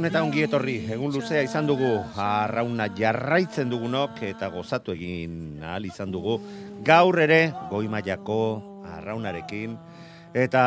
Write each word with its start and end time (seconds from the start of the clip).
Gabon 0.00 0.08
eta 0.08 0.20
ongi 0.24 0.40
etorri, 0.40 0.74
egun 0.94 1.10
luzea 1.12 1.42
izan 1.44 1.66
dugu, 1.68 1.90
arrauna 2.16 2.86
jarraitzen 2.96 3.68
dugunok 3.68 4.22
eta 4.24 4.46
gozatu 4.48 4.94
egin 4.94 5.60
ahal 5.60 5.84
izan 5.84 6.08
dugu. 6.08 6.38
Gaur 6.80 7.18
ere, 7.20 7.52
goi 7.68 7.82
mailako 7.92 8.38
arraunarekin, 8.94 9.74
eta 10.32 10.62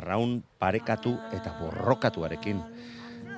arraun 0.00 0.40
parekatu 0.58 1.12
eta 1.30 1.52
borrokatuarekin. 1.60 2.58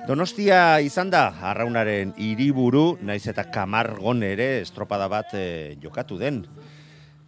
Donostia 0.09 0.79
izan 0.81 1.13
da, 1.13 1.27
arraunaren 1.51 2.15
hiriburu, 2.17 2.97
naiz 3.05 3.27
eta 3.29 3.45
kamargon 3.53 4.25
ere 4.25 4.63
estropada 4.63 5.05
bat 5.13 5.37
eh, 5.37 5.77
jokatu 5.77 6.17
den. 6.17 6.41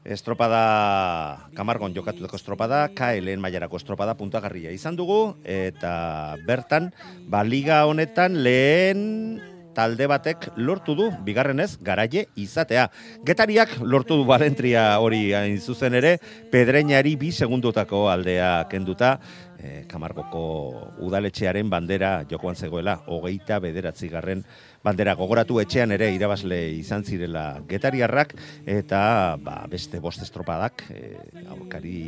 Estropada, 0.07 1.49
kamargon 1.57 1.91
jokatutako 1.93 2.37
estropada, 2.39 2.85
KLN 2.95 3.41
mailarako 3.43 3.75
estropada 3.81 4.15
puntagarria 4.15 4.71
izan 4.71 4.95
dugu, 4.95 5.35
eta 5.43 6.37
bertan, 6.47 6.93
ba, 7.27 7.43
liga 7.43 7.83
honetan 7.85 8.39
lehen 8.45 9.41
talde 9.75 10.07
batek 10.09 10.49
lortu 10.55 10.95
du, 10.95 11.09
bigarrenez, 11.23 11.77
garaie 11.83 12.25
izatea. 12.39 12.87
Getariak 13.27 13.77
lortu 13.83 14.17
du 14.19 14.25
balentria 14.27 14.87
hori 15.03 15.33
hain 15.35 15.59
zuzen 15.59 15.95
ere, 15.99 16.17
pedreñari 16.51 17.15
bi 17.19 17.31
segundutako 17.31 18.07
aldea 18.11 18.67
kenduta, 18.71 19.17
eh, 19.59 19.83
Kamargoko 19.87 20.43
udaletxearen 21.05 21.69
bandera 21.69 22.23
jokoan 22.29 22.55
zegoela, 22.55 23.01
hogeita 23.07 23.59
bederatzi 23.59 24.09
garren 24.09 24.45
bandera 24.83 25.15
gogoratu 25.19 25.59
etxean 25.61 25.91
ere 25.95 26.09
irabazle 26.15 26.57
izan 26.77 27.03
zirela 27.03 27.59
getariarrak, 27.69 28.35
eta 28.69 29.35
ba, 29.43 29.61
beste 29.71 29.99
bost 29.99 30.23
estropadak 30.23 30.85
e, 30.93 31.13
aurkari 31.49 31.99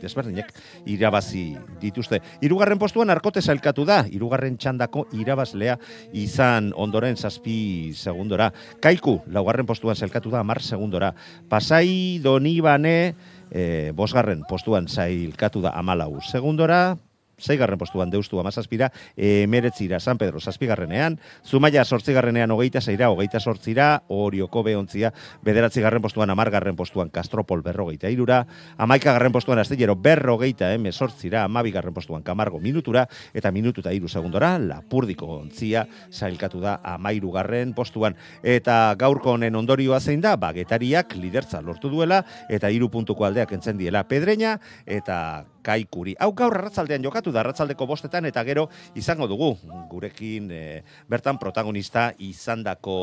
desberdinek 0.00 0.52
irabazi 0.90 1.44
dituzte. 1.80 2.20
Hirugarren 2.44 2.80
postuan 2.80 3.10
arkote 3.12 3.42
sailkatu 3.42 3.84
da, 3.88 4.02
hirugarren 4.08 4.56
txandako 4.60 5.06
irabazlea 5.16 5.76
izan 6.16 6.72
ondoren 6.76 7.16
zazpi 7.16 7.92
segundora. 7.96 8.50
Kaiku, 8.80 9.20
laugarren 9.32 9.68
postuan 9.68 9.96
sailkatu 9.96 10.32
da, 10.32 10.44
mar 10.44 10.62
segundora. 10.64 11.12
Pasai 11.48 12.20
Donibane, 12.22 13.14
e, 13.50 13.92
bosgarren 13.96 14.44
postuan 14.48 14.88
zailkatu 14.88 15.62
da 15.64 15.74
amalau 15.76 16.20
segundora, 16.24 16.96
zeigarren 17.40 17.78
postuan 17.78 18.10
deustu 18.10 18.40
amazazpira, 18.40 18.90
emeretzira 19.16 20.00
San 20.00 20.18
Pedro 20.18 20.40
zazpigarrenean, 20.40 21.18
Zumaia 21.46 21.84
sortzigarrenean 21.84 22.50
hogeita 22.50 22.80
zeira, 22.80 23.10
hogeita 23.10 23.40
sortzira, 23.40 24.02
Orioko 24.08 24.62
behontzia, 24.62 25.12
bederatzigarren 25.42 26.02
postuan 26.02 26.30
amargarren 26.30 26.76
postuan 26.76 27.10
Kastropol 27.10 27.62
berrogeita 27.62 28.10
irura, 28.10 28.44
amaikagarren 28.78 29.32
postuan 29.32 29.58
astillero 29.58 29.96
berrogeita 29.96 30.72
eme 30.74 30.92
sortzira, 30.92 31.44
amabigarren 31.44 31.94
postuan 31.94 32.22
Kamargo 32.22 32.60
minutura, 32.60 33.06
eta 33.34 33.50
minututa 33.50 33.92
iru 33.92 34.08
segundora, 34.08 34.56
Lapurdiko 34.58 35.26
ontzia, 35.38 35.86
zailkatu 36.12 36.60
da 36.60 36.78
amairugarren 36.94 37.74
postuan, 37.74 38.16
eta 38.42 38.94
gaurko 38.98 39.36
honen 39.36 39.56
ondorioa 39.56 40.00
zein 40.00 40.20
da, 40.20 40.36
bagetariak 40.40 41.16
lidertza 41.16 41.62
lortu 41.64 41.90
duela, 41.92 42.24
eta 42.48 42.70
hiru 42.70 42.90
puntuko 42.92 43.26
aldeak 43.26 43.52
entzen 43.56 43.78
diela 43.80 44.04
pedreña, 44.08 44.58
eta 44.86 45.46
kaikuri. 45.62 46.16
Hau 46.20 46.32
gaur 46.36 46.56
arratzaldean 46.58 47.04
jokatu 47.04 47.32
da 47.32 47.40
arratzaldeko 47.44 47.86
bostetan 47.86 48.28
eta 48.28 48.44
gero 48.44 48.68
izango 48.94 49.28
dugu 49.30 49.56
gurekin 49.90 50.50
eh, 50.52 50.82
bertan 51.08 51.38
protagonista 51.38 52.10
izandako 52.18 52.96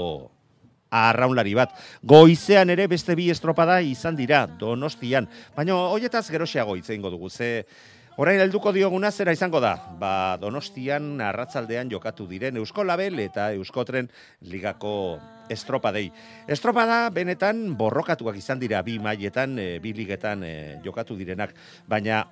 arraunlari 0.92 1.54
bat. 1.58 1.76
Goizean 2.04 2.70
ere 2.72 2.88
beste 2.88 3.16
bi 3.16 3.30
estropada 3.30 3.82
izan 3.82 4.16
dira 4.16 4.46
Donostian, 4.48 5.28
baina 5.56 5.76
hoietaz 5.76 6.28
geroxeago 6.32 6.78
hitz 6.78 6.90
egingo 6.90 7.12
dugu. 7.12 7.30
Ze 7.30 7.66
Orain 8.18 8.40
helduko 8.42 8.72
dioguna 8.74 9.12
zera 9.14 9.34
izango 9.36 9.60
da, 9.62 9.76
ba 10.02 10.40
Donostian 10.42 11.20
arratzaldean 11.22 11.92
jokatu 11.92 12.26
diren 12.26 12.56
Eusko 12.58 12.82
Label 12.82 13.20
eta 13.22 13.52
Euskotren 13.54 14.08
ligako 14.42 15.20
estropadei. 15.54 16.08
Estropada 16.50 17.12
benetan 17.14 17.76
borrokatuak 17.78 18.40
izan 18.42 18.58
dira 18.58 18.82
bi 18.82 18.98
mailetan, 18.98 19.54
e, 19.62 19.68
bi 19.84 19.94
ligetan 19.94 20.42
e, 20.42 20.56
jokatu 20.82 21.14
direnak, 21.20 21.54
baina 21.86 22.24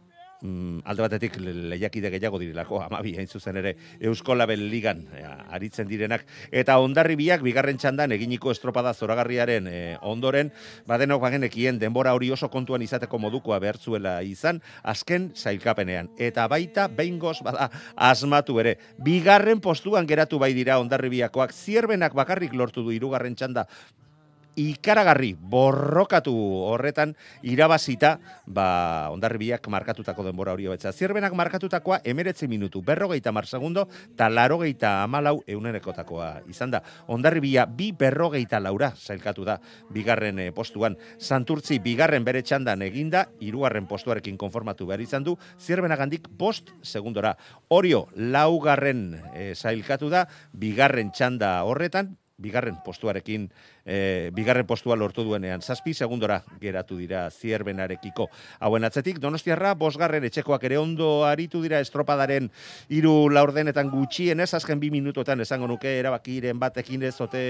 mm, 0.45 0.85
alde 0.85 1.01
batetik 1.05 1.39
le- 1.41 1.53
lehiakide 1.73 2.11
gehiago 2.13 2.39
direlako, 2.41 2.81
amabi 2.85 3.15
hain 3.17 3.27
zuzen 3.27 3.57
ere, 3.57 3.75
Eusko 3.99 4.35
Label 4.35 4.67
Ligan 4.69 5.03
e, 5.15 5.23
aritzen 5.57 5.89
direnak, 5.89 6.25
eta 6.51 6.77
ondarribiak 6.83 7.43
bigarren 7.45 7.79
txandan 7.81 8.13
eginiko 8.15 8.53
estropada 8.53 8.93
zoragarriaren 8.93 9.67
e, 9.67 9.79
ondoren, 10.05 10.51
badenok 10.87 11.23
bagenekien 11.25 11.79
denbora 11.81 12.13
hori 12.15 12.31
oso 12.31 12.49
kontuan 12.53 12.85
izateko 12.85 13.19
modukoa 13.21 13.59
behartzuela 13.63 14.19
izan, 14.23 14.61
azken 14.83 15.31
zailkapenean. 15.35 16.11
Eta 16.21 16.47
baita, 16.51 16.87
behingoz 16.87 17.39
bada, 17.45 17.69
asmatu 17.95 18.59
ere. 18.61 18.77
Bigarren 19.01 19.61
postuan 19.63 20.07
geratu 20.07 20.39
bai 20.39 20.53
dira 20.53 20.79
ondarribiakoak, 20.83 21.53
zierbenak 21.53 22.13
bakarrik 22.13 22.53
lortu 22.53 22.83
du 22.85 22.93
hirugarren 22.93 23.35
txanda, 23.35 23.65
ikaragarri 24.55 25.35
borrokatu 25.35 26.33
horretan 26.71 27.13
irabazita 27.43 28.17
ba 28.47 29.11
ondarribiak 29.11 29.67
markatutako 29.67 30.23
denbora 30.23 30.55
hori 30.55 30.67
hobetza. 30.69 30.91
Zierbenak 30.91 31.35
markatutakoa 31.35 31.99
emeretzi 32.03 32.47
minutu, 32.47 32.81
berrogeita 32.81 33.31
mar 33.31 33.45
segundo, 33.45 33.87
eta 34.13 34.29
larogeita 34.29 35.03
amalau 35.03 35.41
eunenekotakoa 35.47 36.47
izan 36.49 36.71
da. 36.71 36.81
Ondarribia 37.07 37.65
bi 37.65 37.91
berrogeita 37.91 38.59
laura 38.59 38.93
zailkatu 38.95 39.45
da 39.45 39.59
bigarren 39.93 40.39
eh, 40.39 40.51
postuan. 40.55 40.97
Santurtzi 41.19 41.79
bigarren 41.79 42.23
bere 42.25 42.41
txandan 42.41 42.81
eginda, 42.85 43.27
hirugarren 43.39 43.87
postuarekin 43.87 44.37
konformatu 44.37 44.87
behar 44.87 45.03
izan 45.03 45.23
du, 45.23 45.37
zierbenagandik 45.59 46.29
post 46.39 46.71
segundora. 46.81 47.35
Orio, 47.69 48.05
laugarren 48.15 49.19
zailkatu 49.55 50.09
da, 50.09 50.25
bigarren 50.53 51.11
txanda 51.11 51.57
horretan, 51.67 52.15
bigarren 52.41 52.77
postuarekin, 52.83 53.49
e, 53.85 54.31
bigarren 54.33 54.65
postua 54.65 54.97
lortu 54.97 55.23
duenean, 55.23 55.61
zazpi 55.61 55.93
segundora 55.93 56.41
geratu 56.59 56.97
dira 56.97 57.29
zierbenarekiko. 57.29 58.27
Hauen 58.59 58.83
atzetik, 58.83 59.19
Donostiarra, 59.21 59.75
bosgarren 59.77 60.25
etxekoak 60.25 60.65
ere 60.67 60.79
ondo 60.81 61.23
aritu 61.25 61.61
dira 61.63 61.79
estropadaren 61.83 62.49
hiru 62.89 63.29
laurdenetan 63.29 63.91
gutxienez, 63.93 64.49
azken 64.57 64.81
bi 64.81 64.89
minutotan 64.91 65.45
esango 65.45 65.69
nuke 65.69 65.93
erabakiren 65.99 66.59
batekin 66.59 67.05
ez 67.05 67.15
ote 67.21 67.43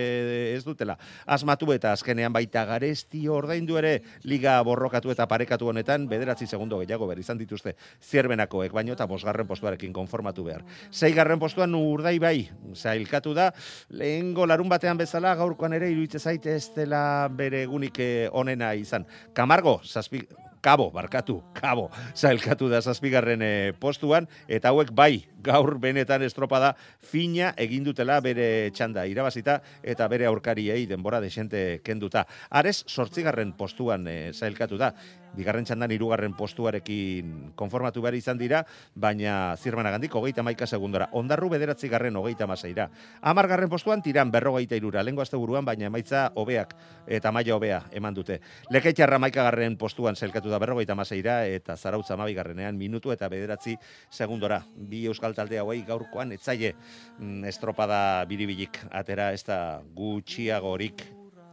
ez 0.53 0.63
dutela. 0.67 0.97
Asmatu 1.25 1.71
eta 1.73 1.93
azkenean 1.95 2.33
baita 2.35 2.65
garesti 2.67 3.25
ordaindu 3.31 3.79
ere 3.79 3.95
liga 4.27 4.59
borrokatu 4.67 5.11
eta 5.13 5.27
parekatu 5.31 5.71
honetan, 5.71 6.09
bederatzi 6.11 6.47
segundo 6.47 6.81
gehiago 6.83 7.07
behar 7.07 7.23
izan 7.23 7.39
dituzte 7.39 7.75
zierbenakoek 8.03 8.73
baino 8.75 8.93
eta 8.93 9.07
bosgarren 9.07 9.47
postuarekin 9.47 9.93
konformatu 9.93 10.43
behar. 10.43 10.65
Seigarren 10.91 11.39
postuan 11.39 11.73
urdai 11.75 12.17
bai, 12.19 12.49
zailkatu 12.75 13.33
da, 13.33 13.51
lehengo 13.89 14.45
larun 14.45 14.69
batean 14.69 14.97
bezala, 14.97 15.35
gaurkoan 15.39 15.73
ere 15.77 15.89
iruditzen 15.91 16.24
zaite 16.25 16.55
ez 16.57 16.69
dela 16.75 17.27
bere 17.29 17.61
egunik 17.67 17.99
eh, 18.01 18.27
onena 18.33 18.73
izan. 18.77 19.05
Kamargo, 19.37 19.77
zazpi, 19.85 20.23
kabo, 20.65 20.89
barkatu, 20.89 21.43
kabo, 21.53 21.91
zailkatu 22.17 22.65
da 22.71 22.81
zazpigarren 22.81 23.41
e, 23.45 23.73
postuan, 23.77 24.25
eta 24.49 24.71
hauek 24.73 24.89
bai, 24.97 25.27
gaur 25.45 25.75
benetan 25.77 26.25
estropada 26.25 26.71
fina 27.05 27.51
egin 27.61 27.85
dutela 27.85 28.17
bere 28.25 28.71
txanda 28.73 29.03
irabazita, 29.05 29.59
eta 29.85 30.07
bere 30.09 30.25
aurkariei 30.25 30.87
denbora 30.89 31.21
desente 31.21 31.83
kenduta. 31.85 32.25
Ares, 32.49 32.79
sortzigarren 32.89 33.53
postuan 33.53 34.09
e, 34.09 34.17
zailkatu 34.33 34.81
da, 34.81 34.89
bigarren 35.35 35.67
txandan 35.67 35.91
hirugarren 35.91 36.33
postuarekin 36.33 37.51
konformatu 37.59 38.01
behar 38.03 38.15
izan 38.17 38.39
dira, 38.39 38.63
baina 38.95 39.55
zirmana 39.59 39.91
gandik 39.93 40.15
hogeita 40.15 40.43
maika 40.47 40.65
segundora. 40.65 41.09
Ondarru 41.13 41.49
bederatzi 41.51 41.89
garren 41.91 42.15
hogeita 42.15 42.47
masaira. 42.47 42.87
Amargarren 43.21 43.69
postuan 43.69 44.01
tiran 44.01 44.31
berrogeita 44.31 44.79
irura. 44.79 45.03
Lengo 45.03 45.21
azte 45.21 45.37
buruan, 45.37 45.65
baina 45.67 45.89
emaitza 45.91 46.29
hobeak 46.35 46.73
eta 47.05 47.31
maila 47.35 47.57
hobea 47.57 47.81
eman 47.93 48.15
dute. 48.15 48.39
Leketxarra 48.71 49.19
maika 49.19 49.43
garren 49.49 49.77
postuan 49.77 50.15
zelkatu 50.15 50.49
da 50.49 50.54
berrogeita 50.59 50.95
masaira 50.95 51.39
eta 51.47 51.75
zarautza 51.77 52.17
mabigarrenean 52.19 52.77
minutu 52.77 53.11
eta 53.13 53.29
bederatzi 53.31 53.75
segundora. 54.09 54.61
Bi 54.75 55.05
euskal 55.09 55.35
talde 55.35 55.59
hauei 55.59 55.81
gaurkoan 55.87 56.31
etzaile 56.35 56.73
mm, 57.19 57.43
estropada 57.51 57.99
biribilik 58.29 58.79
atera 58.91 59.31
ez 59.33 59.43
da 59.47 59.81
gutxiagorik 59.95 61.05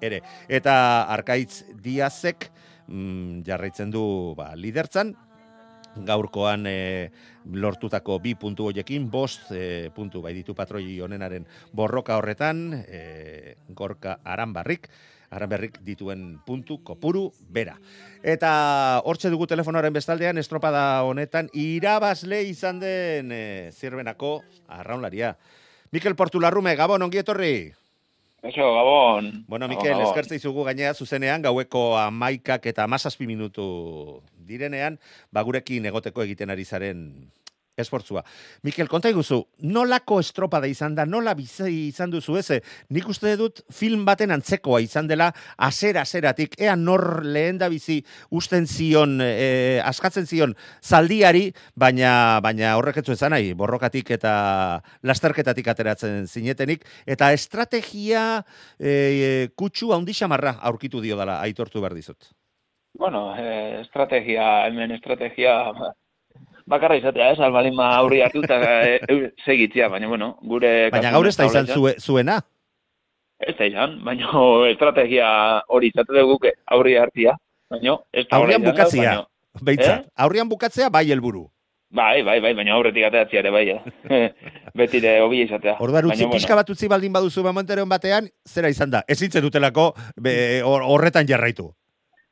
ere. 0.02 0.22
Eta 0.48 0.74
arkaitz 1.14 1.64
diazek, 1.82 2.50
mm, 2.88 3.42
jarraitzen 3.46 3.92
du 3.94 4.34
ba, 4.38 4.52
lidertzan, 4.56 5.14
gaurkoan 5.96 6.66
e, 6.66 7.10
lortutako 7.52 8.18
bi 8.22 8.34
puntu 8.38 8.70
hoiekin, 8.70 9.08
bost 9.10 9.50
e, 9.52 9.90
puntu 9.94 10.22
bai 10.24 10.32
ditu 10.34 10.54
patroi 10.56 11.00
honenaren 11.04 11.46
borroka 11.72 12.16
horretan, 12.16 12.64
e, 12.86 13.56
gorka 13.68 14.18
aranbarrik, 14.24 14.88
aranberrik 15.32 15.80
dituen 15.82 16.36
puntu 16.46 16.78
kopuru 16.84 17.30
bera. 17.48 17.78
Eta 18.22 19.00
hortxe 19.08 19.32
dugu 19.32 19.48
telefonoaren 19.50 19.94
bestaldean, 19.96 20.38
estropada 20.38 21.02
honetan, 21.08 21.48
irabazle 21.56 22.42
izan 22.46 22.78
den 22.82 23.32
e, 23.32 23.44
zirbenako 23.72 24.42
arraunlaria. 24.68 25.34
Mikel 25.92 26.16
Portularrume, 26.16 26.76
Gabon, 26.76 27.02
ongi 27.08 27.20
etorri? 27.20 27.54
Eso, 28.42 28.68
Gabon. 28.74 29.44
Bueno, 29.48 29.68
Mikel, 29.68 29.96
Gabon. 29.96 30.06
eskertza 30.06 30.36
izugu 30.36 30.64
gainea 30.68 30.94
zuzenean, 30.94 31.42
gaueko 31.42 31.96
amaikak 31.98 32.66
eta 32.70 32.84
amazazpi 32.84 33.26
minutu 33.26 34.22
direnean, 34.36 34.98
bagurekin 35.32 35.86
egoteko 35.88 36.24
egiten 36.26 36.50
ari 36.50 36.64
zaren 36.64 37.06
esportzua. 37.80 38.22
Mikel, 38.66 38.88
konta 38.90 39.08
iguzu, 39.12 39.38
nolako 39.72 40.18
estropada 40.20 40.68
izan 40.68 40.94
da, 40.96 41.06
nola 41.08 41.32
bizi 41.36 41.70
izan 41.88 42.10
duzu 42.12 42.36
eze? 42.36 42.60
Nik 42.92 43.08
uste 43.08 43.32
dut 43.40 43.62
film 43.72 44.04
baten 44.04 44.34
antzekoa 44.34 44.82
izan 44.84 45.08
dela, 45.08 45.30
asera-aseratik, 45.56 46.58
ea 46.60 46.74
nor 46.76 47.24
lehen 47.24 47.60
da 47.62 47.70
bizi 47.72 48.02
usten 48.30 48.68
zion, 48.68 49.18
e, 49.24 49.80
askatzen 49.84 50.28
zion 50.28 50.52
zaldiari, 50.82 51.46
baina, 51.74 52.40
baina 52.44 52.76
horrek 52.76 53.00
etzu 53.02 53.16
ezan 53.16 53.32
nahi, 53.32 53.54
borrokatik 53.56 54.12
eta 54.18 54.34
lasterketatik 55.08 55.72
ateratzen 55.72 56.28
zinetenik, 56.28 56.84
eta 57.06 57.32
estrategia 57.32 58.42
e, 58.78 59.48
kutsu 59.56 59.94
haundi 59.96 60.12
xamarra 60.16 60.58
aurkitu 60.60 61.00
dio 61.00 61.16
dela, 61.16 61.40
aitortu 61.40 61.80
behar 61.80 61.96
dizut. 61.96 62.32
Bueno, 62.92 63.34
eh, 63.38 63.80
estrategia, 63.80 64.66
hemen 64.66 64.92
estrategia 64.92 65.72
bakarra 66.72 66.96
izatea, 66.98 67.30
ez, 67.34 67.38
albalin 67.44 67.76
ma 67.76 67.90
aurri 68.00 68.22
hartu 68.24 68.42
eta 68.46 68.58
eh, 68.88 69.30
segitzea, 69.44 69.88
baina, 69.92 70.08
bueno, 70.08 70.32
gure... 70.42 70.72
Baina 70.94 71.12
gaur 71.14 71.28
ez 71.28 71.36
da 71.38 71.46
izan 71.50 71.68
zue, 71.70 71.94
zuena. 72.00 72.40
Ez 73.42 73.56
da 73.58 73.66
izan, 73.68 73.98
baina 74.06 74.30
estrategia 74.72 75.28
hori 75.68 75.92
izate 75.92 76.14
dugu 76.18 76.38
aurri 76.76 76.96
hartzia, 77.00 77.36
baina... 77.70 77.98
Ez 78.12 78.26
da 78.30 78.38
Aurrian 78.40 78.64
bukatzea. 78.64 79.02
baina- 79.18 79.28
Beitzat, 79.68 80.06
Eh? 80.06 80.12
aurrian 80.24 80.48
bukatzea 80.48 80.86
bai 80.88 81.04
helburu. 81.12 81.42
Bai, 81.92 82.22
bai, 82.24 82.38
bai, 82.40 82.54
baina 82.56 82.72
aurretik 82.72 83.04
ateratzea 83.04 83.40
ere 83.42 83.50
bai, 83.52 83.66
eh. 83.68 84.28
Betire 84.80 85.10
hobi 85.20 85.42
izatea. 85.44 85.74
Orduan 85.84 86.06
utzi 86.08 86.22
Baina, 86.24 86.32
pixka 86.32 86.56
bat 86.56 86.70
utzi 86.72 86.88
baldin 86.88 87.12
baduzu 87.12 87.44
momenturen 87.44 87.84
batean, 87.90 88.30
zera 88.48 88.70
izan 88.72 88.94
da. 88.94 89.02
Ez 89.12 89.18
hitze 89.20 89.42
dutelako 89.44 89.90
horretan 90.88 91.28
jarraitu. 91.28 91.66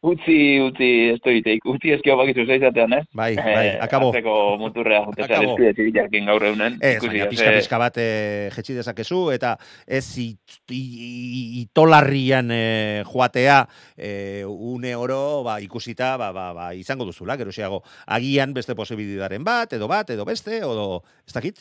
Utzi, 0.01 0.57
utzi, 0.65 0.87
ez 1.13 1.19
du 1.21 1.33
iteik. 1.37 1.67
Utzi 1.69 1.91
eskio 1.93 2.15
bakizu 2.17 2.47
zeizatean, 2.49 2.95
ez? 2.97 3.03
Bai, 3.13 3.35
bai, 3.37 3.65
akabo. 3.85 4.07
Azteko 4.09 4.35
muturrea, 4.57 5.03
jute 5.05 5.27
zer 5.27 5.35
Akabo. 5.35 5.51
eskide 5.53 5.73
txiritarkin 5.77 6.31
gaur 6.31 6.47
eunen. 6.49 6.79
Ez, 6.81 6.95
Ikusi, 6.97 7.11
baina 7.19 7.27
pixka 7.29 7.51
eh, 7.51 7.57
pixka 7.59 7.81
bat 7.83 7.99
e, 8.01 8.07
jetxi 8.55 8.77
dezakezu, 8.79 9.19
eta 9.35 9.51
ez 9.85 10.07
it, 10.23 10.57
i, 10.73 10.79
i, 10.81 11.43
itolarrian 11.61 12.49
e, 12.57 12.63
joatea 13.11 13.59
e, 13.93 14.15
une 14.47 14.95
oro 14.97 15.21
ba, 15.45 15.59
ikusita 15.61 16.15
ba, 16.17 16.31
ba, 16.33 16.49
ba, 16.57 16.71
izango 16.73 17.05
duzula, 17.05 17.37
geroxiago 17.37 17.83
agian 18.09 18.57
beste 18.57 18.79
posibilidaren 18.79 19.45
bat, 19.45 19.77
edo 19.77 19.91
bat, 19.91 20.09
edo 20.17 20.25
beste, 20.25 20.63
edo 20.65 21.03
ez 21.29 21.37
dakit? 21.37 21.61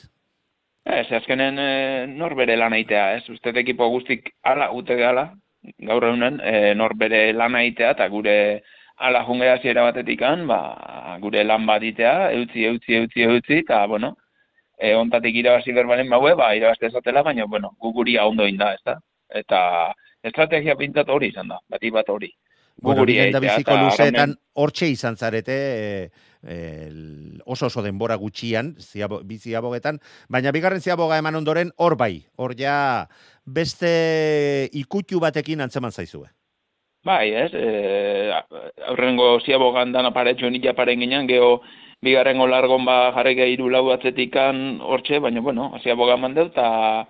Ez, 0.87 1.09
azkenen 1.11 1.59
nor 2.15 2.39
bere 2.39 2.55
lan 2.55 2.71
aitea, 2.79 3.17
ez? 3.19 3.27
Uste 3.35 3.51
ekipo 3.59 3.91
guztik 3.91 4.31
ala, 4.47 4.71
ute 4.71 4.95
gala, 4.95 5.27
gaur 5.61 6.05
egunen, 6.07 6.39
e, 6.43 6.73
nor 6.75 6.95
bere 6.95 7.33
lan 7.33 7.55
aitea, 7.55 7.91
eta 7.97 8.07
gure 8.09 8.35
ala 8.97 9.23
jungea 9.27 9.59
ziera 9.61 9.83
batetikan, 9.87 10.45
ba, 10.47 11.17
gure 11.21 11.43
lan 11.43 11.65
bat 11.67 11.83
itea, 11.83 12.31
eutzi, 12.35 12.65
eutzi, 12.67 12.95
eutzi, 12.99 13.23
eutzi, 13.23 13.61
eta, 13.63 13.85
bueno, 13.87 14.15
e, 14.77 14.93
ontatik 14.95 15.35
irabazi 15.35 15.75
berbalen 15.75 16.09
baue, 16.09 16.35
ba, 16.39 16.53
irabazte 16.55 16.87
esatela, 16.91 17.23
baina, 17.23 17.45
bueno, 17.45 17.73
guguria 17.79 18.25
ondo 18.27 18.47
inda, 18.47 18.73
ez 18.73 18.83
da? 18.85 18.99
Eta 19.29 19.61
estrategia 20.23 20.75
pintat 20.75 21.09
hori 21.09 21.31
izan 21.33 21.51
da, 21.51 21.59
bati 21.69 21.91
bat 21.91 22.09
hori. 22.09 22.31
Bueno, 22.79 23.01
Guguria 23.01 23.25
da 23.27 23.39
egitea, 23.39 23.41
biziko 23.43 23.75
eta 23.75 23.83
luzeetan 23.83 24.35
hortxe 24.55 24.87
izan 24.87 25.17
zarete 25.19 25.55
e, 25.55 26.09
el- 26.47 27.41
oso 27.45 27.67
oso 27.67 27.81
denbora 27.83 28.15
gutxian, 28.15 28.75
ziabo, 28.79 29.19
bi 29.23 29.37
ziabogetan, 29.37 29.99
baina 30.29 30.53
bigarren 30.55 30.79
ziaboga 30.81 31.17
eman 31.19 31.35
ondoren 31.35 31.73
hor 31.75 31.97
bai, 31.99 32.23
hor 32.37 32.55
ja 32.55 33.09
beste 33.55 34.69
ikutu 34.77 35.19
batekin 35.19 35.61
antzeman 35.61 35.91
zaizue. 35.91 36.27
Bai, 37.05 37.31
ez, 37.31 37.51
e, 37.55 38.31
aurrengo 38.91 39.37
ziabogan 39.39 39.93
dana 39.95 40.11
paretxo 40.11 40.49
nila 40.51 40.73
paren 40.75 40.99
ginen, 40.99 41.29
geho 41.29 41.61
bigarrengo 42.03 42.47
largon 42.47 42.83
ba 42.87 43.11
jarrike 43.15 43.47
hiru 43.53 43.69
lau 43.71 43.85
atzetikan 43.93 44.79
hortxe, 44.83 45.19
baina 45.23 45.41
bueno, 45.41 45.71
ziaboga 45.83 46.17
mandeu, 46.19 46.49
eta 46.51 47.05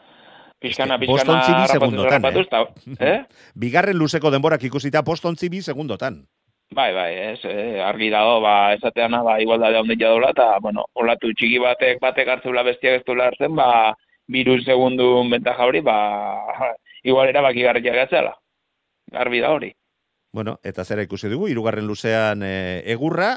pixkana, 0.61 0.99
pixkana 1.01 1.67
segundotan, 1.67 2.19
harrapatuz, 2.19 2.45
eta, 2.47 2.61
eh? 2.99 3.17
Bigarren 3.65 3.97
luzeko 3.97 4.29
denborak 4.33 4.63
ikusita 4.69 5.03
postontzi 5.03 5.49
bi 5.49 5.63
segundotan. 5.65 6.21
Bai, 6.69 6.91
bai, 6.93 7.09
ez, 7.31 7.39
eh, 7.49 7.81
argi 7.81 8.11
dago, 8.13 8.37
ba, 8.45 8.75
esateana, 8.75 9.23
ba, 9.25 9.39
igualdade 9.41 9.79
handia 9.79 10.11
dola, 10.13 10.29
eta, 10.35 10.51
bueno, 10.61 10.85
olatu 11.01 11.31
txiki 11.33 11.57
batek, 11.63 11.97
batek 12.03 12.29
hartzula 12.29 12.61
bestiak 12.67 13.01
ez 13.01 13.17
hartzen, 13.25 13.55
ba, 13.57 13.95
biru 14.29 14.59
segundun 14.61 15.31
bentaja 15.33 15.65
hori, 15.65 15.81
ba, 15.81 15.97
igual 17.03 17.29
erabaki 17.31 17.65
garriak 17.65 18.03
gatzela. 18.03 18.37
Garbi 19.11 19.41
da 19.41 19.53
hori. 19.55 19.73
Bueno, 20.31 20.59
eta 20.61 20.83
zera 20.85 21.01
ikusi 21.01 21.25
dugu, 21.31 21.47
hirugarren 21.49 21.87
luzean 21.89 22.43
e, 22.45 22.83
egurra, 22.93 23.31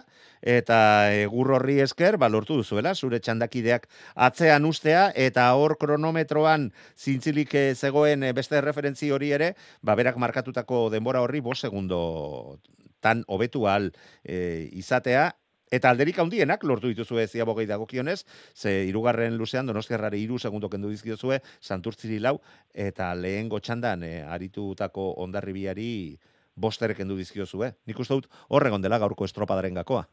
eta 0.44 0.76
egur 1.16 1.54
horri 1.56 1.78
esker, 1.80 2.18
ba, 2.20 2.28
lortu 2.28 2.58
duzuela, 2.58 2.92
zure 2.92 3.16
txandakideak 3.24 3.86
atzean 4.26 4.68
ustea, 4.68 5.06
eta 5.16 5.46
hor 5.56 5.78
kronometroan 5.80 6.68
zintzilik 7.00 7.54
eh, 7.56 7.72
zegoen 7.74 8.28
eh, 8.28 8.34
beste 8.36 8.60
referentzi 8.60 9.08
hori 9.10 9.32
ere, 9.32 9.54
ba, 9.80 9.96
berak 9.96 10.20
markatutako 10.20 10.90
denbora 10.92 11.24
horri 11.24 11.40
bos 11.40 11.62
segundo 11.64 12.58
tan 13.00 13.24
hobetu 13.26 13.64
al 13.66 13.88
e, 14.22 14.68
izatea, 14.76 15.30
Eta 15.72 15.88
alderik 15.88 16.18
handienak 16.20 16.66
lortu 16.68 16.90
dituzue 16.90 17.24
ziabogei 17.26 17.64
dagokionez, 17.64 18.26
ze 18.54 18.84
irugarren 18.90 19.38
luzean 19.40 19.66
donostiarrari 19.66 20.20
iru 20.20 20.38
segundo 20.38 20.68
kendu 20.68 20.90
dizkiozue, 20.92 21.38
santurtziri 21.64 22.18
lau, 22.20 22.34
eta 22.74 23.14
lehen 23.16 23.48
gotxandan 23.48 24.04
e, 24.04 24.12
aritutako 24.22 25.14
ondarribiari 25.24 26.18
bosterek 26.54 27.00
kendu 27.00 27.16
dizkiozue. 27.16 27.72
Nik 27.88 28.04
uste 28.04 28.20
dut 28.20 28.28
horregon 28.50 28.84
dela 28.84 29.00
gaurko 29.00 29.24
estropadaren 29.24 29.80
gakoa. 29.80 30.04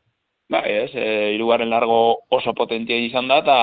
Bai, 0.49 0.63
ez, 0.85 0.91
e, 0.95 1.35
irugarren 1.35 1.69
largo 1.75 2.23
oso 2.31 2.55
potentia 2.55 2.95
izan 2.95 3.27
da, 3.27 3.43
eta 3.43 3.59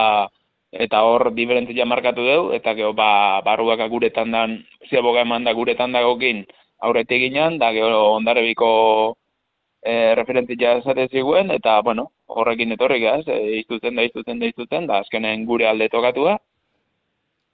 eta 0.76 1.00
hor 1.08 1.30
diferentzia 1.32 1.86
markatu 1.88 2.26
dugu, 2.26 2.52
eta 2.52 2.74
gero 2.76 2.92
ba, 2.92 3.40
barruak 3.46 3.80
gure 3.88 4.10
tandan, 4.12 4.58
ziaboga 4.90 5.24
eman 5.24 5.48
da 5.48 5.56
gure 5.56 5.74
tandagokin 5.78 6.44
aurretik 6.84 7.22
ginen, 7.24 7.56
da 7.58 7.72
gero 7.72 8.10
ondarrebiko 8.18 8.68
e, 9.86 10.14
referentzia 10.18 10.76
esate 10.80 11.06
ziguen, 11.12 11.52
eta, 11.54 11.78
bueno, 11.86 12.10
horrekin 12.26 12.74
etorri 12.74 12.98
gaz, 13.04 13.22
e, 13.30 13.38
iztutzen 13.60 13.96
da, 13.96 14.04
iztutzen 14.08 14.42
da, 14.42 14.50
iztutzen 14.50 14.88
da, 14.90 15.00
azkenen 15.04 15.46
gure 15.46 15.68
alde 15.70 15.88
tokatu 15.92 16.26
da, 16.26 16.36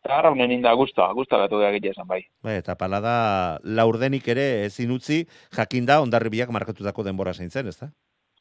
eta 0.02 0.16
arraunen 0.18 0.54
inda 0.56 0.72
guztua, 0.78 1.12
guztua 1.14 1.44
gatu 1.44 1.60
da 1.60 1.70
egitea 1.70 1.94
esan 1.94 2.08
bai. 2.08 2.22
Bai, 2.42 2.56
eta 2.62 2.74
palada 2.78 3.14
laurdenik 3.62 4.26
ere 4.34 4.46
ezin 4.64 4.94
utzi 4.96 5.22
jakinda 5.58 6.00
ondarribiak 6.02 6.50
markatutako 6.56 7.04
denbora 7.06 7.34
zein 7.36 7.52
zen, 7.52 7.68
ezta? 7.70 7.92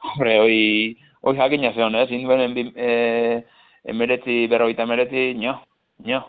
Hombre, 0.01 0.39
hoi, 0.41 0.62
hoi 1.21 1.36
jakina 1.38 1.74
zeon, 1.75 2.00
ez? 2.00 2.07
Induen 2.15 2.57
e, 2.74 3.43
emeretzi, 3.93 4.45
berrogeita 4.50 4.88
emeretzi, 4.88 5.27
nio, 5.38 5.60
nio, 6.07 6.24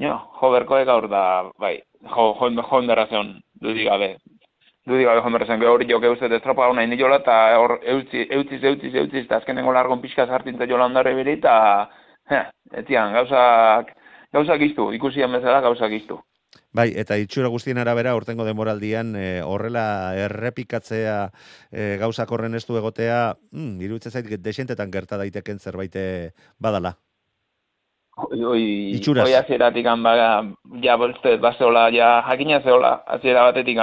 nio, 0.00 0.18
jo 0.40 0.50
berkoek 0.56 0.88
gaur 0.88 1.06
da, 1.12 1.22
bai, 1.60 1.76
jo, 2.08 2.32
jo, 2.40 2.50
jo 2.58 2.82
enderra 2.82 3.06
zeon, 3.12 3.36
dudik 3.62 3.92
dudi 4.90 5.06
gabe 5.06 5.22
joan 5.22 5.36
berrezen, 5.36 5.62
hori 5.70 5.86
joke 5.88 6.10
uste 6.12 6.28
estropa 6.36 6.68
hona 6.68 6.84
indi 6.84 6.98
jola, 7.00 7.20
eta 7.22 7.36
hor 7.58 7.78
eutzi, 7.94 8.26
eutziz, 8.38 8.62
eutziz, 8.62 8.94
eutziz, 8.94 9.24
eta 9.24 9.38
azkenengo 9.40 9.72
largon 9.72 10.02
pixka 10.02 10.26
sartintza 10.26 10.68
jola 10.70 10.88
ondare 10.90 11.14
beri, 11.14 11.38
eta, 11.38 11.54
he, 12.30 12.42
etian, 12.82 13.14
gauzak, 13.14 13.94
gauzak 14.34 14.66
iztu, 14.66 14.90
ikusian 14.98 15.32
bezala 15.38 15.62
gauzak 15.64 15.94
iztu. 15.96 16.20
Bai, 16.74 16.88
eta 17.02 17.16
itxura 17.18 17.50
guztien 17.50 17.78
arabera, 17.82 18.14
urtengo 18.14 18.44
demoraldian, 18.46 19.14
e, 19.18 19.42
horrela 19.42 20.14
errepikatzea 20.18 21.16
e, 21.70 21.96
gauzak 21.98 22.30
horren 22.30 22.54
ez 22.54 22.62
du 22.66 22.78
egotea, 22.78 23.20
mm, 23.50 23.80
iruditzen 23.86 24.14
zait, 24.14 24.28
desentetan 24.38 24.90
gerta 24.94 25.18
daiteken 25.18 25.58
zerbait 25.58 25.96
eh, 25.98 26.30
badala. 26.58 26.94
Oi, 28.20 28.62
Itxuraz. 28.98 29.24
oi 29.26 29.34
azieratik 29.34 29.86
ba, 30.04 30.14
ja, 30.82 30.96
boste, 31.00 31.36
bazeola, 31.42 31.88
ja, 31.90 32.20
jakina 32.28 32.60
zeola, 32.62 33.00
aziera 33.18 33.46
batetik 33.48 33.78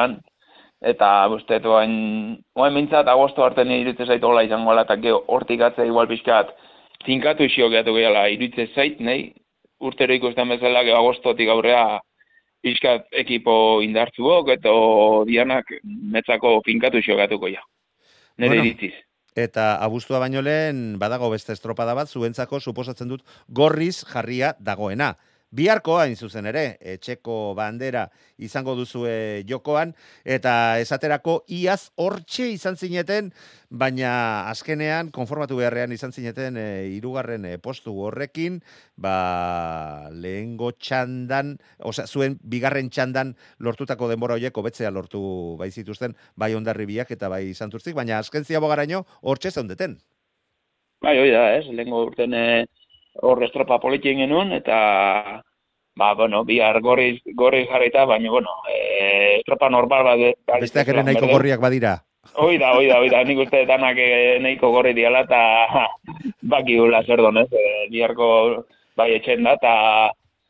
eta 0.81 1.09
boste, 1.31 1.59
oain, 1.65 2.37
oain 2.55 2.73
mintzat, 2.73 3.07
agosto 3.07 3.43
arte 3.43 3.65
nire 3.65 3.81
iruditzen 3.81 4.07
zait 4.07 4.23
hola 4.23 4.43
izango 4.45 4.71
ala, 4.71 4.85
eta 4.85 4.97
geho, 5.01 5.23
hortik 5.27 5.61
atzea 5.61 5.85
igual 5.89 6.07
pixkat, 6.07 6.53
zinkatu 7.05 7.47
isio 7.47 7.69
gehiatu 7.69 7.95
gehiala, 7.95 8.27
iruditzen 8.33 8.69
zait, 8.75 8.99
nahi, 8.99 9.31
urtero 9.79 10.13
ikusten 10.13 10.49
bezala, 10.53 10.83
geho, 10.85 10.99
agostotik 10.99 11.49
aurrea, 11.49 11.99
pixkat 12.61 13.07
ekipo 13.23 13.81
indartzuok, 13.85 14.53
eta 14.57 14.73
dianak 15.29 15.73
metzako 15.83 16.59
finkatu 16.65 17.01
isio 17.01 17.17
gehiatuko 17.17 17.53
ja. 17.53 17.61
Nere 18.37 18.55
Bueno. 18.55 18.65
iritziz. 18.65 18.93
Eta 19.37 19.77
abuztua 19.85 20.17
baino 20.17 20.41
lehen, 20.41 20.97
badago 20.97 21.29
beste 21.29 21.53
estropada 21.53 21.93
bat, 21.93 22.09
zuentzako 22.09 22.59
suposatzen 22.59 23.07
dut 23.07 23.21
gorriz 23.47 24.03
jarria 24.09 24.55
dagoena. 24.59 25.13
Biharko 25.55 25.95
hain 25.95 26.17
zuzen 26.19 26.45
ere, 26.49 26.75
etxeko 26.83 27.53
bandera 27.55 28.09
izango 28.37 28.73
duzue 28.75 29.43
jokoan, 29.47 29.93
eta 30.27 30.75
esaterako 30.83 31.37
iaz 31.47 31.93
hortxe 31.95 32.49
izan 32.51 32.75
zineten, 32.75 33.29
baina 33.69 34.49
azkenean, 34.51 35.07
konformatu 35.15 35.55
beharrean 35.55 35.93
izan 35.95 36.11
zineten, 36.11 36.57
e, 36.59 36.65
irugarren 36.97 37.45
e, 37.47 37.55
postu 37.63 37.95
horrekin, 37.95 38.59
ba, 38.99 40.09
lehengo 40.11 40.73
txandan, 40.75 41.55
osea, 41.79 42.07
zuen 42.11 42.35
bigarren 42.43 42.91
txandan 42.91 43.31
lortutako 43.63 44.11
denbora 44.11 44.35
horiek 44.35 44.57
hobetzea 44.57 44.91
lortu 44.91 45.55
bai 45.59 45.71
zituzten, 45.71 46.17
bai 46.35 46.53
ondarribiak 46.59 47.15
eta 47.15 47.31
bai 47.31 47.53
santurtzik, 47.53 47.95
baina 47.95 48.19
azken 48.19 48.43
ziabogaraino 48.43 49.05
hortxe 49.21 49.55
zeundeten. 49.55 49.95
Bai, 50.99 51.15
hoi 51.21 51.31
da, 51.31 51.53
ez, 51.55 51.67
lehenko 51.71 52.03
urten 52.09 52.33
eh, 52.33 52.65
hor 53.21 53.43
estropa 53.43 53.79
politien 53.79 54.19
genuen, 54.21 54.51
eta, 54.53 55.41
ba, 55.97 56.13
bueno, 56.13 56.43
bihar 56.45 56.81
gorriz, 56.81 57.21
gorriz 57.35 57.67
jarrita, 57.69 58.05
baina, 58.05 58.29
bueno, 58.31 58.49
eh, 58.71 59.39
estropa 59.39 59.69
normal 59.69 60.03
bat. 60.03 60.59
Besteak 60.61 60.93
ere 60.93 61.03
nahiko 61.03 61.29
gorriak 61.31 61.61
badira. 61.63 61.97
Hoi 62.35 62.57
da, 62.59 62.73
hoi 62.75 62.87
da, 62.89 62.99
hoi 62.99 63.09
da, 63.09 63.23
nik 63.23 63.39
uste 63.45 63.63
danak 63.65 63.97
eh, 64.03 64.37
nahiko 64.43 64.71
gorri 64.75 64.93
diala, 64.93 65.23
eta 65.25 65.41
baki 66.53 66.77
gula 66.77 67.03
zer 67.05 67.23
donez, 67.23 67.47
eh, 67.53 67.87
biharko 67.91 68.29
bai 68.97 69.13
etxen 69.15 69.43
da, 69.47 69.55
eta 69.57 69.73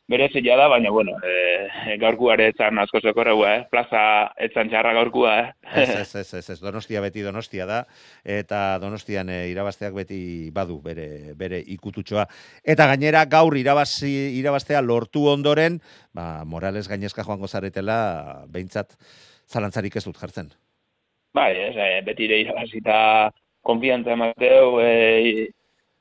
berezia 0.08 0.56
da, 0.56 0.66
baina, 0.68 0.90
bueno, 0.90 1.12
eh, 1.22 1.96
gaurkuare 2.00 2.48
etzan 2.48 2.78
asko 2.80 3.00
zekorreua, 3.04 3.50
eh? 3.54 3.64
plaza 3.70 4.00
etzan 4.40 4.70
txarra 4.72 4.94
gaurkua, 4.96 5.34
eh? 5.42 5.48
Ez, 5.82 5.88
ez, 5.90 6.14
ez, 6.22 6.34
ez, 6.40 6.44
ez, 6.54 6.58
donostia 6.62 7.02
beti 7.04 7.22
donostia 7.22 7.66
da, 7.68 7.82
eta 8.24 8.78
donostian 8.80 9.28
e, 9.28 9.42
irabazteak 9.52 9.92
beti 9.98 10.20
badu 10.54 10.80
bere, 10.84 11.34
bere 11.36 11.60
ikututxoa. 11.76 12.24
Eta 12.64 12.88
gainera 12.88 13.26
gaur 13.28 13.56
irabazi, 13.60 14.14
irabaztea 14.40 14.80
lortu 14.80 15.26
ondoren, 15.28 15.76
ba, 16.16 16.42
Morales 16.48 16.88
gainezka 16.88 17.26
joango 17.28 17.48
zaretela, 17.48 17.98
behintzat 18.48 18.96
zalantzarik 19.48 20.00
ez 20.00 20.06
dut 20.08 20.16
jartzen. 20.16 20.48
Bai, 21.36 21.52
ez, 21.68 21.76
eh, 21.76 22.00
beti 22.06 22.24
ere 22.30 22.40
irabazita 22.46 22.98
konfiantza 23.60 24.16
emateu, 24.16 24.80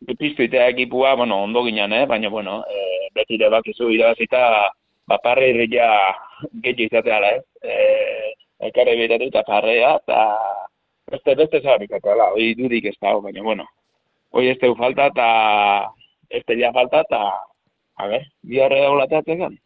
eh, 0.05 0.15
piztuitea 0.15 0.67
ekipua, 0.73 1.15
bueno, 1.15 1.43
ondo 1.43 1.63
ginen, 1.65 1.93
eh? 1.93 2.05
baina, 2.05 2.29
bueno, 2.29 2.63
eh, 2.69 3.09
beti 3.15 3.39
ere 3.39 3.49
bakizu 3.49 3.89
irabazita, 3.89 4.71
ba, 5.07 5.17
parre 5.23 5.49
irria 5.53 5.89
getxo 6.63 6.87
izateala, 6.89 7.33
ez? 7.37 7.43
Eh, 7.63 8.33
ekarre 8.69 8.95
betatu 8.99 9.29
eta 9.31 9.43
parrea, 9.47 9.95
eta 10.01 10.21
beste, 11.11 11.35
beste 11.35 11.61
zabikateala, 11.61 12.31
hori 12.35 12.53
dudik 12.55 12.85
ez 12.91 12.97
da, 13.01 13.15
baina, 13.23 13.43
bueno, 13.43 13.67
hori 14.31 14.49
ez 14.49 14.57
falta, 14.77 15.07
eta 15.07 15.27
ez 16.29 16.43
telia 16.45 16.73
falta, 16.73 17.01
eta, 17.07 17.21
a 17.97 18.07
ber, 18.07 18.25
biharre 18.41 18.81
daulateatzen 18.81 19.57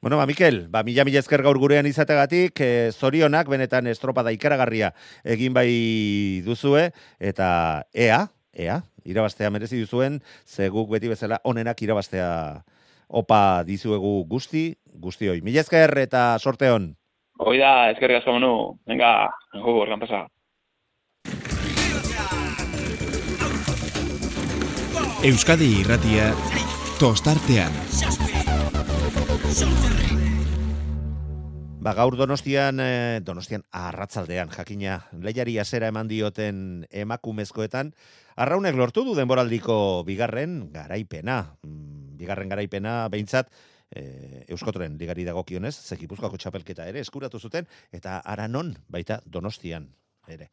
Bueno, 0.00 0.16
ba, 0.16 0.26
Mikel, 0.26 0.68
ba, 0.70 0.82
mila 0.82 1.04
mila 1.04 1.20
ezker 1.20 1.42
gaur 1.42 1.58
gurean 1.58 1.86
izategatik, 1.86 2.60
e, 2.60 2.90
zorionak 2.92 3.48
benetan 3.48 3.86
estropada 3.86 4.32
ikaragarria 4.32 4.94
egin 5.24 5.52
bai 5.52 6.40
duzue, 6.46 6.90
eta 7.18 7.84
ea, 7.92 8.28
ea, 8.52 8.80
irabaztea 9.04 9.50
merezi 9.50 9.80
duzuen, 9.80 10.20
ze 10.46 10.68
guk 10.68 10.90
beti 10.90 11.08
bezala 11.08 11.40
onenak 11.44 11.82
irabaztea 11.82 12.62
opa 13.08 13.62
dizuegu 13.66 14.24
guzti, 14.30 14.74
guztioi. 14.86 15.40
Mila 15.42 15.64
ezker 15.64 15.96
eta 15.98 16.38
sorte 16.38 16.70
hon. 16.70 16.92
Hoi 17.40 17.56
da, 17.58 17.90
eskerrik 17.94 18.20
asko 18.20 18.36
menu, 18.36 18.52
venga, 18.86 19.30
gu, 19.56 19.78
organ 19.86 20.02
pasa. 20.02 20.26
Euskadi 25.24 25.68
irratia 25.80 26.30
tostartean. 27.00 27.74
Ba, 31.80 31.94
gaur 31.96 32.12
donostian, 32.12 32.76
eh, 32.84 33.20
donostian 33.24 33.62
arratzaldean, 33.72 34.50
jakina, 34.52 34.98
lehiari 35.16 35.54
azera 35.62 35.88
eman 35.88 36.10
dioten 36.10 36.84
emakumezkoetan, 36.92 37.94
arraunek 38.36 38.76
lortu 38.76 39.00
du 39.06 39.14
denboraldiko 39.16 40.04
bigarren 40.04 40.66
garaipena. 40.74 41.56
Mm, 41.64 42.18
Bigarren 42.20 42.52
garaipena, 42.52 43.08
behintzat, 43.08 43.48
e, 43.88 44.44
Euskotren 44.52 44.98
ligari 45.00 45.24
dagokionez, 45.24 45.72
zekipuzkoako 45.72 46.36
txapelketa 46.36 46.84
ere 46.84 47.00
eskuratu 47.00 47.40
zuten, 47.40 47.64
eta 47.96 48.18
aranon 48.18 48.74
baita 48.92 49.22
donostian 49.24 49.88
ere. 50.28 50.50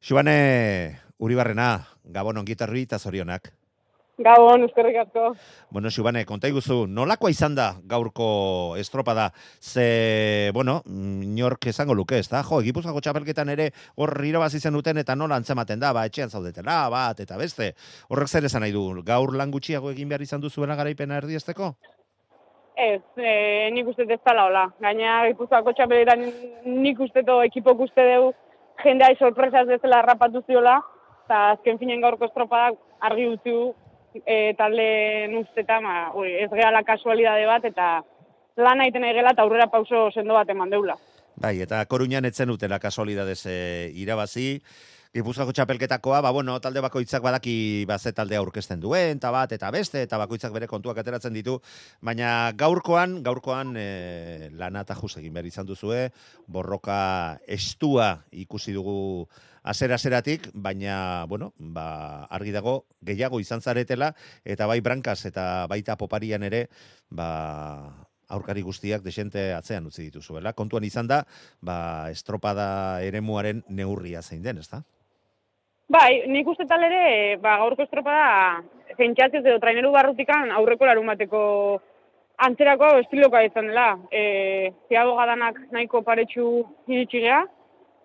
Xubane, 0.00 1.02
Uribarrena, 1.18 1.86
Gabon 2.02 2.40
ongitarri 2.40 2.88
eta 2.88 2.98
zorionak. 2.98 3.52
Gabon, 4.18 4.64
eskerrik 4.64 4.96
asko. 4.96 5.34
Bueno, 5.68 5.90
Xubane, 5.92 6.22
konta 6.24 6.48
iguzu, 6.48 6.86
nolakoa 6.88 7.28
izan 7.30 7.52
da 7.54 7.66
gaurko 7.84 8.76
estropada? 8.80 9.26
Ze, 9.60 10.50
bueno, 10.56 10.78
inork 10.88 11.66
esango 11.68 11.92
luke, 11.94 12.16
ez 12.24 12.30
da? 12.32 12.40
Jo, 12.48 12.62
egipuzkako 12.64 13.02
txapelketan 13.04 13.52
ere 13.52 13.66
hor 14.00 14.14
irabazi 14.24 14.60
zen 14.60 14.72
duten 14.72 14.96
eta 15.02 15.14
nola 15.14 15.36
antzematen 15.36 15.84
da, 15.84 15.92
ba, 15.92 16.06
etxean 16.08 16.32
zaudetela, 16.32 16.78
bat, 16.88 17.20
eta 17.20 17.36
beste. 17.36 17.74
Horrek 18.08 18.32
zer 18.32 18.48
esan 18.48 18.64
nahi 18.64 18.72
du, 18.72 18.86
gaur 19.04 19.36
lan 19.36 19.52
gutxiago 19.52 19.92
egin 19.92 20.08
behar 20.08 20.24
izan 20.24 20.40
duzuela 20.40 20.80
garaipena 20.80 21.20
erdiesteko? 21.20 21.74
Ez, 22.76 23.04
e, 23.20 23.68
nik 23.76 23.92
uste 23.92 24.08
ez 24.08 24.20
dela 24.24 24.48
hola. 24.48 24.66
Gaina, 24.80 25.26
Gipuzkoako 25.28 25.76
txapeletan 25.76 26.24
nik 26.64 27.04
uste 27.04 27.20
to 27.24 27.42
ekipok 27.44 27.84
uste 27.90 28.12
dugu 28.14 28.32
jendea 28.80 29.12
sorpresaz 29.18 29.68
ez 29.68 29.82
dela 29.82 30.00
rapatu 30.08 30.40
ziola, 30.46 30.80
eta 31.26 31.50
azken 31.56 31.76
finen 31.76 32.00
gaurko 32.00 32.30
estropadak 32.30 32.80
argi 33.04 33.28
utzi 33.28 33.52
du 33.52 33.74
e, 34.24 34.54
talde 34.58 34.86
usteta, 35.40 35.80
ma, 35.80 36.10
oi, 36.14 36.32
ez 36.44 36.50
gehala 36.50 36.82
kasualidade 36.86 37.46
bat, 37.46 37.64
eta 37.64 37.88
lan 38.56 38.80
aiten 38.80 39.04
egela 39.04 39.34
eta 39.36 39.44
aurrera 39.44 39.68
pauso 39.72 40.08
sendo 40.14 40.34
bat 40.34 40.48
eman 40.48 40.70
deula. 40.72 40.96
Bai, 41.36 41.58
eta 41.60 41.82
koruñan 41.84 42.24
etzen 42.24 42.50
utela 42.50 42.78
kasualidadez 42.80 43.42
e, 43.46 43.56
irabazi, 43.94 44.60
Gipuzkoako 45.16 45.54
txapelketakoa, 45.56 46.18
ba, 46.20 46.30
bueno, 46.34 46.58
talde 46.60 46.82
bakoitzak 46.84 47.22
badaki 47.24 47.86
ba, 47.88 47.96
ze 47.96 48.12
taldea 48.12 48.40
aurkezten 48.42 48.82
duen, 48.82 49.16
eta 49.16 49.30
bat, 49.32 49.52
eta 49.56 49.70
beste, 49.72 50.02
eta 50.04 50.18
bakoitzak 50.20 50.52
bere 50.52 50.68
kontuak 50.68 50.98
ateratzen 51.00 51.32
ditu, 51.32 51.54
baina 52.04 52.52
gaurkoan, 52.58 53.22
gaurkoan 53.24 53.72
e, 53.80 54.50
lana 54.60 54.84
eta 54.84 54.96
juz 54.98 55.14
egin 55.22 55.32
behar 55.32 55.48
izan 55.48 55.68
duzue, 55.68 56.10
borroka 56.46 56.98
estua 57.48 58.10
ikusi 58.44 58.76
dugu 58.76 58.98
azera-azeratik, 59.66 60.50
baina, 60.54 61.26
bueno, 61.28 61.52
ba, 61.58 62.24
argi 62.30 62.54
dago, 62.54 62.84
gehiago 63.02 63.40
izan 63.42 63.60
zaretela, 63.60 64.12
eta 64.44 64.66
bai 64.70 64.80
brankaz 64.80 65.24
eta 65.26 65.66
baita 65.70 65.98
poparian 65.98 66.46
ere, 66.46 66.66
ba, 67.10 67.28
aurkari 68.28 68.62
guztiak 68.62 69.02
desente 69.02 69.52
atzean 69.54 69.86
utzi 69.86 70.06
dituzuela. 70.06 70.54
Kontuan 70.54 70.86
izan 70.86 71.10
da, 71.10 71.22
ba, 71.60 71.78
estropada 72.14 73.02
eremuaren 73.06 73.64
neurria 73.68 74.22
zein 74.22 74.42
den, 74.46 74.62
ezta? 74.62 74.82
Bai, 75.90 76.26
nik 76.30 76.48
uste 76.50 76.66
tal 76.66 76.82
ere, 76.82 77.36
ba, 77.42 77.58
gaurko 77.62 77.86
estropada, 77.86 78.62
zentxatzez 78.96 79.44
edo 79.44 79.58
traineru 79.62 79.92
barrutikan 79.94 80.50
aurreko 80.54 80.88
larun 80.88 81.06
bateko 81.12 81.42
antzerako 82.42 82.96
estiloka 83.02 83.42
izan 83.46 83.70
dela. 83.70 83.92
E, 84.10 84.72
Ziago 84.88 85.14
gadanak 85.18 85.60
nahiko 85.74 86.02
paretsu 86.06 86.48
iritsi 86.90 87.22
geha, 87.22 87.44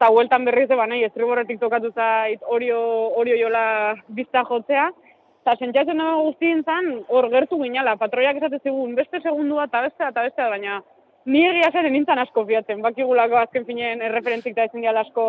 eta 0.02 0.10
hueltan 0.10 0.46
berriz 0.48 0.66
eba 0.74 0.88
nahi, 0.90 1.04
estriborretik 1.06 1.60
tokatu 1.62 1.92
zait 1.94 2.42
orio, 2.50 2.80
orio 3.22 3.36
jola 3.38 3.94
bizta 4.10 4.42
jotzea, 4.50 4.88
eta 5.44 5.54
zentxatzen 5.62 6.02
dago 6.02 6.24
guztien 6.26 6.64
zan, 6.66 6.90
hor 7.14 7.28
gertu 7.30 7.60
ginala, 7.62 7.94
patroiak 8.02 8.40
esate 8.42 8.58
zigun, 8.64 8.96
beste 8.98 9.22
segundu 9.22 9.60
eta 9.62 9.84
beste, 9.86 10.08
eta 10.10 10.26
beste, 10.26 10.50
baina 10.56 10.82
Ni 11.30 11.44
egia 11.46 11.68
zen 11.70 11.86
nintzen 11.94 12.18
asko 12.18 12.48
fiatzen, 12.48 12.80
bakigulako 12.82 13.38
azken 13.38 13.66
finean 13.68 14.00
erreferentzik 14.02 14.56
da 14.56 14.64
ezin 14.66 14.88
asko, 14.90 15.26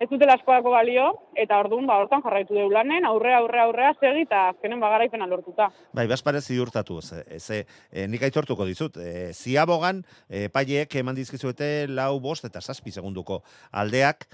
ez 0.00 0.08
dutela 0.10 0.34
askoako 0.38 0.72
balio, 0.74 1.06
eta 1.38 1.58
orduan, 1.62 1.86
ba, 1.86 1.98
hortan 2.02 2.22
jarraitu 2.24 2.56
deu 2.56 2.66
lanen, 2.72 3.06
aurrea, 3.06 3.38
aurrea, 3.42 3.68
aurrea, 3.68 3.92
segi, 4.00 4.24
eta 4.26 4.48
azkenen 4.52 4.82
bagaraipena 4.82 5.28
lortuta. 5.30 5.70
Bai, 5.94 6.06
baspare 6.10 6.40
ziurtatu, 6.42 7.00
ze, 7.02 7.22
ze 7.38 7.62
e, 7.92 8.08
nik 8.08 8.26
aitortuko 8.26 8.66
dizut. 8.66 8.98
E, 8.98 9.30
ziabogan, 9.32 10.02
e, 10.28 10.48
paiek 10.48 10.98
eman 11.00 11.16
dizkizuete 11.16 11.86
lau 11.88 12.18
bost 12.20 12.44
eta 12.48 12.60
zazpi 12.60 12.92
segunduko 12.92 13.42
aldeak, 13.72 14.28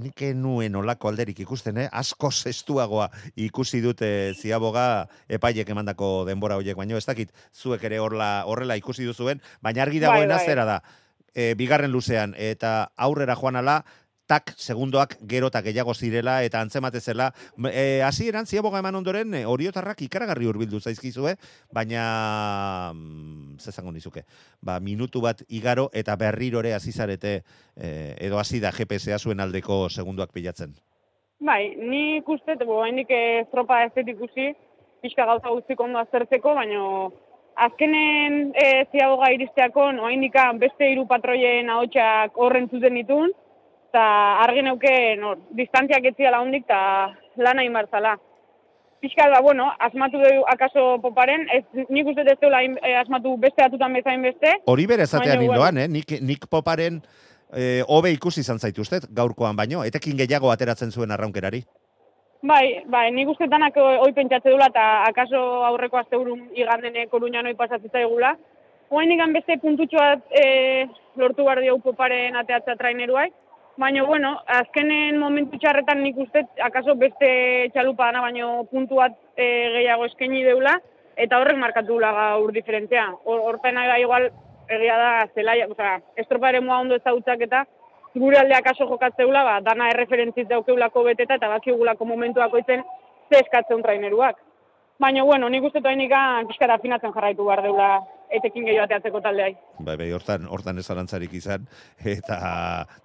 nik 0.00 0.22
nuen 0.38 0.76
olako 0.76 1.10
alderik 1.10 1.42
ikusten, 1.44 1.82
eh? 1.84 1.88
asko 1.92 2.30
zestuagoa 2.32 3.10
ikusi 3.36 3.82
dute 3.84 4.32
ziaboga 4.32 5.06
epaiek 5.28 5.68
emandako 5.68 6.24
denbora 6.24 6.56
horiek, 6.56 6.78
baino 6.78 6.96
ez 6.96 7.04
dakit 7.04 7.32
zuek 7.52 7.84
ere 7.84 7.98
horla, 8.00 8.44
horrela 8.48 8.78
ikusi 8.80 9.04
duzuen, 9.04 9.42
baina 9.60 9.82
argi 9.84 10.00
dagoena 10.00 10.38
bai. 10.38 10.46
zera 10.46 10.64
da, 10.64 10.78
e, 11.34 11.52
bigarren 11.58 11.92
luzean, 11.92 12.32
eta 12.38 12.92
aurrera 12.96 13.36
joan 13.36 13.60
ala, 13.60 13.82
tak 14.26 14.54
segundoak 14.56 15.16
gero 15.28 15.48
eta 15.50 15.62
gehiago 15.62 15.94
zirela 15.94 16.42
eta 16.46 16.60
antzemate 16.60 17.00
zela. 17.00 17.30
E, 17.70 18.02
hasieran 18.04 18.46
ziaboga 18.46 18.78
eman 18.78 18.94
ondoren 18.94 19.34
e, 19.34 19.44
oriotarrak 19.46 20.02
ikaragarri 20.06 20.46
hurbildu 20.46 20.80
zaizkizue, 20.80 21.34
baina 21.72 22.92
mm, 22.94 23.58
ze 23.58 23.70
esango 23.70 23.92
nizuke. 23.92 24.24
Ba, 24.60 24.78
minutu 24.80 25.20
bat 25.20 25.42
igaro 25.48 25.88
eta 25.92 26.16
berrirore 26.16 26.74
hasi 26.74 26.92
zarete 26.92 27.42
e, 27.76 28.14
edo 28.18 28.38
hasi 28.38 28.60
da 28.60 28.72
GPS-a 28.72 29.18
zuen 29.18 29.40
aldeko 29.40 29.88
segundoak 29.90 30.32
pilatzen. 30.32 30.74
Bai, 31.42 31.74
ni 31.76 32.18
ikuste, 32.20 32.54
bo, 32.64 32.82
hainik 32.84 33.10
estropa 33.10 33.82
ez 33.84 33.90
dut 33.96 34.08
ikusi, 34.14 34.52
pixka 35.02 35.26
gauza 35.26 35.50
guztik 35.50 35.80
ondo 35.80 35.98
aztertzeko, 35.98 36.54
baina 36.54 37.10
azkenen 37.66 38.52
e, 38.54 38.66
ziagoga 38.92 39.32
iristeako, 39.34 39.90
no, 39.92 40.06
beste 40.62 40.88
hiru 40.88 41.06
patroien 41.06 41.68
ahotsak 41.68 42.38
horren 42.38 42.68
zuten 42.70 42.94
ditun, 42.94 43.32
eta 43.92 44.40
argi 44.40 44.62
neuke, 44.64 44.92
no, 45.20 45.34
distantziak 45.52 46.06
etziala 46.14 46.40
hondik, 46.40 46.64
eta 46.64 47.12
lan 47.44 47.60
hain 47.60 47.74
barzala. 47.76 48.16
Pixka 49.02 49.26
da, 49.28 49.40
bueno, 49.42 49.66
asmatu 49.82 50.20
du 50.22 50.30
akaso 50.48 50.96
poparen, 51.02 51.44
ez, 51.52 51.64
nik 51.90 52.06
uste 52.06 52.22
ez 52.24 52.38
duela 52.40 52.62
eh, 52.62 52.94
asmatu 53.00 53.34
beste 53.36 53.64
atutan 53.64 53.92
bezain 53.92 54.22
beste, 54.22 54.54
Hori 54.70 54.86
bere 54.86 55.04
esatean 55.04 55.36
Baina, 55.36 55.48
indoan, 55.50 55.80
eh? 55.82 55.88
nik, 55.90 56.14
nik 56.22 56.46
poparen 56.48 57.02
e, 57.52 57.82
hobe 57.88 58.14
ikusi 58.14 58.40
izan 58.40 58.62
zaituztet 58.62 59.10
gaurkoan 59.10 59.58
baino, 59.58 59.82
etekin 59.84 60.16
gehiago 60.16 60.54
ateratzen 60.54 60.94
zuen 60.94 61.10
arraunkerari. 61.10 61.64
Bai, 62.46 62.82
bai, 62.90 63.10
nik 63.14 63.28
uste 63.34 63.50
danak 63.50 63.76
hoi 63.76 64.12
pentsatze 64.14 64.54
dula 64.54 64.70
eta 64.70 64.86
akaso 65.10 65.42
aurreko 65.66 65.98
asteburun 66.00 66.48
igandene 66.58 67.06
koruñan 67.10 67.46
hoi 67.46 67.58
pasatzitza 67.58 68.06
egula. 68.06 68.32
Hoain 68.88 69.12
igan 69.12 69.34
beste 69.34 69.58
puntutxo 69.60 69.98
bat 69.98 70.24
e, 70.30 70.88
lortu 71.20 71.44
behar 71.44 71.60
diogu 71.62 71.82
poparen 71.90 72.38
ateatza 72.40 72.78
traineruai. 72.80 73.28
Baina, 73.76 74.02
bueno, 74.04 74.34
azkenen 74.46 75.16
momentu 75.18 75.56
txarretan 75.58 76.02
nik 76.04 76.18
uste 76.20 76.42
akaso 76.60 76.94
beste 77.00 77.28
txalupa 77.72 78.10
dana, 78.10 78.20
baino 78.20 78.64
puntu 78.68 78.98
bat 79.00 79.14
e, 79.32 79.46
gehiago 79.78 80.04
eskaini 80.10 80.42
deula, 80.44 80.74
eta 81.16 81.38
horrek 81.40 81.56
markatu 81.56 81.94
dula 81.94 82.10
gaur 82.12 82.52
diferentzia. 82.52 83.06
Hor, 83.24 83.40
horpena 83.48 83.86
da 83.88 83.96
igual 83.98 84.28
egia 84.68 84.98
da 85.00 85.12
zelaia, 85.34 85.70
osea, 85.72 85.94
estropa 86.20 86.52
ere 86.52 86.60
mua 86.60 86.82
ondo 86.84 87.00
ezagutzak 87.00 87.46
eta 87.48 87.64
gure 88.14 88.38
aldeak 88.38 88.68
aso 88.74 88.86
jokatzeula, 88.90 89.42
ba, 89.48 89.58
dana 89.64 89.88
erreferentziz 89.94 90.46
daukeulako 90.50 91.06
beteta 91.08 91.40
eta 91.40 91.48
bakigulako 91.48 92.04
momentuako 92.04 92.60
itzen 92.60 92.84
ze 93.30 93.40
eskatzen 93.40 93.82
traineruak. 93.82 94.36
Baina, 95.00 95.24
bueno, 95.24 95.48
nik 95.48 95.64
uste 95.64 95.80
toainika 95.80 96.42
pixkara 96.48 96.76
afinatzen 96.76 97.12
jarraitu 97.16 97.48
behar 97.48 97.64
deula 97.64 97.88
etekin 98.32 98.64
gehiago 98.66 98.86
ateatzeko 98.86 99.20
taldeai. 99.24 99.52
Bai, 99.84 99.96
bai, 100.00 100.08
hortan, 100.16 100.46
hortan 100.50 100.80
ez 100.80 100.86
zarantzarik 100.88 101.32
izan, 101.36 101.66
eta 102.14 102.38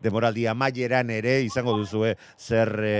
demoraldi 0.03 0.47
amaieran 0.47 1.11
ere 1.13 1.39
izango 1.45 1.75
duzue 1.77 2.15
zer 2.37 2.73
e, 2.87 2.97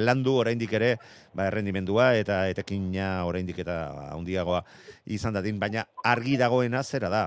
landu 0.00 0.36
oraindik 0.42 0.74
ere, 0.76 0.94
ba, 1.34 1.48
errendimendua 1.48 2.12
eta 2.18 2.44
etekina 2.52 3.24
oraindik 3.28 3.62
eta 3.64 3.78
handiagoa 4.12 4.64
izan 5.06 5.36
dadin, 5.38 5.60
baina 5.62 5.86
argi 6.04 6.38
dagoena 6.40 6.82
zera 6.82 7.10
da. 7.12 7.26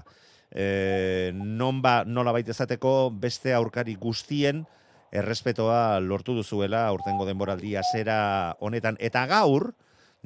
E, 0.52 1.32
non 1.34 1.82
ba, 1.84 2.02
nola 2.06 2.36
baita 2.36 2.54
esateko 2.56 3.12
beste 3.12 3.54
aurkari 3.56 3.98
guztien 4.00 4.66
errespetoa 5.12 6.00
lortu 6.04 6.36
duzuela 6.36 6.86
aurtengo 6.88 7.26
denboraldia 7.28 7.84
zera 7.94 8.56
honetan, 8.60 8.98
eta 9.00 9.26
gaur, 9.30 9.72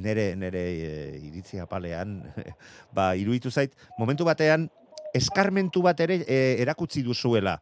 nere, 0.01 0.35
nere 0.35 0.61
e, 0.71 1.19
iritzi 1.29 1.59
apalean, 1.61 2.17
ba, 2.95 3.11
iruditu 3.15 3.51
zait, 3.51 3.75
momentu 3.99 4.25
batean, 4.27 4.69
eskarmentu 5.13 5.81
bat 5.85 5.99
ere 5.99 6.21
e, 6.25 6.41
erakutsi 6.63 7.03
duzuela. 7.03 7.59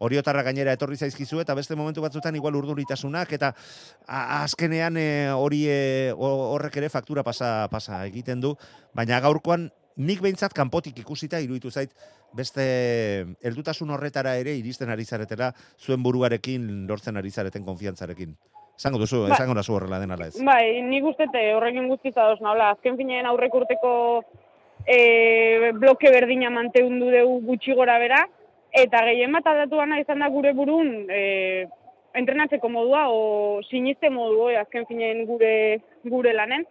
Oriotarra 0.00 0.40
gainera 0.46 0.72
etorri 0.72 0.96
zaizkizu 0.96 1.42
eta 1.42 1.52
beste 1.54 1.76
momentu 1.76 2.00
batzutan 2.00 2.32
igual 2.38 2.54
urduritasunak 2.56 3.34
eta 3.36 3.50
azkenean 4.08 4.96
e, 4.96 5.08
hori 5.28 5.66
e, 5.68 5.80
ho- 6.16 6.54
horrek 6.54 6.78
ere 6.80 6.88
faktura 6.88 7.22
pasa, 7.22 7.68
pasa 7.68 8.06
egiten 8.08 8.40
du, 8.40 8.54
baina 8.96 9.20
gaurkoan 9.20 9.68
nik 10.00 10.22
behintzat 10.24 10.54
kanpotik 10.56 11.02
ikusita 11.02 11.40
iruditu 11.44 11.68
zait 11.70 11.92
beste 12.32 12.64
heldutasun 13.44 13.90
horretara 13.92 14.36
ere 14.40 14.54
iristen 14.56 14.88
ari 14.88 15.04
zaretela 15.04 15.50
zuen 15.76 16.00
buruarekin 16.02 16.86
lortzen 16.88 17.20
ari 17.20 17.30
zareten 17.30 17.66
konfiantzarekin. 17.66 18.32
Esango 18.80 18.96
duzu, 19.02 19.26
Ba- 19.28 19.34
esango 19.36 19.52
nazu 19.52 19.74
horrela 19.76 19.98
den 20.00 20.10
ala 20.14 20.30
ez. 20.30 20.38
Bai, 20.40 20.80
nik 20.80 21.04
uste 21.04 21.26
te 21.28 21.42
horrekin 21.52 21.88
guztiz 21.90 22.14
ados 22.16 22.40
naula. 22.40 22.70
Azken 22.72 22.96
finean 22.96 23.26
aurrek 23.28 23.52
urteko 23.58 23.90
e, 24.88 25.72
bloke 25.76 26.08
berdina 26.08 26.48
manteundu 26.54 27.10
dugu 27.12 27.34
gutxi 27.50 27.74
gora 27.76 27.98
bera, 28.00 28.22
eta 28.72 29.02
gehien 29.10 29.36
bat 29.36 29.46
aldatu 29.52 29.76
gana 29.82 29.98
izan 30.00 30.24
da 30.24 30.30
gure 30.32 30.54
burun 30.56 30.88
e, 31.12 31.66
entrenatzeko 32.16 32.70
modua 32.72 33.02
o 33.12 33.60
siniste 33.68 34.08
modu 34.10 34.48
e, 34.48 34.56
azken 34.56 34.86
finean 34.88 35.26
gure 35.28 35.52
gure 36.04 36.32
lanen. 36.32 36.64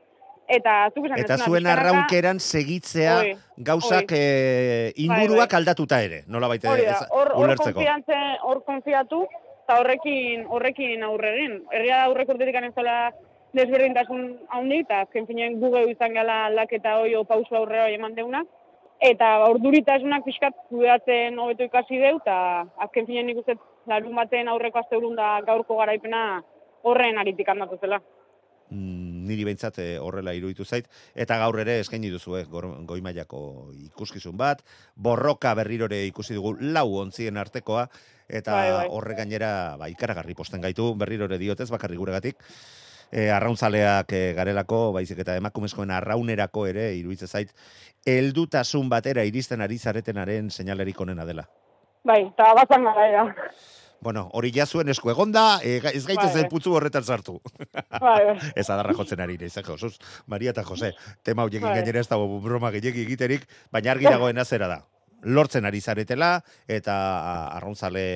Eta 0.49 0.87
zuk 0.95 1.05
esan 1.05 1.19
Eta 1.21 1.37
zuen 1.45 1.67
arraunkeran 1.69 2.39
segitzea 2.41 3.19
Hoi, 3.19 3.35
gauzak 3.67 4.09
eh, 4.17 4.89
inguruak 4.97 5.53
aldatuta 5.53 5.99
ere, 6.01 6.23
nola 6.25 6.49
konfiantze- 6.49 8.39
hor 8.41 8.63
konfiatu, 8.65 9.27
eta 9.69 9.83
horrekin, 9.83 10.47
horrekin 10.49 11.03
aurre 11.05 11.29
egin. 11.35 11.59
Egia 11.77 11.99
da 11.99 12.05
aurrek 12.09 12.29
urtetik 12.33 12.55
ez 12.57 12.71
zela 12.73 13.11
desberdintasun 13.53 14.23
handi, 14.49 14.79
eta 14.81 15.03
azken 15.05 15.27
finean 15.27 15.59
guge 15.61 15.83
izan 15.91 16.15
gala 16.17 16.45
aldaketa 16.47 16.95
hoi 16.97 17.13
o 17.15 17.23
pausu 17.23 17.55
aurrera 17.55 17.85
hoi 17.85 17.93
eman 17.93 18.15
deuna. 18.17 18.41
Eta 18.99 19.27
urduritasunak 19.51 20.25
pixkat 20.25 20.57
kudeatzen 20.71 21.37
hobeto 21.37 21.67
ikasi 21.69 22.01
deu, 22.01 22.17
eta 22.17 22.65
azken 22.81 23.05
finean 23.05 23.29
nik 23.29 23.43
uste 23.43 23.59
larun 23.85 24.17
baten 24.17 24.49
aurreko 24.49 24.81
asteurun 24.81 25.13
da 25.15 25.37
gaurko 25.45 25.77
garaipena 25.77 26.41
horren 26.81 27.21
aritik 27.21 27.53
handatu 27.53 27.77
zela. 27.77 28.01
Mm, 28.73 29.08
niri 29.29 29.45
behintzat 29.47 29.79
eh, 29.83 29.95
horrela 30.01 30.33
iruditu 30.35 30.65
zait, 30.65 30.89
eta 31.15 31.37
gaur 31.41 31.59
ere 31.61 31.79
eskaini 31.83 32.11
duzu 32.11 32.37
eh, 32.41 32.45
goi 32.49 32.99
mailako 33.05 33.41
ikuskizun 33.91 34.37
bat, 34.37 34.63
borroka 34.95 35.53
berrirore 35.59 36.03
ikusi 36.09 36.37
dugu 36.37 36.55
lau 36.59 36.87
ontzien 37.03 37.37
artekoa, 37.37 37.87
eta 38.27 38.53
Bai, 38.53 38.69
bai. 38.73 38.85
horre 38.93 39.15
gainera 39.17 39.53
ba, 39.79 39.89
ikaragarri 39.89 40.35
posten 40.37 40.61
gaitu 40.61 40.91
berrirore 40.97 41.39
diotez, 41.41 41.69
bakarri 41.71 41.97
guregatik, 41.97 42.43
e, 43.11 43.29
arrauntzaleak 43.33 44.13
e, 44.13 44.21
garelako, 44.37 44.91
baizik 44.93 45.23
eta 45.25 45.35
emakumezkoen 45.39 45.91
arraunerako 45.95 46.67
ere 46.69 46.91
iruditzen 46.99 47.31
zait, 47.31 47.55
heldutasun 48.05 48.89
batera 48.89 49.25
iristen 49.25 49.65
ari 49.65 49.79
zaretenaren 49.79 50.51
seinalerik 50.51 51.01
onena 51.01 51.25
dela. 51.25 51.47
Bai, 52.05 52.21
eta 52.29 52.53
bazan 52.55 52.85
gara. 52.87 53.25
Bueno, 54.01 54.29
hori 54.33 54.51
ja 54.55 54.65
zuen 54.65 54.89
esku 54.89 55.11
egonda, 55.11 55.59
e, 55.63 55.79
ez 55.91 56.05
gaitezen 56.07 56.45
Bai, 56.45 56.49
putzu 56.51 56.73
horretan 56.77 57.03
sartu. 57.03 57.39
Bai, 57.99 58.37
ez 58.59 58.69
adarra 58.69 58.95
jotzen 58.95 59.19
ari 59.19 59.35
naiz, 59.41 59.55
eh, 59.57 59.63
Josuz, 59.65 59.97
Maria 60.27 60.53
eta 60.55 60.63
Jose, 60.63 60.93
tema 61.23 61.43
hoiekin 61.43 61.67
Bai. 61.67 61.75
gainera 61.79 61.99
ez 61.99 62.07
dago 62.07 62.39
broma 62.39 62.71
gehiagi 62.71 63.03
egiterik, 63.03 63.45
baina 63.71 63.91
argi 63.91 64.07
dagoena 64.07 64.45
zera 64.45 64.71
da. 64.71 64.79
Lortzen 65.23 65.67
ari 65.67 65.81
zaretela, 65.81 66.37
eta 66.71 66.95
arrauntzale 67.57 68.07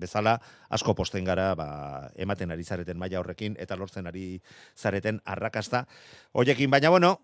bezala 0.00 0.38
asko 0.72 0.94
posten 0.96 1.26
gara 1.28 1.52
ba, 1.58 1.68
ematen 2.16 2.50
ari 2.54 2.64
zareten 2.64 2.98
maila 2.98 3.20
horrekin 3.20 3.56
eta 3.60 3.76
lortzen 3.76 4.08
ari 4.08 4.40
zareten 4.76 5.20
arrakasta 5.24 5.84
hoiekin 6.32 6.70
baina 6.72 6.90
bueno 6.94 7.18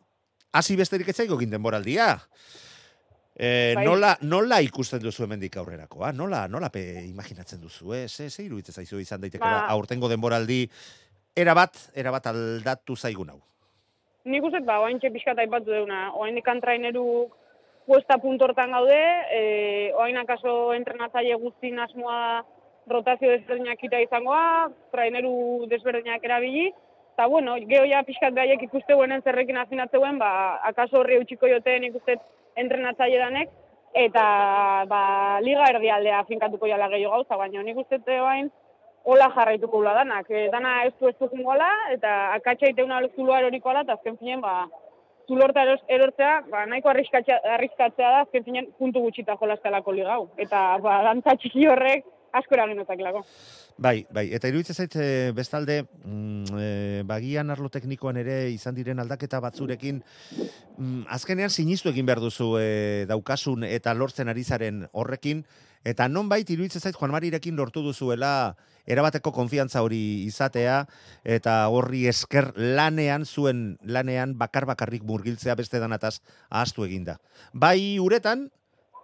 hasi 0.53 0.77
besterik 0.77 1.09
ez 1.09 1.17
zaigo 1.17 1.41
egin 1.41 1.57
denboraldia 1.57 2.11
E, 3.39 3.75
Bai. 3.77 3.85
nola, 3.85 4.15
nola 4.25 4.63
ikusten 4.65 5.03
duzu 5.03 5.27
hemendik 5.27 5.59
aurrerakoa? 5.61 6.09
Nola, 6.17 6.47
nola 6.49 6.71
pe 6.73 6.81
imaginatzen 7.05 7.61
duzu, 7.61 7.93
eh? 7.93 8.07
Ze, 8.09 8.31
ze 8.31 8.47
iruditzen 8.47 8.73
zaizu 8.73 8.99
izan 8.99 9.21
daitekela 9.21 9.67
Ba. 9.67 9.75
aurtengo 9.75 10.09
denboraldi 10.09 10.63
erabat, 11.37 11.77
erabat 11.95 12.31
aldatu 12.33 12.97
zaigun 12.97 13.35
hau. 13.35 13.41
Nik 14.25 14.43
uste, 14.49 14.63
ba, 14.65 14.81
oain 14.81 14.99
pixkat 14.99 15.39
aipatu 15.39 15.71
deuna. 15.71 16.13
Oain 16.17 16.39
ikan 16.41 16.63
traineru 16.65 17.29
puesta 17.87 18.17
puntortan 18.19 18.73
gaude, 18.73 19.03
e, 19.31 19.93
oain 19.95 20.17
akaso 20.17 20.73
entrenatzaile 20.75 21.37
guztin 21.37 21.79
asmoa 21.79 22.43
rotazio 22.89 23.31
desberdinak 23.31 23.85
ita 23.85 24.01
izangoa, 24.01 24.71
traineru 24.91 25.67
desberdinak 25.71 26.25
erabili, 26.25 26.73
eta 27.15 27.27
bueno, 27.29 27.55
geho 27.69 27.85
ja 27.85 28.03
pixkat 28.07 28.35
gaiek 28.35 28.65
ikuste 28.67 28.95
guenen 28.95 29.23
zerrekin 29.23 29.61
afinatzeuen, 29.61 30.19
ba, 30.19 30.59
akaso 30.67 31.03
horri 31.03 31.21
eutxiko 31.21 31.51
joten 31.53 31.85
ikuste 31.91 32.17
entrenatzaile 32.57 33.19
danek, 33.19 33.51
eta 33.97 34.27
ba, 34.91 35.03
liga 35.41 35.69
erdialdea 35.73 36.23
finkatuko 36.29 36.69
jala 36.69 36.89
gehiago 36.93 37.17
gauza, 37.17 37.37
baina 37.41 37.63
nik 37.63 37.79
uste 37.85 38.21
oain 38.21 38.51
hola 39.07 39.29
jarraituko 39.35 39.79
gula 39.79 39.95
danak. 39.95 40.31
E, 40.31 40.49
dana 40.51 40.81
ez 40.85 40.93
du 40.99 41.09
ez 41.09 41.15
du 41.21 41.29
jungoala, 41.31 41.69
eta 41.95 42.17
akatsa 42.35 42.73
iteuna 42.73 43.01
zuloa 43.15 43.39
eroriko 43.41 43.71
ala, 43.71 43.85
eta 43.87 43.95
azken 43.95 44.19
finen, 44.19 44.43
ba, 44.43 44.67
zulorta 45.29 45.63
erortzea, 45.97 46.33
ba, 46.51 46.65
nahiko 46.67 46.91
arriskatzea, 46.91 47.39
arriskatzea 47.57 48.11
da, 48.17 48.25
azken 48.27 48.45
finen, 48.49 48.69
puntu 48.79 49.03
gutxita 49.05 49.39
jolaztelako 49.41 49.95
ligau. 49.95 50.21
Eta, 50.43 50.65
ba, 50.83 50.99
dantza 51.07 51.37
txiki 51.39 51.69
horrek, 51.71 52.05
asko 52.39 52.57
eragin 52.57 52.83
lako. 53.05 53.25
Bai, 53.79 54.07
bai, 54.11 54.31
eta 54.33 54.49
iruditzen 54.49 54.77
zait 54.77 54.97
e, 54.97 55.33
bestalde, 55.37 55.83
mm, 56.05 56.59
e, 56.59 57.03
bagian 57.05 57.51
arlo 57.51 57.69
teknikoan 57.69 58.17
ere 58.17 58.51
izan 58.51 58.75
diren 58.75 59.01
aldaketa 59.01 59.41
batzurekin, 59.41 60.03
mm, 60.79 61.03
azkenean 61.13 61.51
sinistu 61.51 61.91
egin 61.93 62.07
behar 62.07 62.21
duzu 62.21 62.57
e, 62.61 63.05
daukasun 63.09 63.65
eta 63.69 63.95
lortzen 63.95 64.29
ari 64.33 64.45
zaren 64.45 64.87
horrekin, 64.93 65.45
eta 65.85 66.09
non 66.09 66.29
bait 66.29 66.49
iruditzen 66.51 66.81
zait 66.81 66.97
Juan 66.97 67.13
Marirekin 67.13 67.57
lortu 67.57 67.83
duzuela 67.85 68.57
erabateko 68.87 69.33
konfiantza 69.33 69.83
hori 69.83 70.25
izatea, 70.27 70.85
eta 71.25 71.59
horri 71.69 72.07
esker 72.11 72.53
lanean, 72.57 73.27
zuen 73.27 73.79
lanean 73.85 74.37
bakar 74.39 74.67
bakarrik 74.67 75.05
murgiltzea 75.05 75.55
beste 75.55 75.83
danataz 75.83 76.21
ahaztu 76.49 76.87
eginda. 76.87 77.19
Bai 77.53 77.99
uretan, 78.03 78.49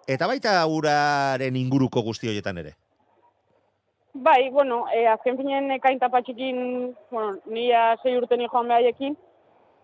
eta 0.09 0.27
baita 0.27 0.55
uraren 0.67 1.57
inguruko 1.57 2.03
guzti 2.03 2.31
horietan 2.31 2.59
ere. 2.63 2.77
Bai, 4.15 4.51
bueno, 4.51 4.85
e, 4.93 5.07
azken 5.09 5.39
finen 5.39 5.71
ekain 5.79 5.99
tapatxikin, 5.99 6.57
bueno, 7.11 7.39
nila 7.47 7.97
sei 8.03 8.17
urte 8.19 8.37
ni 8.37 8.49
joan 8.51 8.69
behaiekin, 8.69 9.17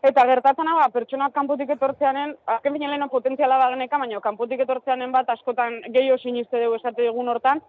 eta 0.04 0.24
gertatzen 0.28 0.68
ba, 0.68 0.90
pertsonak 0.92 1.32
kanpotik 1.32 1.70
etortzeanen, 1.72 2.36
azken 2.44 2.76
finen 2.76 2.90
leheno 2.90 3.08
potentziala 3.08 3.56
bageneka, 3.58 3.98
baina 3.98 4.20
kanpotik 4.20 4.60
etortzeanen 4.60 5.12
bat 5.12 5.30
askotan 5.32 5.80
gehiago 5.88 6.18
siniste 6.18 6.60
dugu 6.60 6.76
esate 6.76 7.06
dugun 7.06 7.32
hortan, 7.32 7.62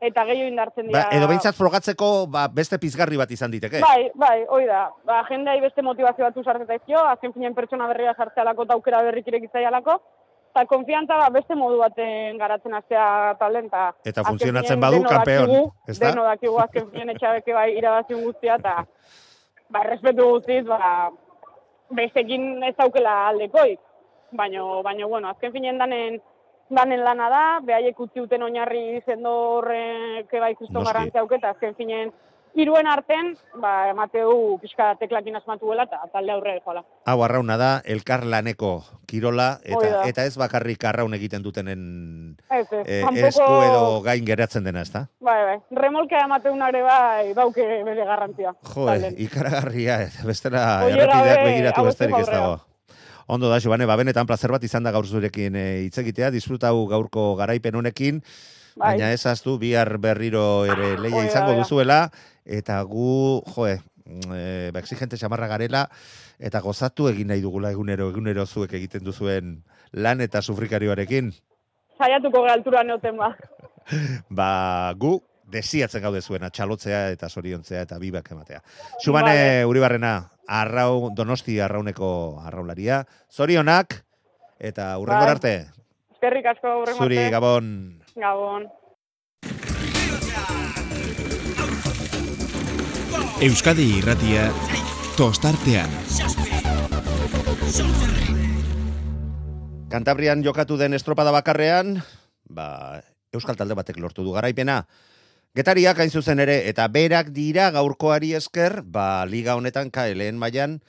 eta 0.00 0.24
gehiago 0.24 0.48
indartzen 0.48 0.88
dira. 0.88 1.04
Ba, 1.04 1.16
edo 1.18 1.28
behintzat 1.28 1.58
frogatzeko 1.58 2.10
ba, 2.32 2.48
beste 2.48 2.80
pizgarri 2.80 3.20
bat 3.20 3.30
izan 3.36 3.52
diteke. 3.52 3.84
Bai, 3.84 4.08
bai, 4.14 4.38
hoi 4.48 4.64
da. 4.66 4.86
Ba, 5.04 5.20
jendea 5.28 5.60
beste 5.60 5.84
motivazio 5.84 6.24
batzu 6.24 6.42
sartzeta 6.42 6.80
izio, 6.80 7.04
azken 7.12 7.36
finen 7.36 7.54
pertsona 7.54 7.92
berria 7.92 8.16
jartzealako 8.16 8.64
eta 8.64 8.80
aukera 8.80 9.02
berrik 9.04 9.28
irekitzaialako, 9.28 10.00
eta 10.56 10.64
konfiantza 10.70 11.18
ba, 11.20 11.28
beste 11.28 11.54
modu 11.54 11.76
baten 11.82 12.38
garatzen 12.40 12.74
aztea 12.78 13.36
talen, 13.40 13.66
eta... 13.68 13.90
Eta 14.08 14.24
funtzionatzen 14.24 14.80
badu, 14.80 15.02
kampeon, 15.04 15.52
ez 15.84 15.98
da? 15.98 16.08
Deno 16.08 16.24
dakigu 16.24 16.56
azken 16.64 16.88
finen 16.94 17.12
etxabeke 17.12 17.52
bai 17.52 17.68
irabaziun 17.76 18.22
guztia, 18.24 18.56
eta 18.56 18.86
ba, 19.68 19.82
respetu 19.84 20.30
guztiz, 20.30 20.62
ba, 20.64 21.10
bestekin 21.92 22.64
ez 22.64 22.72
daukela 22.78 23.18
aldekoik. 23.34 23.82
Baina, 24.36 24.64
baina, 24.82 25.06
bueno, 25.06 25.28
azken 25.28 25.52
finen 25.52 25.78
danen, 25.78 26.16
danen 26.72 27.04
lana 27.04 27.28
da, 27.30 27.44
behaiek 27.66 28.00
utzi 28.00 28.24
uten 28.24 28.48
oinarri 28.48 29.02
zendo 29.04 29.34
horrek 29.58 30.32
bai 30.40 30.54
kriston 30.56 30.88
garrantzia 30.88 31.20
auketa, 31.20 31.52
azken 31.52 31.76
finen 31.76 32.16
iruen 32.56 32.88
arten, 32.88 33.34
ba, 33.60 33.90
emateu 33.92 34.56
pixka 34.62 34.94
teklakin 35.00 35.36
asmatu 35.36 35.68
dela 35.70 35.84
eta 35.84 36.08
talde 36.12 36.32
aurre 36.32 36.56
joala. 36.64 36.86
Hau, 37.04 37.20
arrauna 37.22 37.60
da, 37.60 37.74
elkar 37.84 38.24
laneko 38.24 38.78
kirola, 39.06 39.60
eta, 39.64 40.02
eta 40.10 40.24
ez 40.28 40.36
bakarrik 40.38 40.84
arraun 40.88 41.14
egiten 41.16 41.42
dutenen 41.44 42.36
ez, 42.50 42.66
ez, 42.72 42.84
eh, 42.84 43.02
esku 43.28 43.48
edo 43.64 44.00
gain 44.04 44.26
geratzen 44.26 44.66
dena, 44.66 44.82
ez 44.82 44.92
da? 44.92 45.06
Bai, 45.24 45.38
bai, 45.48 45.56
remolkea 45.78 46.24
emateunare 46.26 46.82
bai, 46.84 47.32
dauke 47.38 47.66
bere 47.86 48.06
garrantzia. 48.08 48.54
Jo, 48.74 48.88
ikaragarria, 49.26 49.98
bestela 50.26 50.62
errepideak 50.90 51.44
begiratu 51.46 51.86
besterik 51.90 52.18
ez 52.20 52.30
dago. 52.30 52.58
Ondo 53.26 53.50
da, 53.50 53.58
Jobane, 53.58 53.88
ba, 53.90 53.96
benetan 53.98 54.26
placer 54.26 54.52
bat 54.54 54.62
izan 54.62 54.86
da 54.86 54.92
gaur 54.94 55.06
zurekin 55.06 55.56
eh, 55.58 55.86
hitz 55.86 55.98
egitea, 55.98 56.30
disfrutau 56.30 56.86
gaurko 56.90 57.32
garaipen 57.38 57.74
honekin, 57.74 58.20
bai. 58.76 58.92
baina 58.92 59.10
ez 59.14 59.24
aztu, 59.26 59.56
bihar 59.58 59.96
berriro 59.98 60.64
ere 60.68 60.94
leia 61.02 61.24
izango 61.26 61.56
duzuela, 61.58 62.04
eta 62.46 62.78
gu, 62.86 63.42
joe, 63.56 63.80
e, 64.06 64.70
ba, 64.72 64.80
exigente 64.80 65.18
xamarra 65.18 65.48
garela, 65.50 65.86
eta 66.38 66.60
gozatu 66.64 67.08
egin 67.10 67.32
nahi 67.32 67.42
dugula 67.44 67.72
egunero, 67.74 68.10
egunero 68.10 68.46
zuek 68.46 68.74
egiten 68.78 69.04
duzuen 69.04 69.60
lan 69.92 70.20
eta 70.20 70.42
sufrikarioarekin. 70.42 71.32
Zaiatuko 71.96 72.42
galtura 72.44 72.84
neoten 72.84 73.16
ba. 73.16 73.32
ba, 74.40 74.50
gu, 74.98 75.18
desiatzen 75.46 76.02
gaude 76.02 76.22
zuena, 76.22 76.50
txalotzea 76.50 77.10
eta 77.14 77.28
soriontzea 77.28 77.84
eta 77.86 77.98
bibak 78.02 78.30
ematea. 78.34 78.62
Xubane, 79.02 79.34
vale. 79.34 79.64
uri 79.70 79.82
barrena, 79.82 80.14
arrau, 80.48 81.10
donosti 81.14 81.60
arrauneko 81.60 82.08
arraularia, 82.44 83.04
zorionak, 83.32 84.02
eta 84.58 84.90
urrengor 84.98 85.36
arte. 85.36 85.54
Eskerrik 86.16 86.50
asko, 86.54 86.80
urrengor 86.82 87.06
arte. 87.06 87.14
Zuri, 87.14 87.30
Gabon. 87.30 87.70
Gabon. 88.16 88.68
Euskadi 93.36 93.98
irratia 93.98 94.46
tostartean. 95.12 95.90
Kantabrian 99.92 100.40
jokatu 100.40 100.78
den 100.80 100.96
estropada 100.96 101.34
bakarrean, 101.36 102.00
ba, 102.48 103.04
Euskal 103.36 103.60
talde 103.60 103.76
batek 103.76 104.00
lortu 104.00 104.24
du 104.24 104.32
garaipena. 104.32 104.86
Getariak 105.52 106.00
hain 106.00 106.08
zuzen 106.08 106.40
ere, 106.40 106.62
eta 106.72 106.88
berak 106.88 107.28
dira 107.36 107.68
gaurkoari 107.76 108.32
esker, 108.40 108.80
ba, 108.80 109.28
liga 109.28 109.60
honetan 109.60 109.92
kaeleen 109.92 110.40
mailan 110.40 110.80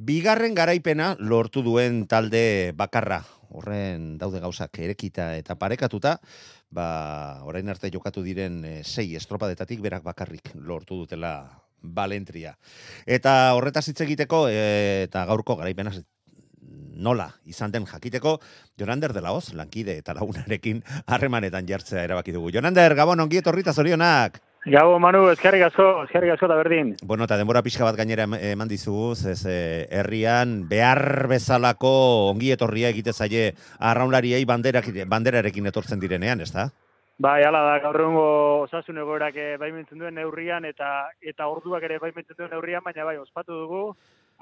bigarren 0.00 0.56
garaipena 0.56 1.18
lortu 1.20 1.60
duen 1.60 2.06
talde 2.08 2.72
bakarra. 2.80 3.26
Horren 3.52 4.14
daude 4.16 4.40
gauzak 4.40 4.78
erekita 4.80 5.34
eta 5.36 5.60
parekatuta, 5.60 6.16
ba, 6.72 7.42
orain 7.44 7.68
arte 7.68 7.92
jokatu 7.92 8.24
diren 8.24 8.62
e, 8.64 8.78
sei 8.88 9.10
estropadetatik 9.20 9.84
berak 9.84 10.06
bakarrik 10.06 10.54
lortu 10.56 10.96
dutela 11.04 11.34
balentria. 11.82 12.56
Eta 13.06 13.54
horretaz 13.54 13.88
hitz 13.88 14.00
egiteko, 14.06 14.46
e, 14.48 15.04
eta 15.08 15.24
gaurko 15.28 15.56
garaipena 15.56 15.92
nola 17.00 17.30
izan 17.48 17.72
den 17.72 17.86
jakiteko, 17.88 18.38
Jonander 18.78 19.12
de 19.12 19.22
la 19.24 19.32
Oz, 19.32 19.54
lankide 19.54 19.96
eta 19.98 20.14
lagunarekin 20.14 20.84
harremanetan 21.06 21.66
jartzea 21.66 22.04
erabaki 22.04 22.32
dugu. 22.36 22.52
Jonander, 22.52 22.94
Gabon, 22.94 23.20
ongi 23.20 23.40
etorrita 23.40 23.72
zorionak! 23.72 24.40
Gabo, 24.60 24.98
Manu, 25.00 25.22
eskerrik 25.32 25.62
asko, 25.70 25.84
eskerrik 26.04 26.34
asko 26.34 26.48
da 26.50 26.58
berdin. 26.58 26.92
Bueno, 27.08 27.24
eta 27.24 27.38
denbora 27.40 27.62
pixka 27.64 27.86
bat 27.86 27.96
gainera 27.96 28.26
eman 28.50 28.68
dizugu, 28.68 29.14
ez 29.16 29.40
herrian 29.48 30.68
behar 30.68 31.30
bezalako 31.32 31.92
ongi 32.28 32.52
etorria 32.52 32.90
egite 32.92 33.14
zaie 33.14 33.54
arraunlariei 33.78 34.44
banderarekin 34.44 35.72
etortzen 35.72 36.04
direnean, 36.04 36.44
ez 36.44 36.52
da? 36.52 36.68
Bai, 37.20 37.42
ala 37.44 37.60
da, 37.60 37.72
gaur 37.84 38.00
egungo 38.00 38.28
osasun 38.62 38.96
egoerak 39.02 39.34
eh, 39.36 39.56
baimentzen 39.60 40.00
duen 40.00 40.14
neurrian, 40.16 40.64
eta 40.64 40.88
eta 41.20 41.48
orduak 41.52 41.84
ere 41.84 41.98
baimentzen 42.00 42.38
duen 42.38 42.48
neurrian, 42.54 42.80
baina 42.86 43.04
bai, 43.04 43.18
ospatu 43.20 43.58
dugu, 43.58 43.80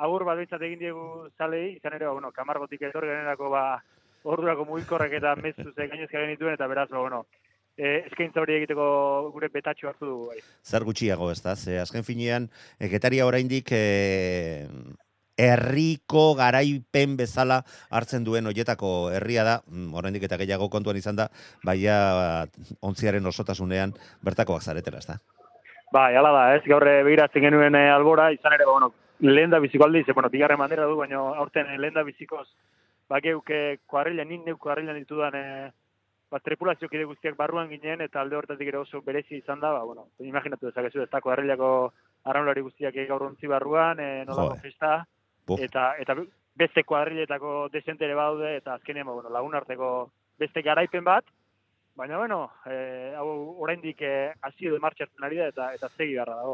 agur 0.06 0.22
bat 0.28 0.38
egin 0.38 0.78
diegu 0.84 1.06
zalei, 1.34 1.72
izan 1.74 1.96
ere, 1.96 2.06
ba, 2.06 2.12
bueno, 2.20 2.30
kamargotik 2.36 2.84
etor 2.86 3.08
generako, 3.10 3.50
ba, 3.50 3.64
ordurako 4.22 4.68
mugikorrek 4.68 5.18
eta 5.18 5.34
mezu 5.42 5.72
ze 5.72 5.88
gainezka 5.88 6.22
genituen, 6.22 6.54
eta 6.54 6.68
beraz, 6.70 6.86
ba, 6.92 7.00
bueno, 7.02 7.24
e, 7.74 8.04
eskaintza 8.12 8.44
hori 8.44 8.60
egiteko 8.60 8.86
gure 9.34 9.50
betatxo 9.58 9.90
hartu 9.90 10.06
dugu, 10.12 10.30
bai. 10.30 10.38
Zer 10.62 10.86
gutxiago, 10.86 11.32
ez 11.34 11.42
da? 11.42 11.56
Ze, 11.56 11.80
azken 11.82 12.06
finean, 12.06 12.46
eketaria 12.78 13.26
oraindik 13.26 13.74
e, 13.74 14.68
herriko 15.38 16.34
garaipen 16.34 17.16
bezala 17.16 17.62
hartzen 17.94 18.24
duen 18.26 18.50
hoietako 18.50 19.10
herria 19.14 19.44
da, 19.46 19.56
mm, 19.70 19.94
oraindik 19.94 20.26
eta 20.26 20.36
gehiago 20.36 20.68
kontuan 20.68 20.98
izan 20.98 21.16
da, 21.16 21.28
baia 21.64 22.46
ontziaren 22.82 23.26
osotasunean 23.26 23.94
bertakoak 24.26 24.62
zaretela, 24.62 24.98
ezta? 24.98 25.20
Bai, 25.94 26.14
hala 26.16 26.32
da, 26.34 26.46
ez, 26.56 26.64
gaur 26.68 26.84
eh, 26.90 27.02
begiratzen 27.06 27.46
genuen 27.46 27.78
e, 27.78 27.86
albora, 27.90 28.28
izan 28.34 28.52
ere, 28.58 28.66
bueno, 28.68 28.90
lehen 29.24 29.50
da 29.50 29.60
biziko 29.62 29.86
aldiz, 29.86 30.04
bueno, 30.12 30.28
bigarren 30.28 30.58
bandera 30.60 30.84
du, 30.90 30.98
baina 30.98 31.22
aurten 31.40 31.70
e, 31.70 31.78
lehen 31.78 31.94
da 31.94 32.04
bizikoz, 32.04 32.46
bakeuke 33.08 33.78
kuarrila, 33.86 34.26
nin 34.28 34.42
neuk 34.44 34.58
kuarrila 34.60 34.92
ditudan, 34.92 35.38
e, 35.38 35.70
ba, 36.28 36.42
tripulazio 36.44 36.90
kide 36.92 37.06
guztiak 37.08 37.38
barruan 37.38 37.70
ginen, 37.70 38.02
eta 38.04 38.20
alde 38.20 38.36
hortatik 38.36 38.68
ere 38.68 38.82
oso 38.82 39.00
berezi 39.06 39.38
izan 39.38 39.62
da, 39.64 39.72
ba, 39.72 39.86
bueno, 39.86 40.10
imaginatu 40.20 40.68
dezakezu, 40.68 41.06
ez 41.06 41.10
da 41.14 41.22
kuarrilako 41.24 41.70
arraunlari 42.28 42.66
guztiak 42.66 42.98
gaur 43.08 43.30
ontzi 43.30 43.48
barruan, 43.48 44.02
e, 44.02 44.26
nola 44.28 44.58
festa, 44.60 45.06
Eta, 45.56 45.94
eta 45.98 46.14
beste 46.58 46.82
kuadriletako 46.84 47.68
desentere 47.72 48.14
baude, 48.18 48.56
eta 48.58 48.74
azkenean, 48.74 49.06
ba, 49.06 49.14
bueno, 49.14 49.30
lagun 49.30 49.54
arteko 49.54 50.10
beste 50.38 50.62
garaipen 50.62 51.04
bat, 51.06 51.24
Baina, 51.98 52.16
bueno, 52.16 52.52
eh, 52.70 53.12
hau 53.18 53.56
oraindik 53.58 54.04
eh, 54.06 54.30
hasi 54.46 54.68
edo 54.68 54.76
martxatzen 54.78 55.24
ari 55.26 55.40
da 55.40 55.48
eta 55.50 55.64
eta 55.74 55.88
segi 55.96 56.12
garra 56.14 56.36
dago. 56.38 56.52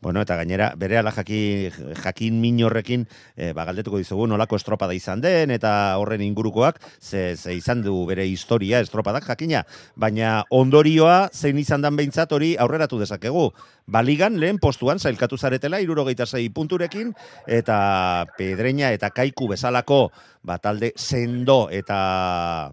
Bueno, 0.00 0.22
eta 0.24 0.38
gainera, 0.40 0.70
bere 0.80 0.96
ala 0.96 1.10
jakin, 1.12 1.92
jakin 2.00 2.38
minorrekin, 2.40 3.04
eh, 3.36 3.50
ba, 3.52 3.66
galdetuko 3.68 4.00
dizugu 4.00 4.24
nolako 4.26 4.56
estropada 4.56 4.96
izan 4.96 5.20
den, 5.20 5.52
eta 5.52 5.72
horren 6.00 6.24
ingurukoak, 6.24 6.80
ze, 6.98 7.36
ze 7.36 7.52
izan 7.52 7.82
du 7.84 8.06
bere 8.08 8.24
historia 8.24 8.80
estropadak 8.80 9.28
jakina, 9.28 9.66
baina 9.96 10.46
ondorioa 10.48 11.28
zein 11.28 11.60
izan 11.60 11.84
dan 11.84 12.00
behintzat 12.00 12.32
hori 12.32 12.54
aurreratu 12.56 12.96
dezakegu. 12.98 13.50
Baligan, 13.84 14.40
lehen 14.40 14.56
postuan, 14.56 14.96
zailkatu 14.96 15.36
zaretela, 15.36 15.82
irurogeita 15.84 16.24
zei 16.24 16.48
punturekin, 16.48 17.12
eta 17.44 18.24
pedreña 18.40 18.96
eta 18.96 19.12
kaiku 19.12 19.52
bezalako, 19.52 20.06
ba, 20.40 20.56
talde 20.56 20.94
sendo 20.96 21.66
eta 21.68 22.72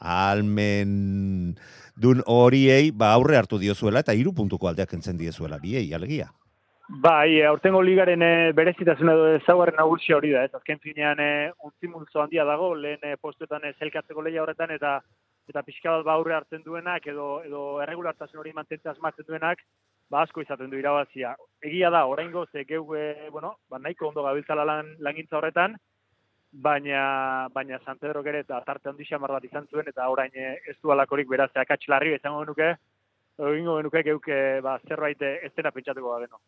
ahalmen 0.00 1.56
dun 1.96 2.22
horiei 2.26 2.90
ba 2.90 3.12
aurre 3.12 3.36
hartu 3.36 3.58
diozuela 3.58 4.00
eta 4.00 4.14
hiru 4.14 4.32
puntuko 4.32 4.68
aldeak 4.68 4.94
entzen 4.94 5.18
diezuela 5.18 5.58
biei 5.58 5.92
alegia. 5.94 6.30
Bai, 6.88 7.38
e, 7.38 7.44
aurtengo 7.48 7.80
ligaren 7.80 8.22
e, 8.22 8.52
berezitasuna 8.52 9.12
edo 9.16 9.28
ezaugarri 9.38 9.72
nagusia 9.76 10.18
hori 10.18 10.34
da, 10.34 10.42
ez 10.44 10.52
azken 10.52 10.82
finean 10.82 11.20
e, 11.20 11.28
untzi 11.64 11.88
multzo 11.88 12.20
handia 12.20 12.44
dago, 12.44 12.74
lehen 12.76 13.00
e, 13.08 13.16
postuetan 13.16 13.64
e, 13.64 13.72
zelkatzeko 13.80 14.20
leia 14.20 14.42
horretan 14.42 14.74
eta 14.74 14.98
eta 15.48 15.62
pixka 15.64 15.90
bat 15.94 16.04
ba 16.04 16.12
aurre 16.18 16.34
hartzen 16.36 16.62
duenak 16.64 17.06
edo 17.08 17.40
edo 17.44 17.62
erregulartasun 17.84 18.40
hori 18.40 18.52
mantentzea 18.52 18.92
asmatzen 18.92 19.24
duenak, 19.28 19.64
ba 20.10 20.22
asko 20.24 20.44
izaten 20.44 20.68
du 20.70 20.76
irabazia. 20.76 21.34
Egia 21.64 21.88
da, 21.90 22.04
oraingo 22.04 22.44
ze 22.52 22.66
geu 22.68 22.84
e, 22.96 23.30
bueno, 23.30 23.56
ba 23.70 23.80
nahiko 23.80 24.08
ondo 24.08 24.22
gabiltzala 24.28 24.68
lan 24.68 24.94
langintza 24.98 25.40
horretan, 25.40 25.78
baina 26.54 27.48
baina 27.52 27.80
San 27.84 27.98
Pedro 27.98 28.22
ere 28.24 28.40
eta 28.44 28.60
tarte 28.66 28.88
handi 28.88 29.04
xamar 29.04 29.32
bat 29.36 29.44
izan 29.44 29.66
zuen 29.70 29.88
eta 29.90 30.08
orain 30.08 30.30
e, 30.34 30.58
ez 30.70 30.76
du 30.82 30.92
alakorik 30.92 31.28
beraz 31.28 31.50
akatxlarri 31.54 32.14
izango 32.14 32.44
genuke 32.44 32.74
egingo 33.38 33.76
genuke 33.80 34.02
geuke 34.06 34.36
ba, 34.62 34.76
zerbait 34.86 35.18
ez 35.26 35.50
dena 35.56 35.72
pentsatuko 35.74 36.12
gabeno. 36.14 36.38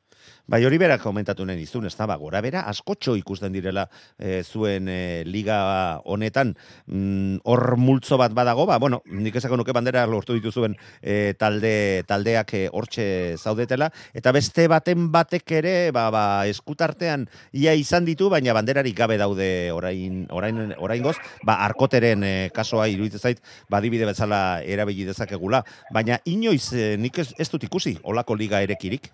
Bai, 0.46 0.62
hori 0.64 0.78
berak 0.78 1.02
komentatu 1.02 1.44
nahi 1.46 1.58
dizun, 1.58 1.86
ez 1.88 1.94
da, 1.98 2.06
ba, 2.06 2.16
gora 2.20 2.40
bera, 2.44 2.62
askotxo 2.70 3.16
ikusten 3.18 3.52
direla 3.54 3.88
e, 4.18 4.42
zuen 4.44 4.86
e, 4.88 5.24
liga 5.26 6.00
honetan, 6.06 6.54
mm, 6.86 7.42
hor 7.44 7.76
multzo 7.80 8.18
bat 8.20 8.34
badago, 8.36 8.68
ba, 8.70 8.78
bueno, 8.78 9.02
nik 9.10 9.34
esako 9.40 9.58
nuke 9.58 9.74
bandera 9.74 10.04
lortu 10.06 10.36
dituzuen 10.38 10.76
e, 11.02 11.34
talde, 11.38 12.04
taldeak 12.06 12.54
hortxe 12.70 13.08
zaudetela, 13.36 13.90
eta 14.14 14.30
beste 14.36 14.68
baten 14.70 15.10
batek 15.10 15.56
ere, 15.58 15.74
ba, 15.96 16.06
ba, 16.14 16.24
eskutartean 16.46 17.26
ia 17.52 17.74
izan 17.74 18.06
ditu, 18.06 18.30
baina 18.30 18.54
banderarik 18.54 18.94
gabe 18.96 19.18
daude 19.18 19.50
orain, 19.74 20.22
orain, 20.30 20.70
orain 20.78 21.02
goz, 21.02 21.16
ba, 21.42 21.58
arkoteren 21.66 22.22
e, 22.22 22.34
kasoa 22.54 22.86
iruditzen 22.94 23.26
zait, 23.26 23.42
badibide 23.72 24.06
bezala 24.06 24.62
erabili 24.62 25.08
dezakegula, 25.10 25.64
baina 25.90 26.22
inoiz 26.30 26.75
nik 26.98 27.18
ez, 27.18 27.30
ez 27.38 27.48
dut 27.52 27.64
ikusi, 27.68 27.96
olako 28.04 28.36
liga 28.38 28.60
erekirik. 28.64 29.10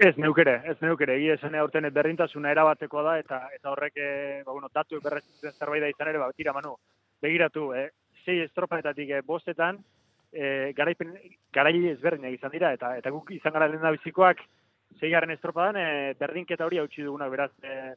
Ez 0.00 0.14
neukere, 0.16 0.54
ez 0.64 0.78
neukere, 0.80 1.18
egia 1.18 1.34
esan 1.36 1.54
aurten 1.60 1.84
berrintasuna 1.92 2.54
erabateko 2.54 3.02
da, 3.04 3.18
eta 3.20 3.42
eta 3.52 3.68
horrek, 3.68 3.98
e, 4.00 4.12
ba, 4.46 4.54
bueno, 4.54 4.70
datu 4.72 5.00
berrezitzen 5.04 5.52
zerbait 5.58 5.84
da 5.84 5.90
izan 5.92 6.08
ere, 6.08 6.22
ba, 6.22 6.30
tira, 6.32 6.54
manu, 6.56 6.72
begiratu, 7.20 7.66
eh, 7.76 7.90
sei 8.24 8.38
estropanetatik 8.46 9.12
e, 9.12 9.20
bostetan, 9.26 9.82
e, 10.32 10.72
garaipen, 10.78 11.12
garaile 11.52 11.92
ezberdinak 11.92 12.38
izan 12.38 12.54
dira, 12.54 12.72
eta 12.72 12.94
eta 12.96 13.12
guk 13.12 13.28
izan 13.36 13.52
gara 13.52 13.68
lehen 13.68 13.84
bizikoak, 13.98 14.40
zeigarren 15.00 15.36
estropadan, 15.36 15.76
e, 15.76 16.14
berdinketa 16.18 16.64
hori 16.64 16.80
hautsi 16.80 17.04
duguna, 17.04 17.28
beraz, 17.28 17.52
e, 17.60 17.92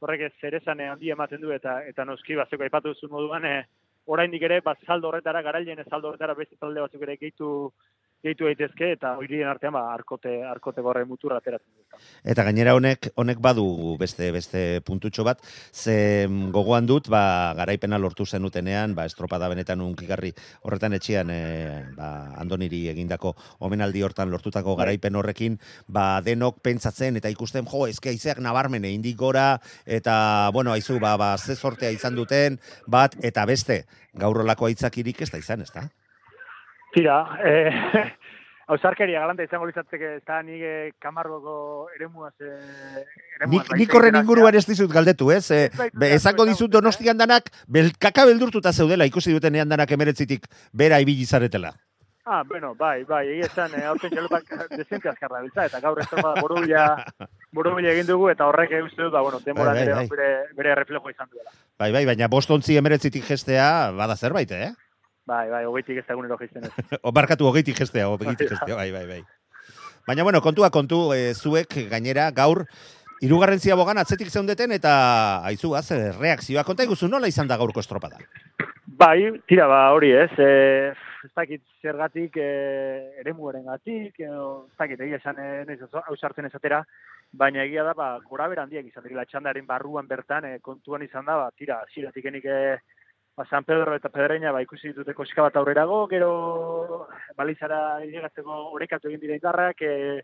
horrek 0.00 0.28
ez 0.30 0.32
zerezan 0.40 0.80
e, 0.80 0.88
handi 0.88 1.12
ematen 1.12 1.44
du, 1.44 1.52
eta 1.52 1.82
eta 1.84 2.08
noski, 2.08 2.38
bazeko 2.40 2.64
aipatu 2.64 2.94
duzun 2.94 3.12
moduan, 3.12 3.44
e, 3.44 3.66
oraindik 4.06 4.48
ere, 4.48 4.62
ba, 4.64 4.72
saldo 4.86 5.12
horretara, 5.12 5.44
garailen 5.44 5.84
saldo 5.84 6.08
horretara 6.08 6.34
beste 6.34 6.56
talde 6.56 6.80
batzuk 6.80 7.04
ere 7.04 7.20
gehitu 7.20 7.50
gehitu 8.22 8.46
daitezke 8.46 8.92
eta 8.94 9.16
horien 9.18 9.48
artean 9.50 9.74
ba 9.74 9.82
arkote 9.92 10.36
arkote 10.46 10.82
gorre 10.84 11.04
muturra 11.08 11.40
ateratzen 11.42 11.70
dut. 11.74 12.02
Eta 12.24 12.44
gainera 12.46 12.74
honek 12.78 13.10
honek 13.18 13.40
badu 13.42 13.96
beste 13.98 14.30
beste 14.34 14.80
puntutxo 14.86 15.24
bat, 15.26 15.42
ze 15.72 16.26
mm, 16.28 16.50
gogoan 16.54 16.86
dut 16.86 17.08
ba 17.10 17.52
garaipena 17.58 17.98
lortu 17.98 18.26
zenutenean, 18.26 18.94
ba 18.94 19.06
estropada 19.10 19.48
benetan 19.50 19.82
unkigarri 19.82 20.32
horretan 20.62 20.94
etxean 20.98 21.30
e, 21.30 21.40
ba 21.96 22.10
Andoniri 22.42 22.86
egindako 22.92 23.34
omenaldi 23.60 24.02
hortan 24.02 24.30
lortutako 24.30 24.76
Bai. 24.76 24.84
garaipen 24.84 25.16
horrekin, 25.16 25.58
ba 25.88 26.20
denok 26.22 26.60
pentsatzen 26.62 27.18
eta 27.18 27.32
ikusten 27.32 27.66
jo, 27.66 27.86
eske 27.86 28.12
haizeak 28.12 28.38
nabarmen 28.38 28.84
egin 28.84 29.02
gora 29.16 29.58
eta 29.84 30.50
bueno, 30.54 30.72
aizu 30.72 31.00
ba 31.00 31.16
ba 31.16 31.36
ze 31.38 31.56
sortea 31.56 31.90
izan 31.90 32.14
duten 32.14 32.58
bat 32.86 33.16
eta 33.22 33.44
beste 33.46 33.84
gaur 34.14 34.38
olako 34.44 34.66
aitzakirik 34.66 35.22
ez 35.22 35.30
da 35.30 35.38
izan, 35.38 35.62
ezta? 35.62 35.88
Tira, 36.92 37.38
eh, 37.44 37.70
ausarkeria 38.72 39.20
galanta 39.20 39.44
izango 39.46 39.66
litzateke, 39.68 40.16
ez 40.18 40.24
da 40.28 40.40
nire 40.44 40.92
kamargoko 41.02 41.54
eremuaz... 41.96 42.34
Eh, 42.40 43.04
eremuaz 43.38 43.64
Nik, 43.68 43.72
nik 43.80 43.94
horren 43.96 44.18
inguruan 44.20 44.56
ez 44.58 44.66
dizut 44.68 44.92
galdetu, 44.92 45.30
ez? 45.34 45.44
E, 45.50 45.62
be, 45.92 46.12
esango 46.16 46.46
dizut 46.48 46.72
donostian 46.72 47.18
danak, 47.18 47.48
bel, 47.66 47.90
kaka 47.98 48.26
beldurtuta 48.28 48.72
zeudela, 48.72 49.08
ikusi 49.08 49.32
dutenean 49.34 49.72
danak 49.72 49.96
emeretzitik 49.96 50.46
bera 50.72 51.00
ibili 51.02 51.24
zaretela. 51.26 51.72
Ah, 52.24 52.44
bueno, 52.46 52.76
bai, 52.78 53.02
bai, 53.02 53.24
egia 53.32 53.48
esan, 53.48 53.72
eh, 53.74 53.82
aurten 53.90 54.12
txalupak 54.12 54.52
dezente 54.76 55.08
azkarra 55.10 55.40
biltza, 55.42 55.64
eta 55.66 55.80
gaur 55.82 55.98
ez 55.98 56.06
da 56.12 56.36
borobila, 56.38 56.84
borobila 57.56 57.90
egin 57.90 58.06
dugu, 58.06 58.28
eta 58.30 58.46
horrek 58.46 58.76
uste 58.84 59.00
dut, 59.02 59.10
da, 59.16 59.24
bueno, 59.26 59.40
denboran 59.42 59.74
Bai, 59.74 59.88
bai, 59.88 59.96
bai. 59.96 60.06
bere, 60.12 60.28
bere 60.60 60.76
reflejo 60.78 61.10
izan 61.10 61.32
duela. 61.32 61.50
Bai, 61.82 61.90
bai, 61.90 62.04
baina 62.06 62.28
bostontzi 62.30 62.78
emeretzitik 62.78 63.26
gestea, 63.26 63.90
bada 63.98 64.14
zerbait, 64.14 64.54
eh? 64.54 64.70
Bai, 65.26 65.48
bai, 65.50 65.64
hogeitik 65.64 66.00
ez 66.00 66.06
da 66.06 66.16
egunero 66.16 66.36
jaisten 66.40 66.66
ez. 66.66 66.72
O, 67.06 67.12
barkatu 67.14 67.46
hogeitik 67.46 67.78
gestea, 67.78 68.08
hogeitik 68.10 68.48
gestea, 68.48 68.74
bai, 68.74 68.90
bai, 68.92 69.06
bai. 69.06 69.22
Baina, 70.06 70.24
bueno, 70.26 70.40
kontua 70.42 70.70
kontu, 70.74 71.12
e, 71.14 71.30
zuek 71.34 71.76
gainera 71.90 72.30
gaur, 72.34 72.64
Hirugarren 73.22 73.60
ziabogan 73.62 74.00
atzetik 74.02 74.32
zeundeten 74.34 74.72
eta 74.74 74.92
aizu 75.46 75.76
az, 75.78 75.92
eh, 75.94 76.10
reakzioa 76.16 76.64
konta 76.66 76.82
iguzu 76.82 77.06
nola 77.06 77.28
izan 77.30 77.46
da 77.46 77.56
gaurko 77.56 77.78
estropada. 77.78 78.18
Bai, 78.98 79.30
tira 79.46 79.68
ba 79.70 79.92
hori 79.94 80.10
ez, 80.10 80.30
e, 80.42 80.90
ez 81.22 81.30
dakit 81.36 81.62
zergatik 81.80 82.36
e, 82.36 82.48
eremuaren 83.22 83.62
gatik, 83.64 84.18
edo 84.18 84.66
ez 84.72 84.76
dakit 84.76 85.04
egia 85.06 85.20
esan 85.22 85.38
e, 85.38 85.46
naiz 85.68 85.78
oso 85.86 86.02
ausartzen 86.02 86.50
esatera, 86.50 86.82
baina 87.30 87.62
egia 87.62 87.84
da, 87.86 87.94
ba, 87.94 88.18
gora 88.28 88.50
handiak 88.50 88.90
izan 88.90 89.04
direla 89.04 89.24
txandaren 89.24 89.66
barruan 89.66 90.08
bertan, 90.08 90.44
e, 90.44 90.58
kontuan 90.58 91.02
izan 91.02 91.24
da, 91.24 91.36
ba, 91.44 91.50
tira, 91.56 91.78
ziratik 91.94 92.26
enik 92.26 92.44
e, 92.44 92.58
ba, 93.36 93.46
San 93.46 93.64
Pedro 93.64 93.94
eta 93.94 94.08
Pedreña 94.08 94.52
ba, 94.52 94.62
ikusi 94.62 94.88
ditute 94.88 95.14
koska 95.14 95.42
bat 95.42 95.56
aurrerago, 95.56 96.06
gero 96.08 97.08
balizara 97.36 98.04
ilegatzeko 98.04 98.58
orekatu 98.76 99.08
egin 99.08 99.20
dira 99.20 99.38
indarrak, 99.38 99.82
e, 99.82 100.22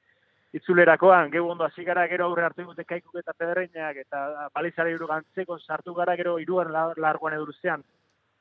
itzulerakoan, 0.53 1.31
geu 1.31 1.47
ondo 1.49 1.65
hasi 1.65 1.85
gara, 1.85 2.07
gero 2.09 2.27
aurre 2.27 2.45
hartu 2.47 2.65
dute 2.65 2.85
kaikuk 2.85 3.21
eta 3.21 3.35
Pedreñak, 3.37 3.97
eta 4.05 4.49
balizara 4.55 4.91
iru 4.91 5.07
gantzeko 5.07 5.59
sartu 5.59 5.95
gara, 5.95 6.17
gero 6.17 6.39
iruan 6.39 6.73
la, 6.73 6.93
largoan 6.97 7.37
edurzean, 7.37 7.85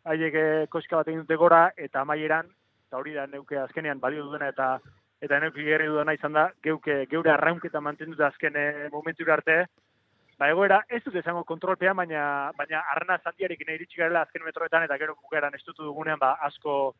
haiek 0.08 0.36
eh, 0.36 0.68
koska 0.72 1.02
bat 1.02 1.10
egin 1.12 1.26
dute 1.26 1.36
gora, 1.36 1.72
eta 1.76 2.02
amaieran, 2.02 2.48
eta 2.88 3.02
hori 3.02 3.14
da 3.14 3.28
neuke 3.28 3.60
azkenean 3.60 4.00
balio 4.00 4.26
duena, 4.30 4.54
eta 4.54 4.78
eta 5.20 5.40
neuke 5.42 5.64
gerri 5.66 5.88
duena 5.90 6.14
izan 6.14 6.36
da, 6.38 6.46
geuke, 6.64 7.06
geure 7.12 7.32
arraunketa 7.34 7.82
mantenduta 7.82 8.28
azken 8.28 8.56
eh, 8.56 8.90
momentu 8.94 9.26
arte, 9.34 9.66
ba 10.38 10.50
egoera 10.54 10.84
ez 10.90 11.02
dut 11.04 11.16
esango 11.18 11.44
kontrolpean, 11.44 11.98
baina, 11.98 12.52
baina 12.58 12.84
arna 12.94 13.18
zandiarekin 13.24 13.74
iritsi 13.74 13.98
garela 13.98 14.24
azken 14.26 14.46
metroetan, 14.46 14.86
eta 14.86 14.98
gero 15.02 15.18
bukaeran 15.18 15.56
estutu 15.58 15.84
dugunean, 15.84 16.20
ba 16.22 16.36
asko, 16.46 16.94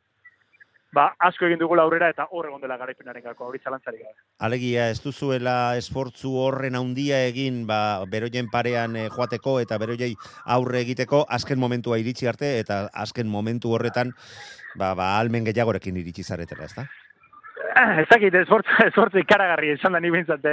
ba, 0.94 1.12
asko 1.30 1.46
egin 1.46 1.62
dugula 1.62 1.86
aurrera 1.86 2.10
eta 2.10 2.28
hor 2.32 2.50
egon 2.50 2.62
dela 2.64 2.80
garaipenaren 2.82 3.24
gako, 3.30 3.52
hori 3.52 3.62
zalantzari 3.64 4.02
gabe. 4.02 4.18
Alegia, 4.48 4.90
ez 4.90 5.00
duzuela 5.04 5.76
esfortzu 5.78 6.34
horren 6.42 6.78
handia 6.80 7.22
egin, 7.30 7.66
ba, 7.70 7.80
beroien 8.10 8.50
parean 8.54 8.96
eh, 8.98 9.08
joateko 9.14 9.60
eta 9.62 9.78
beroiei 9.82 10.14
aurre 10.58 10.82
egiteko, 10.86 11.26
azken 11.30 11.60
momentua 11.62 12.00
iritsi 12.02 12.30
arte, 12.30 12.58
eta 12.60 12.88
azken 13.06 13.30
momentu 13.30 13.74
horretan, 13.76 14.16
ba, 14.76 14.96
ba, 14.96 15.18
almen 15.20 15.46
gehiagorekin 15.46 16.02
iritsi 16.02 16.26
zaretela, 16.26 16.66
ezta? 16.66 16.88
Ah, 17.78 18.00
Ez 18.02 18.08
dakit, 18.10 18.34
esfortzu, 18.34 18.74
esfortzu 18.90 19.22
ikaragarri 19.22 19.76
esan 19.76 19.94
da 19.94 20.02
ni 20.02 20.10
bintzat 20.10 20.46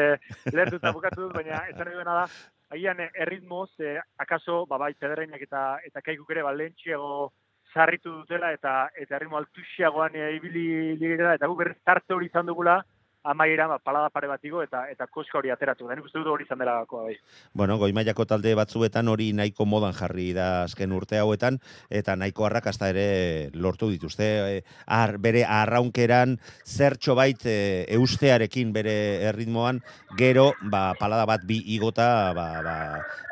lertuta 0.52 0.92
bukatu 0.92 1.22
dut, 1.22 1.32
baina 1.32 1.62
esan 1.70 1.86
nahi 1.88 1.96
duena 1.96 2.18
da, 2.18 2.26
agian 2.70 3.00
eh, 3.00 3.10
erritmoz, 3.14 3.70
eh, 3.80 3.98
akaso, 4.18 4.64
ba, 4.66 4.78
bai, 4.78 4.94
pederreinak 4.94 5.42
eta, 5.42 5.64
eta 5.84 6.02
kaikuk 6.02 6.30
ere, 6.30 6.42
ba, 6.42 6.52
lehentxiego 6.52 7.32
sarritu 7.74 8.12
dutela, 8.20 8.52
eta, 8.54 8.88
eta 9.00 9.16
erritmo 9.16 9.38
altuxiagoan 9.40 10.16
eh, 10.16 10.32
ibili 10.36 10.66
ligera, 11.00 11.34
eta 11.34 11.50
gu 11.50 11.56
berriz 11.58 11.78
tarte 11.84 12.14
hori 12.14 12.30
izan 12.30 12.46
dugula, 12.46 12.80
amaieran, 13.24 13.70
ba, 13.72 13.78
palada 13.80 14.10
pare 14.12 14.28
batigo, 14.28 14.62
eta, 14.62 14.84
eta 14.92 15.06
koska 15.08 15.38
hori 15.38 15.50
ateratu. 15.50 15.88
Da, 15.88 15.96
nik 15.96 16.04
uste 16.04 16.20
dut 16.20 16.28
hori 16.28 16.44
izan 16.44 16.60
dela 16.60 16.76
gakoa, 16.82 17.08
bai. 17.08 17.16
Bueno, 17.56 17.78
goimaiako 17.80 18.26
talde 18.28 18.52
batzuetan 18.58 19.08
hori 19.08 19.30
nahiko 19.32 19.64
modan 19.66 19.96
jarri 19.96 20.28
da 20.36 20.64
azken 20.66 20.92
urte 20.92 21.18
hauetan, 21.18 21.58
eta 21.88 22.18
nahiko 22.20 22.46
arrakasta 22.46 22.90
ere 22.92 23.50
lortu 23.56 23.88
dituzte. 23.90 24.28
E, 24.58 24.62
ar, 24.86 25.16
bere 25.24 25.46
arraunkeran 25.48 26.36
zertxo 26.68 27.16
bait 27.16 27.40
e, 27.48 27.56
eustearekin 27.96 28.76
bere 28.76 28.96
erritmoan, 29.32 29.80
gero, 30.20 30.52
ba, 30.60 30.90
palada 31.00 31.24
bat 31.26 31.48
bi 31.48 31.62
igota, 31.74 32.32
ba, 32.36 32.48
ba, 32.62 32.78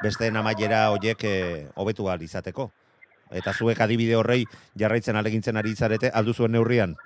beste 0.02 0.32
amaiera 0.32 0.88
hoiek 0.96 1.28
e, 1.28 1.36
hobetu 1.76 2.08
ahal 2.08 2.24
izateko. 2.24 2.70
Eta 3.32 3.52
zuek 3.52 3.80
adibide 3.80 4.16
horrei 4.16 4.42
jarraitzen 4.76 5.16
alegintzen 5.16 5.56
ari 5.56 5.76
zarete, 5.76 6.10
aldu 6.12 6.34
zuen 6.36 6.52
neurrian. 6.52 6.96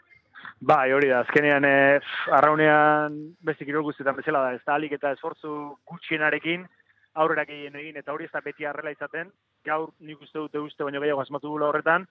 Bai, 0.61 0.93
hori 0.93 1.11
da, 1.13 1.21
azkenean 1.21 1.65
e, 1.69 2.01
arraunean 2.33 3.17
beste 3.45 3.67
kirol 3.69 3.85
guztietan 3.85 4.17
bezala 4.17 4.41
da, 4.41 4.55
ez 4.57 4.63
da 4.65 4.77
alik 4.79 4.95
eta 4.97 5.13
esfortzu 5.13 5.51
gutxienarekin 5.85 6.65
aurrera 7.17 7.45
gehien 7.49 7.77
egin, 7.77 7.97
eta 8.01 8.13
hori 8.13 8.25
ez 8.25 8.33
da 8.33 8.41
beti 8.45 8.65
arrela 8.65 8.93
izaten, 8.93 9.29
gaur 9.65 9.91
nik 10.01 10.23
uste 10.25 10.39
dute 10.39 10.61
uste 10.61 10.85
baino 10.85 11.03
gehiago 11.03 11.21
asmatu 11.21 11.53
gula 11.53 11.69
horretan, 11.69 12.07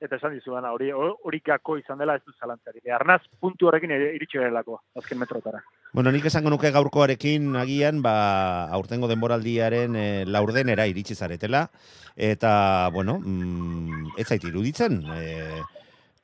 eta 0.00 0.18
esan 0.18 0.34
dizu 0.36 0.52
bana, 0.52 0.74
hori 0.76 0.90
hori 0.92 1.40
gako 1.44 1.78
izan 1.80 1.96
dela 1.98 2.18
ez 2.18 2.22
du 2.26 2.34
zalantzari. 2.36 2.82
E, 2.84 2.92
arnaz 2.92 3.22
puntu 3.40 3.70
horrekin 3.70 3.94
iritsi 3.96 4.36
garelako, 4.36 4.82
azken 5.00 5.20
metrotara. 5.22 5.62
Bueno, 5.96 6.12
nik 6.12 6.28
esango 6.28 6.52
nuke 6.52 6.68
gaurkoarekin 6.74 7.56
agian, 7.56 8.02
ba, 8.04 8.68
aurtengo 8.76 9.08
denboraldiaren 9.08 9.96
e, 9.96 10.06
laurdenera 10.28 10.84
iritsi 10.90 11.16
zaretela, 11.16 11.64
eta, 12.12 12.52
bueno, 12.92 13.16
mm, 13.24 14.18
ez 14.20 14.28
zait 14.28 14.44
iruditzen, 14.44 15.00
e, 15.16 15.62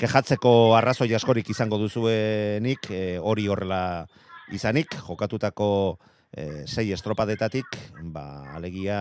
kejatzeko 0.02 0.74
arrazoi 0.74 1.12
askorik 1.14 1.52
izango 1.52 1.78
duzuenik, 1.78 2.88
e, 2.90 3.02
hori 3.22 3.46
horrela 3.50 3.82
izanik, 4.50 4.96
jokatutako 5.06 5.68
e, 6.34 6.64
sei 6.66 6.90
estropadetatik, 6.96 7.78
ba, 8.14 8.24
alegia, 8.56 8.98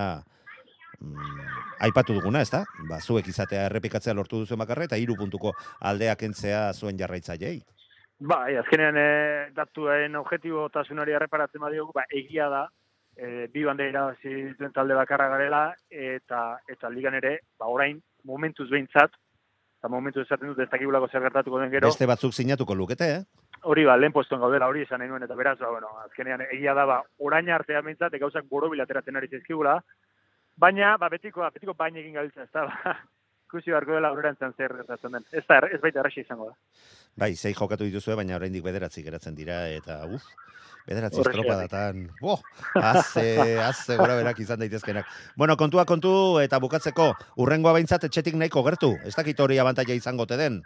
mm, 0.99 1.47
aipatu 1.87 2.13
duguna, 2.19 2.43
ez 2.45 2.51
da? 2.53 2.61
Ba, 2.89 2.99
zuek 3.01 3.31
izatea 3.33 3.65
errepikatzea 3.69 4.13
lortu 4.13 4.43
duzu 4.43 4.59
makarra, 4.61 4.85
eta 4.85 4.99
hiru 5.01 5.17
puntuko 5.17 5.55
aldeak 5.89 6.21
entzea 6.29 6.67
zuen 6.73 6.99
jarraitzaileei. 7.01 7.63
Bai, 8.21 8.53
azkenean 8.61 9.01
e, 9.01 9.07
datuen 9.57 10.15
objetibo 10.21 10.67
tasunari 10.69 11.17
erreparatzen 11.17 11.65
badiogu, 11.65 11.97
ba, 11.97 12.05
egia 12.13 12.51
da, 12.53 12.67
e, 13.17 13.47
bi 13.49 13.65
bande 13.65 13.89
irabazi 13.89 14.35
dituen 14.51 14.77
talde 14.77 15.01
bakarra 15.01 15.31
garela, 15.33 15.65
eta 15.89 16.45
eta 16.69 16.93
ligan 16.93 17.17
ere, 17.17 17.39
ba, 17.57 17.73
orain, 17.73 17.97
momentuz 18.29 18.69
behintzat, 18.69 19.17
eta 19.81 19.89
momentu 19.89 20.21
esaten 20.21 20.51
dut 20.51 20.59
ez 20.61 20.69
dakigulako 20.69 21.07
zer 21.09 21.23
gertatuko 21.25 21.59
den 21.59 21.71
gero. 21.73 21.89
Beste 21.89 22.05
batzuk 22.05 22.35
sinatuko 22.37 22.75
lukete, 22.77 23.07
eh? 23.15 23.21
Hori 23.65 23.85
ba, 23.85 23.95
lehen 23.97 24.13
postuen 24.13 24.41
gaudela, 24.41 24.67
hori 24.69 24.83
esan 24.85 25.01
nahi 25.01 25.09
nuen, 25.09 25.25
eta 25.25 25.33
beraz, 25.37 25.55
ba, 25.57 25.71
bueno, 25.73 25.89
azkenean 26.05 26.43
egia 26.51 26.75
da, 26.77 26.85
ba, 26.85 26.99
orain 27.17 27.49
artea 27.49 27.81
behintzat, 27.81 28.13
gauzak 28.21 28.45
borobil 28.49 28.81
ateratzen 28.81 29.17
ari 29.17 29.29
zizkigula, 29.31 29.79
baina, 30.61 30.93
ba, 31.01 31.09
betiko, 31.09 31.47
betiko 31.53 31.73
bain 31.77 31.97
egin 31.97 32.13
gabiltza, 32.13 32.45
ez 32.45 32.53
da, 32.53 32.67
ba, 32.69 32.93
ikusi 33.51 33.73
beharko 33.73 33.97
dela 33.97 34.09
aurrerantzen 34.13 34.55
zer 34.55 34.73
gertatzen 34.79 35.17
den. 35.17 35.27
Ez 35.35 35.43
da, 35.49 35.59
ez 35.67 35.81
baita 35.83 35.99
erraxi 35.99 36.23
izango 36.23 36.47
da. 36.49 36.55
Bai, 37.19 37.33
zei 37.35 37.51
jokatu 37.57 37.83
dituzue, 37.83 38.15
baina 38.15 38.37
oraindik 38.39 38.63
bederatzi 38.63 39.03
geratzen 39.03 39.35
dira, 39.35 39.65
eta 39.75 39.99
uf, 40.07 40.23
bederatzi 40.87 41.19
Horrexeatik. 41.19 41.51
estropadatan, 41.51 42.05
bo, 42.21 42.37
azze, 42.79 43.25
azze 43.67 43.97
gora 43.99 44.15
berak 44.21 44.39
izan 44.39 44.63
daitezkenak. 44.63 45.09
Bueno, 45.35 45.57
kontua 45.59 45.85
kontu, 45.85 46.13
eta 46.39 46.61
bukatzeko, 46.63 47.11
urrengoa 47.43 47.75
behintzat 47.77 48.07
etxetik 48.07 48.39
nahiko 48.39 48.63
gertu, 48.69 48.93
ez 49.03 49.15
dakit 49.17 49.43
hori 49.43 49.59
abantaia 49.59 49.97
izango 49.97 50.25
te 50.25 50.39
den. 50.39 50.61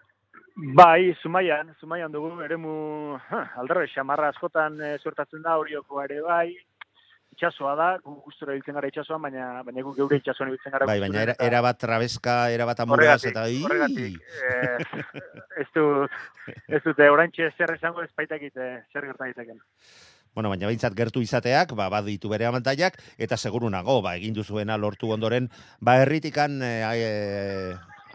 Bai, 0.56 1.12
Zumaian, 1.20 1.74
Zumaian 1.82 2.14
dugu, 2.14 2.30
eremu 2.46 2.76
huh, 3.18 3.48
alderre, 3.60 3.90
xamarra 3.92 4.30
askotan 4.32 4.78
e, 4.80 4.94
suertatzen 5.02 5.42
da, 5.44 5.58
horioko 5.60 6.00
ere 6.06 6.22
bai, 6.24 6.54
itxasoa 7.36 7.76
da, 7.78 7.90
gu 8.04 8.16
gustura 8.26 8.56
biltzen 8.56 8.78
gara 8.78 8.90
itxasoan, 8.90 9.22
baina, 9.28 9.46
baina 9.68 9.84
gu 9.86 9.94
geure 10.00 10.20
itxasoan 10.22 10.54
biltzen 10.54 10.74
gara. 10.74 10.88
Bai, 10.90 10.98
baina 11.04 11.22
era, 11.28 11.38
era 11.44 11.62
bat 11.66 11.80
trabeska, 11.82 12.38
era 12.56 12.68
bat 12.70 12.82
amuraz, 12.86 13.22
eta 13.28 13.46
ii, 13.52 13.62
horregatik, 13.68 14.18
eh, 14.50 15.06
ez 15.62 15.70
dut, 15.76 16.20
ez 16.68 16.82
dute, 16.88 17.10
oraintxe 17.12 17.52
zer 17.58 17.76
esango 17.76 18.04
ez 18.06 18.12
baitakit 18.16 18.56
zer 18.56 19.10
gerta 19.12 19.28
daiteken. 19.28 19.60
Bueno, 20.36 20.52
baina 20.52 20.68
behintzat 20.68 20.96
gertu 20.98 21.22
izateak, 21.24 21.72
ba, 21.80 21.88
baditu 21.92 22.32
bere 22.32 22.48
amantaiak, 22.50 22.98
eta 23.18 23.38
seguru 23.40 23.70
nago, 23.72 24.02
ba, 24.04 24.18
egin 24.20 24.36
duzuena 24.36 24.76
lortu 24.76 25.14
ondoren, 25.16 25.48
ba, 25.80 25.96
herritikan, 26.04 26.60
e, 26.60 26.74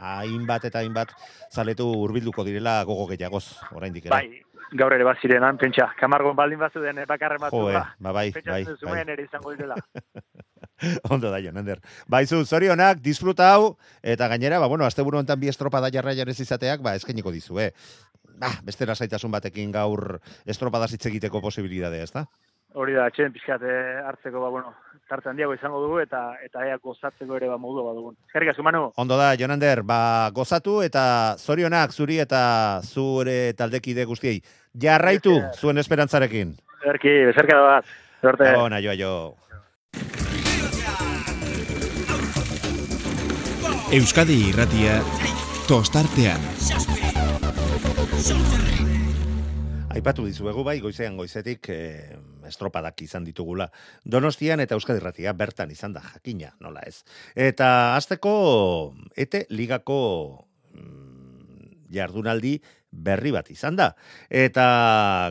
hainbat 0.00 0.66
eta 0.68 0.80
hainbat 0.80 1.12
zaletu 1.52 1.86
hurbilduko 2.02 2.44
direla 2.44 2.82
gogo 2.88 3.06
gehiagoz, 3.12 3.44
oraindik 3.76 4.08
ere. 4.08 4.12
Bai, 4.12 4.42
gaur 4.76 4.94
ere 4.94 5.04
baziren, 5.04 5.44
han, 5.44 5.58
pentsa, 5.60 5.90
kamargon 5.98 6.36
baldin 6.38 6.60
bazu 6.60 6.82
den 6.82 7.02
bakarren 7.08 7.40
batzu, 7.42 7.64
Jo, 7.64 7.70
eh, 7.70 7.74
ba, 7.74 7.84
ba, 7.98 8.12
bai, 8.12 8.30
bai, 8.30 8.42
pentsatzen 8.64 8.90
bai. 8.90 9.00
ere 9.00 9.22
izango 9.24 9.54
direla. 9.54 9.76
Ondo 11.12 11.30
da, 11.30 11.40
Jonander. 11.44 11.80
Baizu, 12.08 12.44
zorionak, 12.44 13.00
disfruta 13.04 13.50
hau, 13.54 13.74
eta 14.02 14.28
gainera, 14.32 14.60
ba, 14.62 14.68
bueno, 14.70 14.86
azte 14.86 15.02
honetan 15.02 15.40
bi 15.40 15.50
estropada 15.52 15.90
jarraian 15.92 16.28
ez 16.28 16.38
izateak, 16.40 16.80
ba, 16.82 16.94
eskainiko 16.96 17.32
dizu, 17.34 17.60
eh? 17.60 17.72
Ba, 18.40 18.54
beste 18.64 18.86
lasaitasun 18.88 19.32
batekin 19.32 19.72
gaur 19.72 20.20
estropada 20.46 20.88
hitz 20.88 21.04
egiteko 21.10 21.42
posibilidadea, 21.44 22.06
ez 22.08 22.12
da? 22.14 22.24
Hori 22.78 22.94
da, 22.94 23.08
atxen 23.10 23.32
pixkat 23.34 23.62
eh, 23.66 23.98
hartzeko, 24.06 24.38
ba, 24.44 24.48
bueno, 24.54 24.74
tarte 25.10 25.28
handiago 25.28 25.54
izango 25.56 25.80
dugu, 25.82 25.98
eta 26.04 26.20
eta 26.44 26.62
ea 26.68 26.76
gozatzeko 26.78 27.34
ere 27.34 27.48
ba 27.50 27.56
modu 27.58 27.82
badugun. 27.82 28.14
Eskerrik 28.28 28.52
asko, 28.52 28.62
Manu. 28.62 28.84
Ondo 28.96 29.18
da, 29.18 29.32
Jonander, 29.40 29.82
ba, 29.82 30.30
gozatu 30.34 30.78
eta 30.86 31.34
zorionak 31.38 31.90
zuri 31.90 32.20
eta 32.22 32.80
zure 32.86 33.52
taldekide 33.58 34.06
guztiei. 34.06 34.38
Jarraitu 34.78 35.34
Esker. 35.40 35.58
zuen 35.58 35.82
esperantzarekin. 35.82 36.54
Erki, 36.94 37.16
bezerka 37.32 37.58
da 37.58 37.66
bat. 37.74 37.92
Zorte. 38.22 38.52
Gabon, 38.52 38.78
aio, 38.78 38.90
aio. 38.94 39.12
Euskadi 43.90 44.36
irratia 44.52 45.00
tostartean. 45.66 46.38
Aipatu 49.90 50.22
dizuegu 50.22 50.62
bai, 50.62 50.76
goizean 50.78 51.16
goizetik 51.18 51.66
eh, 51.74 52.14
estropadak 52.46 53.00
izan 53.02 53.24
ditugula. 53.26 53.66
Donostian 54.06 54.62
eta 54.62 54.76
Euskadi 54.78 55.00
Irratia 55.02 55.32
bertan 55.34 55.72
izan 55.74 55.96
da, 55.96 56.02
jakina, 56.12 56.52
nola 56.62 56.84
ez. 56.86 57.00
Eta 57.34 57.96
azteko, 57.96 58.34
ete 59.18 59.48
ligako 59.50 59.98
mm, 60.76 61.90
jardunaldi 61.90 62.60
berri 62.90 63.34
bat 63.34 63.50
izan 63.50 63.80
da. 63.80 63.88
Eta 64.30 64.68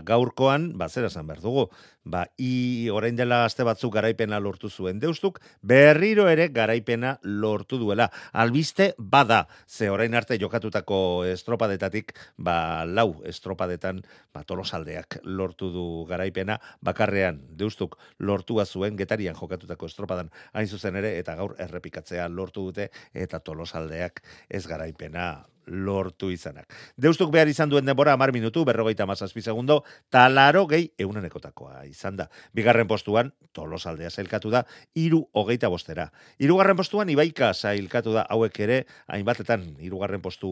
gaurkoan, 0.03 0.73
ba, 0.75 0.89
zer 0.91 1.07
esan 1.07 1.31
behar 1.31 1.39
dugu, 1.45 1.69
ba, 2.03 2.25
i 2.37 2.89
orain 2.93 3.15
dela 3.15 3.43
aste 3.45 3.63
batzuk 3.67 3.93
garaipena 3.93 4.39
lortu 4.39 4.69
zuen 4.69 4.99
deustuk, 4.99 5.39
berriro 5.61 6.27
ere 6.29 6.49
garaipena 6.53 7.17
lortu 7.23 7.77
duela. 7.77 8.09
Albiste 8.33 8.93
bada, 8.97 9.47
ze 9.67 9.89
orain 9.89 10.15
arte 10.15 10.39
jokatutako 10.39 11.25
estropadetatik, 11.29 12.13
ba, 12.37 12.85
lau 12.85 13.21
estropadetan, 13.25 14.01
ba, 14.33 14.43
tolosaldeak 14.43 15.19
lortu 15.23 15.71
du 15.73 15.85
garaipena, 16.09 16.59
bakarrean 16.81 17.43
deustuk 17.51 17.97
lortua 18.17 18.65
zuen 18.65 18.97
getarian 18.97 19.35
jokatutako 19.35 19.89
estropadan 19.89 20.31
hain 20.53 20.67
zuzen 20.67 20.95
ere, 20.95 21.17
eta 21.19 21.35
gaur 21.35 21.55
errepikatzea 21.59 22.27
lortu 22.29 22.69
dute, 22.69 22.89
eta 23.13 23.39
tolosaldeak 23.39 24.23
ez 24.49 24.65
garaipena 24.67 25.29
lortu 25.69 26.31
izanak. 26.33 26.73
Deustuk 26.97 27.31
behar 27.33 27.49
izan 27.49 27.69
duen 27.69 27.85
denbora 27.85 28.13
amar 28.13 28.33
minutu, 28.33 28.65
berrogeita 28.65 29.05
mazazpi 29.05 29.41
segundo, 29.41 29.83
talaro 30.09 30.65
gehi 30.67 30.89
eunenekotakoa 30.97 31.85
izan 31.89 32.17
da. 32.19 32.29
Bigarren 32.53 32.87
postuan, 32.87 33.33
tolosaldea 33.53 34.09
zailkatu 34.09 34.51
da, 34.53 34.63
iru 34.95 35.23
hogeita 35.33 35.69
bostera. 35.69 36.09
Hirugarren 36.39 36.77
postuan, 36.77 37.09
ibaika 37.09 37.51
zailkatu 37.53 38.13
da, 38.15 38.25
hauek 38.29 38.59
ere, 38.65 38.79
hainbatetan, 39.09 39.65
hirugarren 39.81 40.21
postu 40.21 40.49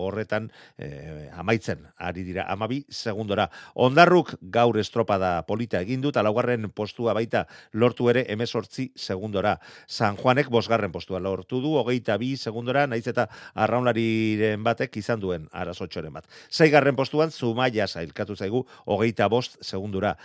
horretan, 0.00 0.50
eh, 0.78 1.28
amaitzen, 1.36 1.86
ari 1.98 2.24
dira, 2.24 2.46
amabi 2.48 2.84
segundora. 2.88 3.50
Ondarruk 3.74 4.34
gaur 4.42 4.78
estropada 4.80 5.42
polita 5.46 5.80
egin 5.80 6.00
dut, 6.00 6.16
laugarren 6.16 6.70
postua 6.74 7.14
baita 7.16 7.46
lortu 7.72 8.08
ere 8.10 8.24
emesortzi 8.32 8.90
segundora. 8.96 9.58
San 9.86 10.16
Juanek 10.16 10.50
bosgarren 10.50 10.92
postua 10.92 11.20
lortu 11.20 11.60
du, 11.60 11.76
hogeita 11.80 12.16
bi 12.20 12.36
segundora, 12.36 12.86
naiz 12.86 13.06
eta 13.10 13.28
arraunlariren 13.54 14.64
batek 14.64 14.96
izan 15.00 15.20
duen 15.20 15.48
arazotxoren 15.52 16.12
bat. 16.12 16.26
Seigarren 16.50 16.96
postuan, 16.96 17.30
Zumaia 17.30 17.86
zailkatu 17.86 18.36
zaigu, 18.36 18.64
hogeita 18.86 19.28
bost 19.28 19.58
segundura. 19.64 20.16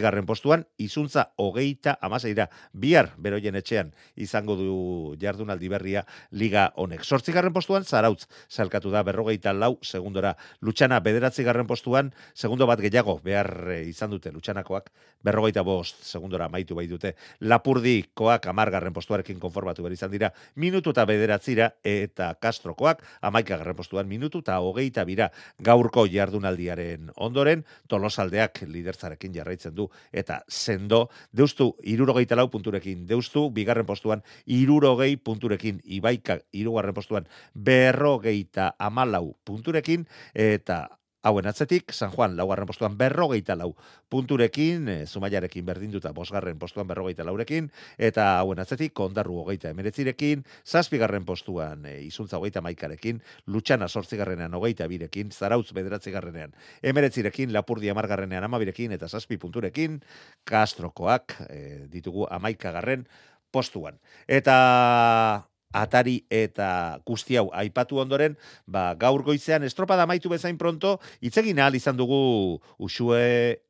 Zazpigarren 0.00 0.24
postuan, 0.24 0.62
izuntza 0.80 1.26
hogeita 1.36 1.98
amaseira, 2.00 2.46
bihar 2.72 3.10
beroien 3.20 3.58
etxean 3.58 3.90
izango 4.16 4.54
du 4.56 5.16
jardunaldi 5.20 5.68
berria 5.68 6.06
liga 6.32 6.70
honek. 6.80 7.04
Sortzigarren 7.04 7.52
postuan, 7.52 7.84
Zarautz 7.84 8.24
zailkatu 8.48 8.88
da 8.90 9.02
berrogeita 9.04 9.52
lau 9.52 9.76
segundora. 9.84 10.32
Lutxana 10.64 11.02
bederatzigarren 11.04 11.68
postuan, 11.68 12.14
segundo 12.32 12.64
bat 12.66 12.80
gehiago 12.80 13.18
behar 13.20 13.50
eh, 13.74 13.82
izan 13.90 14.14
dute 14.14 14.32
Lutxanakoak, 14.32 14.88
berrogeita 15.22 15.60
bost 15.68 16.00
segundora 16.08 16.48
amaitu 16.48 16.78
bai 16.78 16.86
dute. 16.88 17.12
Lapurdikoak 17.44 18.48
amargarren 18.54 18.96
postuarekin 18.96 19.38
konformatu 19.38 19.84
behar 19.84 19.98
izan 19.98 20.14
dira, 20.16 20.32
minutu 20.56 20.94
eta 20.96 21.04
bederatzira 21.04 21.74
eta 21.84 22.32
Castrokoak 22.40 23.04
amaikagarren 23.20 23.76
postuan 23.76 24.08
minutu 24.08 24.40
eta 24.40 24.62
hogeita 24.64 25.04
bira 25.04 25.28
gaurko 25.60 26.06
jardunaldiaren 26.08 27.12
ondoren, 27.20 27.66
tolosaldeak 27.86 28.64
liderzarekin 28.64 29.36
jarraitzen 29.36 29.76
du 29.76 29.89
eta 30.12 30.42
sendo, 30.48 31.08
deustu 31.32 31.74
irurogeita 31.82 32.36
lau 32.38 32.48
punturekin, 32.50 33.06
deustu 33.06 33.48
bigarren 33.54 33.86
postuan 33.86 34.22
irurogei 34.46 35.16
punturekin, 35.16 35.80
ibaika 35.84 36.40
irugarren 36.52 36.94
postuan 36.94 37.28
berrogeita 37.54 38.74
amalau 38.78 39.36
punturekin, 39.44 40.06
eta 40.34 40.86
Hauen 41.22 41.46
atzetik, 41.46 41.92
San 41.92 42.10
Juan 42.14 42.32
laugarren 42.36 42.64
postuan 42.64 42.96
berrogeita 42.96 43.52
lau 43.52 43.74
punturekin, 44.08 44.88
e, 44.88 44.94
Zumaiarekin 45.06 45.66
berdinduta 45.66 46.14
bosgarren 46.16 46.58
postuan 46.58 46.88
berrogeita 46.88 47.26
laurekin, 47.28 47.68
eta 47.98 48.38
hauen 48.38 48.62
atzetik, 48.62 48.94
kondarru 48.96 49.36
hogeita 49.42 49.68
emeretzirekin, 49.74 50.46
zazpigarren 50.64 51.26
postuan 51.28 51.84
e, 51.84 51.98
izuntza 52.06 52.40
hogeita 52.40 52.64
maikarekin, 52.64 53.20
Lutxana 53.52 53.88
sortzigarrenean 53.88 54.56
hogeita 54.56 54.88
birekin, 54.88 55.28
Zarautz 55.30 55.74
bederatzigarrenean 55.76 56.56
emeretzirekin, 56.80 57.52
Lapurdi 57.52 57.92
amargarrenean 57.92 58.48
amabirekin, 58.48 58.96
eta 58.96 59.08
zazpi 59.08 59.36
punturekin, 59.36 60.00
Kastrokoak 60.48 61.36
e, 61.50 61.60
ditugu 61.92 62.24
amaikagarren 62.32 63.04
postuan. 63.52 64.00
Eta 64.26 65.49
atari 65.72 66.20
eta 66.30 67.00
guzti 67.06 67.38
hau 67.38 67.48
aipatu 67.54 68.00
ondoren, 68.02 68.36
ba, 68.66 68.94
gaur 68.98 69.22
goizean 69.22 69.64
estropada 69.64 70.04
amaitu 70.04 70.28
bezain 70.32 70.58
pronto, 70.58 70.98
itzegin 71.20 71.58
ahal 71.58 71.74
izan 71.78 71.96
dugu 71.96 72.60
usue 72.78 73.60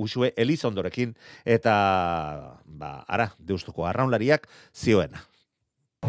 usue 0.00 0.32
Elizondorekin 0.36 1.12
eta 1.44 1.74
ba, 2.64 2.92
ara, 3.08 3.30
deustuko 3.38 3.84
arraunlariak 3.86 4.48
zioena. 4.72 5.26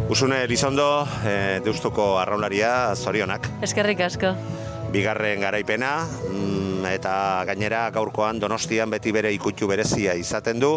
Usune 0.07 0.43
Elizondo, 0.45 1.03
e, 1.27 1.59
deustuko 1.65 2.15
arraunlaria, 2.21 2.95
zorionak. 2.95 3.49
Eskerrik 3.67 3.99
asko. 4.05 4.32
Bigarren 4.91 5.43
garaipena, 5.43 5.91
mm, 6.29 6.61
eta 6.89 7.43
gainera 7.45 7.84
gaurkoan 7.93 8.39
donostian 8.41 8.89
beti 8.89 9.11
bere 9.13 9.32
ikutu 9.34 9.67
berezia 9.69 10.15
izaten 10.17 10.59
du. 10.59 10.71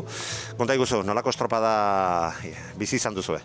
Konta 0.59 0.77
iguzu, 0.77 1.03
nolako 1.03 1.33
estropada 1.33 2.33
bizi 2.77 2.97
izan 3.01 3.15
duzue? 3.15 3.41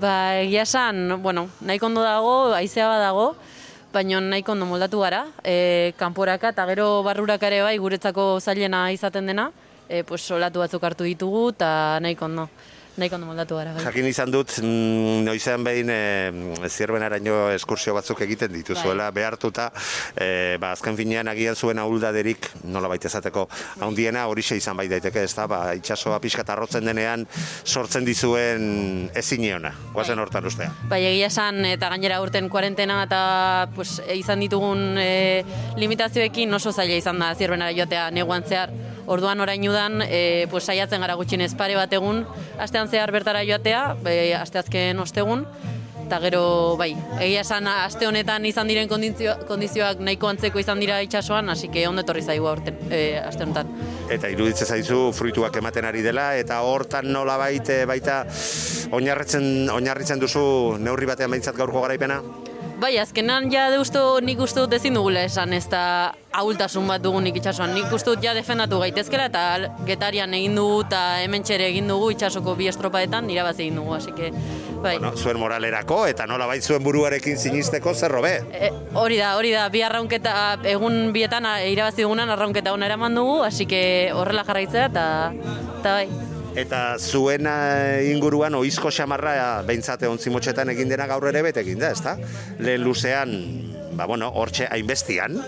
Ba, 0.00 0.42
egia 0.42 0.66
esan, 0.66 1.22
bueno, 1.22 1.48
nahiko 1.60 1.88
ondo 1.88 2.04
dago, 2.04 2.34
aizea 2.54 2.90
dago, 3.00 3.32
baina 3.92 4.20
nahiko 4.20 4.52
ondo 4.52 4.66
moldatu 4.66 5.00
gara. 5.00 5.24
E, 5.44 5.92
kanporaka 5.96 6.52
eta 6.52 6.66
gero 6.70 7.02
barruraka 7.06 7.48
ere 7.48 7.62
bai 7.62 7.76
guretzako 7.78 8.40
zailena 8.40 8.90
izaten 8.92 9.26
dena, 9.32 9.50
e, 9.88 10.02
pues, 10.02 10.22
solatu 10.22 10.60
batzuk 10.64 10.84
hartu 10.84 11.08
ditugu 11.08 11.50
eta 11.54 11.98
nahiko 12.02 12.28
ondo. 12.28 12.48
Nahiko 12.92 13.16
ondo 13.16 13.26
moldatu 13.26 13.56
gara. 13.56 13.72
Bai. 13.72 13.84
Jakin 13.86 14.06
izan 14.10 14.30
dut, 14.30 14.58
mm, 14.60 15.22
noizean 15.24 15.64
behin 15.64 15.88
e, 15.88 16.68
zierbenaraino 16.68 17.48
eskursio 17.54 17.94
batzuk 17.96 18.20
egiten 18.26 18.52
dituzuela, 18.52 19.06
Bai. 19.08 19.22
behartuta, 19.22 19.70
e, 20.12 20.58
ba, 20.60 20.74
azken 20.76 20.98
finean 20.98 21.28
agian 21.32 21.56
zuen 21.56 21.80
ahuldaderik, 21.80 22.50
nola 22.64 22.90
baita 22.92 23.08
esateko, 23.08 23.46
haundiena 23.80 24.26
horixe 24.28 24.58
izan 24.60 24.76
bai 24.76 24.88
daiteke, 24.92 25.24
ez 25.24 25.32
da, 25.32 25.46
ba, 25.48 25.62
itxasoa 25.78 26.20
pixka 26.20 26.44
arrotzen 26.52 26.84
denean 26.84 27.24
sortzen 27.64 28.04
dizuen 28.04 29.10
ezineona, 29.16 29.72
guazen 29.94 30.18
hortan 30.18 30.44
ustea. 30.52 30.68
Bai, 30.90 31.00
egia 31.14 31.32
esan, 31.32 31.64
eta 31.64 31.88
gainera 31.88 32.20
urten 32.20 32.50
kuarentena 32.52 33.02
eta 33.06 33.22
pues, 33.74 34.02
e, 34.04 34.18
izan 34.20 34.44
ditugun 34.44 34.98
e, 35.00 35.44
limitazioekin 35.80 36.52
oso 36.60 36.72
zaila 36.76 37.00
izan 37.00 37.18
da 37.22 37.32
zirbenara 37.34 37.72
joatea 37.72 38.10
neguan 38.10 38.44
zehar. 38.44 38.74
Orduan 39.10 39.40
orain 39.42 39.64
udan, 39.66 40.02
e, 40.06 40.46
pues, 40.50 40.62
saiatzen 40.68 41.02
gara 41.02 41.16
gutxinez 41.18 41.54
pare 41.58 41.74
bat 41.74 41.92
egun, 41.92 42.22
astean 42.62 42.81
zehar 42.88 43.12
bertara 43.12 43.44
joatea, 43.44 43.96
e, 44.06 44.34
asteazken 44.38 44.98
ostegun, 45.02 45.46
eta 46.02 46.18
gero, 46.20 46.42
bai, 46.76 46.90
egia 47.24 47.40
esan, 47.40 47.68
aste 47.70 48.06
honetan 48.08 48.44
izan 48.44 48.68
diren 48.68 48.88
kondizio, 48.90 49.36
kondizioak 49.48 50.02
nahiko 50.04 50.28
antzeko 50.28 50.60
izan 50.60 50.82
dira 50.82 51.00
itsasoan, 51.04 51.48
hasi 51.48 51.70
que 51.72 51.86
ondo 51.88 52.04
etorri 52.04 52.22
zaigu 52.22 52.48
aurten, 52.50 52.78
e, 52.90 53.18
aste 53.20 53.46
honetan. 53.46 53.70
Eta 54.12 54.28
iruditzen 54.28 54.68
zaizu 54.68 55.10
fruituak 55.16 55.56
ematen 55.62 55.88
ari 55.88 56.04
dela, 56.04 56.32
eta 56.36 56.60
hortan 56.68 57.08
nola 57.12 57.38
baita, 57.40 57.82
baita 57.88 58.22
oinarritzen, 58.92 59.70
oinarritzen 59.72 60.20
duzu 60.20 60.78
neurri 60.78 61.08
batean 61.08 61.32
behintzat 61.32 61.56
gaurko 61.56 61.86
garaipena? 61.86 62.20
Bai, 62.82 62.96
azkenan 62.98 63.44
ja 63.46 63.68
deusto 63.70 64.18
nik 64.26 64.40
uste 64.42 64.58
dut 64.58 64.72
ezin 64.74 64.96
dugula 64.98 65.20
esan, 65.22 65.52
ez 65.54 65.68
da 65.70 65.82
ahultasun 66.34 66.88
bat 66.90 67.04
dugunik 67.04 67.36
itxasuan. 67.38 67.70
Nik 67.76 67.92
uste 67.94 68.10
dut 68.10 68.24
ja 68.26 68.32
defendatu 68.34 68.80
gaitezkela 68.82 69.28
eta 69.30 69.42
getarian 69.86 70.34
egin 70.34 70.58
dugu 70.58 70.80
eta 70.88 71.02
hemen 71.22 71.46
txere 71.46 71.68
egin 71.70 71.86
dugu 71.92 72.08
itxasoko 72.16 72.56
bi 72.58 72.66
estropaetan 72.72 73.30
irabazi 73.30 73.68
egin 73.68 73.78
dugu, 73.78 73.94
así 73.94 74.10
que, 74.16 74.32
bai. 74.82 74.96
Bueno, 74.96 75.14
zuen 75.14 75.38
moralerako 75.38 76.00
eta 76.10 76.26
nola 76.26 76.50
bait 76.50 76.66
zuen 76.66 76.82
buruarekin 76.82 77.38
sinisteko 77.38 77.94
zer 77.94 78.10
robe. 78.18 78.34
E, 78.50 78.72
hori 78.98 79.22
da, 79.22 79.36
hori 79.38 79.54
da, 79.54 79.68
bi 79.70 79.86
arraunketa, 79.86 80.34
egun 80.74 81.12
bietan 81.14 81.46
irabazi 81.70 82.02
dugunan 82.02 82.34
arraunketa 82.34 82.74
ona 82.74 82.90
eraman 82.90 83.14
dugu, 83.14 83.44
hasi 83.46 83.70
que 83.70 84.10
horrela 84.10 84.42
jarraitzea 84.50 84.90
eta, 84.90 85.08
eta 85.78 85.98
bai. 86.00 86.31
Eta 86.52 86.98
zuen 87.00 87.46
eh, 87.48 88.10
inguruan 88.12 88.54
oizko 88.58 88.90
xamarra 88.92 89.62
behintzate 89.64 90.08
ontzimotxetan 90.10 90.68
egin 90.74 90.90
dena 90.92 91.06
gaur 91.08 91.24
ere 91.30 91.40
bete 91.46 91.62
egin 91.64 91.80
da, 91.80 91.92
ezta? 91.96 92.18
Lehen 92.60 92.84
luzean, 92.84 93.32
ba 93.96 94.06
bueno, 94.06 94.28
hortxe 94.34 94.66
hainbestian, 94.70 95.38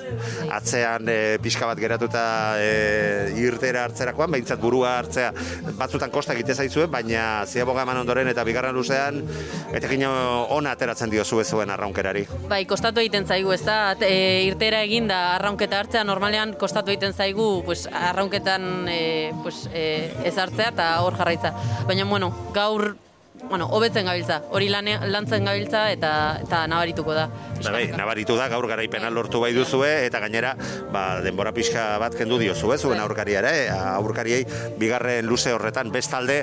atzean 0.52 1.08
e, 1.08 1.18
pixka 1.42 1.68
bat 1.68 1.80
geratuta 1.80 2.24
e, 2.60 3.32
irtera 3.40 3.84
hartzerakoan, 3.88 4.32
behintzat 4.34 4.60
burua 4.62 4.98
hartzea 5.00 5.32
batzutan 5.78 6.12
kosta 6.14 6.34
egite 6.36 6.54
zaizue, 6.54 6.86
baina 6.90 7.44
ziaboga 7.46 7.84
eman 7.84 8.02
ondoren 8.02 8.28
eta 8.30 8.44
bigarren 8.46 8.74
luzean, 8.76 9.22
etekin 9.74 10.06
ona 10.06 10.74
ateratzen 10.74 11.12
dio 11.12 11.24
zuen 11.24 11.70
arraunkerari. 11.70 12.26
Bai, 12.48 12.64
kostatu 12.66 13.00
egiten 13.00 13.26
zaigu, 13.26 13.52
ez 13.52 13.62
da, 13.64 13.96
e, 14.00 14.44
irtera 14.48 14.82
egin 14.86 15.08
da 15.08 15.36
arraunketa 15.36 15.80
hartzea, 15.82 16.04
normalean 16.04 16.54
kostatu 16.60 16.92
egiten 16.94 17.14
zaigu, 17.14 17.62
pues, 17.66 17.86
arraunketan 17.86 18.88
e, 18.88 19.32
pues, 19.42 19.68
e, 19.72 20.10
ez 20.24 20.36
hartzea 20.38 20.70
eta 20.74 20.90
hor 21.02 21.16
jarraitza. 21.18 21.54
Baina, 21.88 22.04
bueno, 22.04 22.32
gaur 22.54 22.94
bueno, 23.48 23.66
hobetzen 23.66 24.06
gabiltza, 24.06 24.42
hori 24.50 24.68
lane, 24.70 24.94
lantzen 25.10 25.44
gabiltza 25.44 25.88
eta 25.92 26.12
eta 26.42 26.64
nabarituko 26.70 27.14
da. 27.16 27.26
Ba, 27.64 27.72
bai, 27.78 27.86
nabaritu 27.96 28.36
da 28.36 28.48
gaur 28.52 28.66
garaipena 28.68 29.08
lortu 29.08 29.40
bai 29.40 29.54
duzue 29.56 29.88
eta 30.04 30.20
gainera 30.20 30.52
ba, 30.92 31.20
denbora 31.24 31.52
pixka 31.56 31.94
bat 32.02 32.16
kendu 32.18 32.36
diozue 32.40 32.76
zuen 32.76 33.00
aurkariara, 33.00 33.52
eh? 33.56 33.68
aurkariei 33.72 34.42
bigarren 34.80 35.24
luze 35.24 35.54
horretan 35.54 35.92
bestalde 35.94 36.42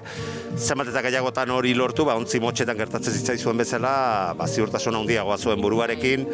zenbat 0.57 0.89
eta 0.89 1.03
gehiagotan 1.05 1.53
hori 1.53 1.76
lortu, 1.78 2.07
ba 2.09 2.17
ontzi 2.17 2.41
motxetan 2.41 2.80
gertatzen 2.80 3.13
zitzaizuen 3.19 3.61
bezala, 3.61 3.93
ba 4.38 4.47
ziurtasun 4.47 4.97
handiagoa 5.03 5.38
zuen 5.38 5.61
buruarekin 5.61 6.26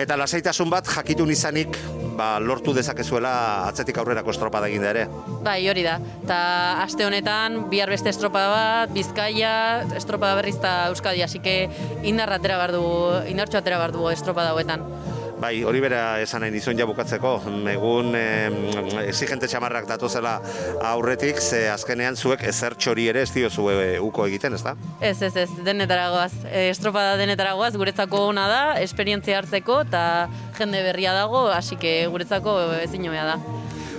eta 0.00 0.20
lasaitasun 0.20 0.70
bat 0.72 0.88
jakitun 0.88 1.32
izanik 1.32 1.80
ba, 2.20 2.36
lortu 2.42 2.74
dezakezuela 2.76 3.32
atzetik 3.68 3.98
aurrerako 4.00 4.32
estropada 4.34 4.68
egin 4.70 4.84
ere. 4.86 5.06
Bai, 5.44 5.58
hori 5.70 5.84
da. 5.86 5.96
Ta 6.28 6.40
aste 6.84 7.06
honetan 7.06 7.62
bihar 7.72 7.90
beste 7.92 8.12
estropada 8.12 8.50
bat, 8.52 8.94
Bizkaia, 8.94 9.54
estropada 9.96 10.36
berriz 10.38 10.56
eta 10.58 10.74
Euskadi, 10.92 11.24
así 11.24 11.40
que 11.40 11.56
indarra 12.04 12.40
atera 12.40 12.58
behar 12.60 12.74
dugu, 12.76 13.00
indartxo 13.30 13.60
atera 13.60 13.80
behar 13.80 13.94
dugu 14.10 14.18
estropada 14.18 14.50
hauetan. 14.50 14.82
Bai, 15.40 15.62
hori 15.64 15.80
bera 15.80 16.20
esan 16.20 16.42
nahi 16.44 16.52
dizuen 16.52 16.76
ja 16.76 16.84
bukatzeko. 16.84 17.30
Egun 17.72 18.12
e, 18.18 18.24
exigente 19.06 19.48
txamarrak 19.48 19.86
datozela 19.88 20.34
aurretik, 20.84 21.40
ze 21.40 21.62
azkenean 21.72 22.16
zuek 22.16 22.44
ezer 22.44 22.76
txori 22.76 23.06
ere 23.08 23.22
ez 23.22 23.30
diozu 23.32 23.70
e, 23.72 23.98
uko 24.04 24.26
egiten, 24.28 24.52
ez 24.58 24.62
da? 24.66 24.74
Ez, 25.00 25.16
ez, 25.22 25.32
ez, 25.36 25.48
denetara 25.64 26.10
goaz. 26.12 26.34
E, 26.44 26.68
estropada 26.68 27.16
denetara 27.16 27.54
goaz, 27.56 27.72
guretzako 27.72 28.26
ona 28.34 28.46
da, 28.50 28.60
esperientzia 28.84 29.40
hartzeko, 29.40 29.80
eta 29.88 30.04
jende 30.58 30.84
berria 30.84 31.16
dago, 31.16 31.46
hasi 31.48 31.80
que 31.80 32.04
guretzako 32.12 32.58
ezin 32.82 33.08
da. 33.08 33.40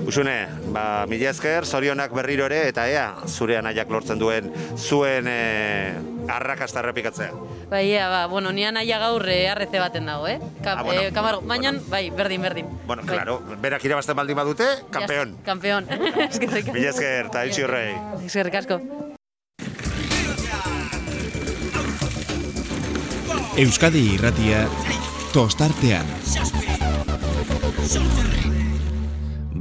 Usune, 0.08 0.48
ba, 0.74 1.06
mila 1.08 1.30
esker, 1.30 1.66
zorionak 1.66 2.12
berriro 2.16 2.48
ere, 2.50 2.64
eta 2.72 2.88
ea, 2.90 3.06
zure 3.30 3.58
anaiak 3.60 3.90
lortzen 3.94 4.20
duen 4.20 4.50
zuen 4.76 5.28
e, 5.30 5.94
arrakasta 6.28 6.82
errepikatzea. 6.82 7.30
Bai, 7.70 7.86
ea, 7.94 8.08
ba, 8.12 8.26
bueno, 8.28 8.52
ni 8.52 8.66
anaia 8.68 8.98
gaur 9.00 9.24
e, 9.30 9.46
arreze 9.48 9.80
baten 9.80 10.10
dago, 10.10 10.28
eh? 10.28 10.40
Ka, 10.64 10.74
Ah, 10.80 10.84
bueno. 10.84 11.02
eh, 11.02 11.12
kamargo, 11.14 11.42
baina, 11.48 11.72
bai, 11.88 12.10
berdin, 12.10 12.42
berdin. 12.42 12.68
Bueno, 12.88 13.04
Bai. 13.06 13.16
claro, 13.16 13.40
berak 13.62 13.86
irabazten 13.86 14.16
baldin 14.18 14.36
badute, 14.36 14.66
kampeon. 14.92 15.38
Ya, 15.38 15.44
Kampeon. 15.46 15.88
Eskerrik 16.30 16.66
asko. 16.68 16.74
Mila 16.74 16.90
esker, 16.90 17.26
eta 17.32 17.46
itxi 17.46 17.64
horrei. 17.64 17.94
Eskerrik 18.26 18.56
asko. 18.56 18.82
Euskadi 23.62 24.06
irratia 24.16 24.66
tostartean. 25.34 26.08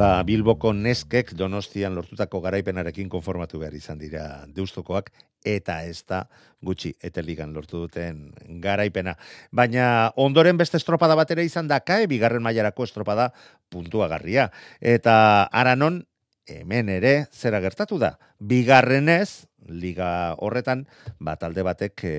Ba, 0.01 0.23
Bilboko 0.25 0.71
neskek 0.73 1.35
donostian 1.37 1.93
lortutako 1.93 2.39
garaipenarekin 2.41 3.11
konformatu 3.13 3.59
behar 3.61 3.75
izan 3.77 3.99
dira 4.01 4.47
deustokoak, 4.49 5.11
eta 5.45 5.75
ez 5.85 6.07
da 6.09 6.23
gutxi 6.65 6.95
eteligan 7.05 7.53
lortu 7.53 7.83
duten 7.83 8.23
garaipena. 8.65 9.19
Baina 9.53 10.09
ondoren 10.17 10.57
beste 10.57 10.81
estropada 10.81 11.19
batera 11.21 11.45
izan 11.45 11.69
da 11.69 11.83
kae, 11.85 12.09
bigarren 12.09 12.41
mailarako 12.41 12.89
estropada 12.89 13.29
puntuagarria. 13.69 14.49
Eta 14.81 15.45
aranon, 15.53 16.01
hemen 16.49 16.89
ere, 16.89 17.15
zera 17.37 17.61
gertatu 17.61 18.01
da. 18.01 18.15
Bigarrenez, 18.41 19.51
liga 19.69 20.35
horretan, 20.41 20.87
bat 21.21 21.45
alde 21.45 21.63
batek 21.67 22.05
e, 22.09 22.19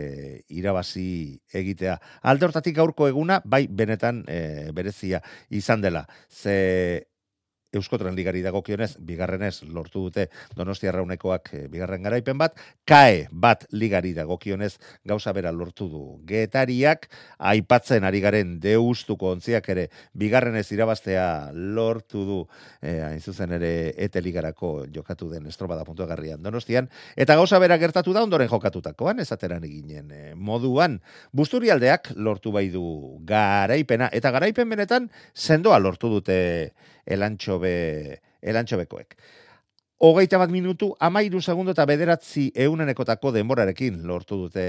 irabazi 0.54 1.42
egitea. 1.50 1.98
Alde 2.30 2.46
hortatik 2.46 2.78
gaurko 2.78 3.10
eguna, 3.10 3.42
bai 3.42 3.66
benetan 3.66 4.22
e, 4.30 4.70
berezia 4.70 5.26
izan 5.50 5.82
dela. 5.82 6.06
Ze 6.30 7.08
Euskotren 7.72 8.16
ligari 8.18 8.42
dagokionez, 8.44 8.98
bigarrenez 9.00 9.62
lortu 9.64 10.02
dute 10.04 10.26
Donostia 10.58 10.92
Raunekoak 10.92 11.54
eh, 11.56 11.62
bigarren 11.72 12.04
garaipen 12.04 12.36
bat, 12.40 12.58
kae 12.84 13.30
bat 13.32 13.64
ligari 13.72 14.12
dagokionez 14.18 14.74
gauza 15.08 15.32
bera 15.32 15.54
lortu 15.56 15.88
du. 15.88 16.02
Getariak 16.28 17.08
aipatzen 17.40 18.04
ari 18.04 18.20
garen 18.20 18.58
deustuko 18.60 19.32
ontziak 19.38 19.72
ere 19.72 19.88
bigarrenez 20.12 20.66
irabaztea 20.76 21.26
lortu 21.56 22.26
du 22.28 22.42
eh, 22.82 23.00
hain 23.08 23.24
zuzen 23.24 23.56
ere 23.56 23.94
ete 23.96 24.20
ligarako 24.20 24.74
jokatu 24.92 25.32
den 25.32 25.48
estropada 25.48 25.88
puntuagarrian 25.88 26.44
Donostian, 26.44 26.92
eta 27.16 27.40
gauza 27.40 27.60
bera 27.64 27.80
gertatu 27.80 28.12
da 28.12 28.26
ondoren 28.28 28.52
jokatutakoan, 28.52 29.24
esateran 29.24 29.64
eginen 29.64 30.12
eh, 30.12 30.36
moduan. 30.36 31.00
Busturialdeak 31.32 32.18
lortu 32.20 32.52
bai 32.52 32.68
du 32.74 32.84
garaipena, 33.24 34.12
eta 34.12 34.36
garaipen 34.36 34.76
benetan 34.76 35.08
sendoa 35.32 35.80
lortu 35.80 36.12
dute 36.12 36.42
elantxobe, 37.06 38.22
elantxobekoek. 38.42 39.16
Hogeita 40.02 40.40
bat 40.42 40.50
minutu, 40.50 40.88
amairu 40.98 41.44
segundo 41.46 41.76
eta 41.76 41.84
bederatzi 41.86 42.48
eunenekotako 42.58 43.30
denborarekin 43.36 44.00
lortu 44.10 44.40
dute 44.40 44.64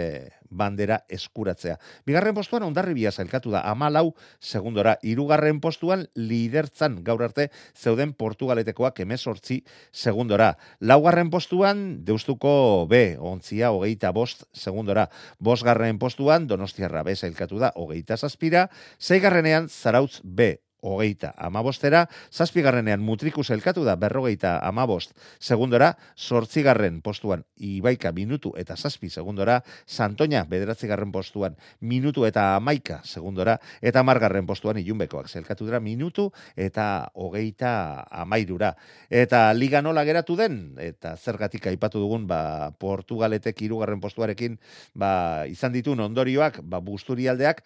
bandera 0.53 0.99
eskuratzea. 1.09 1.79
Bigarren 2.05 2.35
postuan 2.37 2.67
ondarribia 2.67 3.09
zailkatu 3.09 3.49
da, 3.55 3.63
amalau 3.71 4.11
segundora. 4.45 4.99
Hirugarren 5.01 5.57
postuan 5.65 6.03
lidertzan 6.21 6.99
gaur 7.07 7.25
arte 7.25 7.47
zeuden 7.73 8.13
portugaletekoak 8.13 9.01
emezortzi 9.07 9.63
segundora. 9.89 10.51
Laugarren 10.81 11.31
postuan 11.33 12.05
deustuko 12.05 12.85
B, 12.91 13.17
ontzia 13.17 13.71
hogeita 13.73 14.11
bost 14.13 14.45
segundora. 14.53 15.07
Bosgarren 15.41 15.97
postuan 15.97 16.45
donostiarra 16.45 17.07
B 17.09 17.17
zailkatu 17.17 17.57
da, 17.57 17.73
hogeita 17.73 18.21
zazpira. 18.21 18.67
Zeigarrenean 19.01 19.73
zarautz 19.73 20.21
B, 20.23 20.59
hogeita 20.83 21.33
amabostera, 21.39 22.07
zazpigarrenean 22.35 23.01
mutrikus 23.01 23.49
elkatu 23.55 23.85
da 23.87 23.95
berrogeita 23.97 24.59
amabost 24.67 25.15
segundora, 25.41 25.93
sortzigarren 26.17 27.01
postuan 27.03 27.45
ibaika 27.57 28.13
minutu 28.13 28.53
eta 28.59 28.77
zazpi 28.77 29.09
segundora, 29.11 29.61
Santoña 29.87 30.43
bederatzigarren 30.51 31.13
postuan 31.15 31.57
minutu 31.81 32.27
eta 32.27 32.57
amaika 32.57 33.01
segundora, 33.05 33.59
eta 33.81 34.03
margarren 34.03 34.47
postuan 34.47 34.81
ilunbekoak 34.83 35.31
zelkatu 35.31 35.67
dira 35.69 35.81
minutu 35.81 36.29
eta 36.57 37.13
hogeita 37.15 38.05
amairura. 38.11 38.75
Eta 39.09 39.53
liga 39.55 39.83
nola 39.83 40.05
geratu 40.05 40.37
den, 40.37 40.75
eta 40.83 41.15
zergatik 41.17 41.67
aipatu 41.71 42.03
dugun, 42.03 42.27
ba, 42.27 42.73
Portugaletek 42.79 43.63
irugarren 43.63 44.03
postuarekin, 44.03 44.59
ba, 44.95 45.47
izan 45.47 45.73
ditun 45.73 46.03
ondorioak, 46.03 46.61
ba, 46.67 46.83
busturialdeak, 46.83 47.63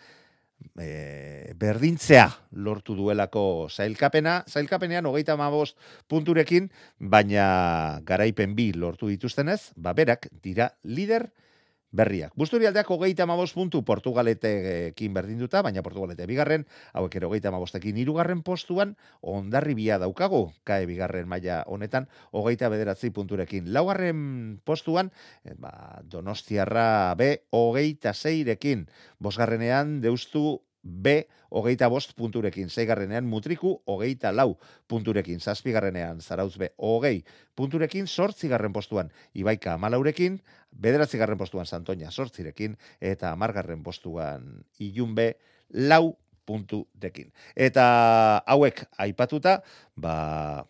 e, 0.79 1.53
berdintzea 1.57 2.27
lortu 2.53 2.97
duelako 2.97 3.69
zailkapena, 3.71 4.43
zailkapenean 4.49 5.07
hogeita 5.07 5.37
mabost 5.37 5.77
punturekin, 6.09 6.71
baina 6.99 8.01
garaipen 8.07 8.55
bi 8.57 8.73
lortu 8.73 9.09
dituztenez, 9.13 9.73
ba 9.77 9.95
berak 9.97 10.29
dira 10.43 10.71
lider 10.85 11.31
berriak. 11.93 12.33
Busturi 12.37 12.67
aldeak 12.67 12.91
hogeita 12.91 13.27
mabos 13.27 13.53
puntu 13.55 13.83
Portugaletekin 13.85 15.15
berdinduta, 15.15 15.63
baina 15.63 15.83
Portugalete 15.83 16.27
bigarren, 16.27 16.67
hauek 16.93 17.17
ero 17.17 17.31
hogeita 17.31 17.53
mabostekin 17.55 17.97
irugarren 18.03 18.43
postuan, 18.47 18.97
ondarri 19.23 19.77
bia 19.79 19.99
daukagu, 20.03 20.51
kae 20.65 20.87
bigarren 20.87 21.29
maila 21.29 21.63
honetan, 21.67 22.09
hogeita 22.33 22.71
bederatzi 22.73 23.11
punturekin. 23.11 23.73
Laugarren 23.73 24.61
postuan, 24.65 25.13
eh, 25.45 25.55
ba, 25.57 26.03
Donostiarra 26.05 27.15
B, 27.17 27.33
hogeita 27.51 28.15
zeirekin, 28.15 28.87
bosgarrenean 29.19 30.01
deustu 30.01 30.63
B, 30.87 31.27
hogeita 31.51 31.89
bost 31.91 32.15
punturekin, 32.17 32.71
zeigarrenean 32.71 33.27
mutriku, 33.27 33.81
hogeita 33.91 34.31
lau 34.33 34.57
punturekin, 34.87 35.41
zazpigarrenean 35.41 36.21
zarauz 36.21 36.55
B, 36.59 36.71
hogei 36.79 37.25
punturekin, 37.59 38.07
sortzigarren 38.07 38.73
postuan, 38.73 39.11
ibaika 39.35 39.75
amalaurekin, 39.75 40.39
bederatzigarren 40.71 41.39
postuan 41.39 41.67
Santoña 41.67 42.11
sortzirekin, 42.11 42.79
eta 43.01 43.33
amargarren 43.33 43.83
postuan 43.83 44.63
ilunbe 44.79 45.35
lau 45.71 46.17
punturekin. 46.47 47.33
Eta 47.57 47.87
hauek 48.47 48.87
aipatuta, 49.03 49.59
ba, 49.97 50.67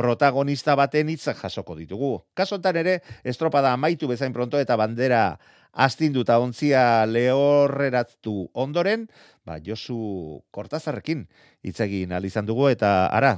protagonista 0.00 0.72
baten 0.78 1.12
hitzak 1.12 1.36
jasoko 1.44 1.76
ditugu. 1.76 2.14
Kasontan 2.32 2.78
ere, 2.80 3.00
estropada 3.24 3.74
amaitu 3.76 4.08
bezain 4.08 4.32
pronto 4.32 4.56
eta 4.60 4.78
bandera 4.80 5.36
astinduta 5.70 6.38
ontzia 6.40 7.04
lehorreratu 7.06 8.48
ondoren, 8.56 9.06
ba, 9.44 9.60
Josu 9.60 10.40
Kortazarrekin 10.50 11.26
itzegin 11.62 12.16
alizan 12.16 12.48
dugu 12.48 12.70
eta 12.72 13.10
ara, 13.12 13.36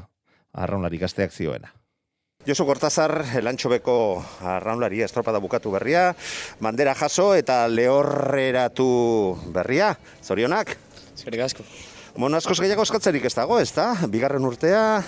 arraunlari 0.54 1.02
gazteak 1.02 1.34
zioena. 1.34 1.72
Josu 2.46 2.66
Kortazar, 2.66 3.12
elantxobeko 3.38 3.96
arraunlari 4.54 5.02
estropada 5.02 5.38
bukatu 5.42 5.70
berria, 5.74 6.08
bandera 6.62 6.94
jaso 6.98 7.32
eta 7.38 7.64
lehorreratu 7.70 8.86
berria, 9.54 9.92
zorionak? 10.22 10.76
Eskerrik 11.12 11.44
asko. 11.46 11.66
Bueno, 12.16 12.36
askoz 12.38 12.58
gehiago 12.60 12.86
eskatzerik 12.86 13.26
ez 13.26 13.34
dago, 13.34 13.58
ez 13.62 13.70
da? 13.74 13.92
Bigarren 14.10 14.44
urtea, 14.44 15.02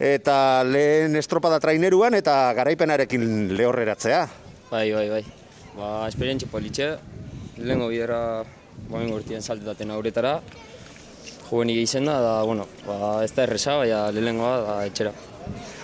eta 0.00 0.64
lehen 0.64 1.14
estropada 1.20 1.60
traineruan 1.60 2.16
eta 2.16 2.54
garaipenarekin 2.56 3.52
lehorreratzea. 3.56 4.24
Bai, 4.70 4.88
bai, 4.96 5.08
bai 5.12 5.24
ba, 5.76 6.08
esperientzi 6.08 6.48
politxe, 6.50 6.94
lehenko 7.60 7.90
bidera 7.90 8.20
bain 8.90 9.10
gortien 9.12 9.42
saltetaten 9.42 9.90
auretara, 9.94 10.38
juvenik 11.48 11.82
izen 11.82 12.08
da, 12.08 12.20
da, 12.22 12.36
bueno, 12.46 12.66
ba, 12.86 13.20
ez 13.24 13.32
da 13.36 13.44
erresa, 13.46 13.76
baina 13.82 14.06
lehenkoa 14.14 14.54
da 14.66 14.78
etxera. 14.86 15.12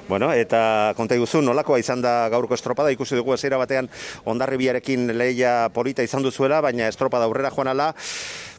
Bueno, 0.07 0.31
eta 0.31 0.95
konta 0.95 1.17
iguzu, 1.19 1.41
nolakoa 1.43 1.81
izan 1.83 2.03
da 2.03 2.29
gaurko 2.31 2.55
estropada, 2.55 2.93
ikusi 2.95 3.19
dugu 3.19 3.35
ezera 3.35 3.59
batean 3.59 3.89
ondarri 4.25 4.61
biarekin 4.61 5.11
lehia 5.19 5.67
polita 5.75 6.05
izan 6.07 6.23
duzuela, 6.23 6.61
baina 6.63 6.87
estropada 6.87 7.27
aurrera 7.27 7.51
joan 7.51 7.73
ala, 7.73 7.91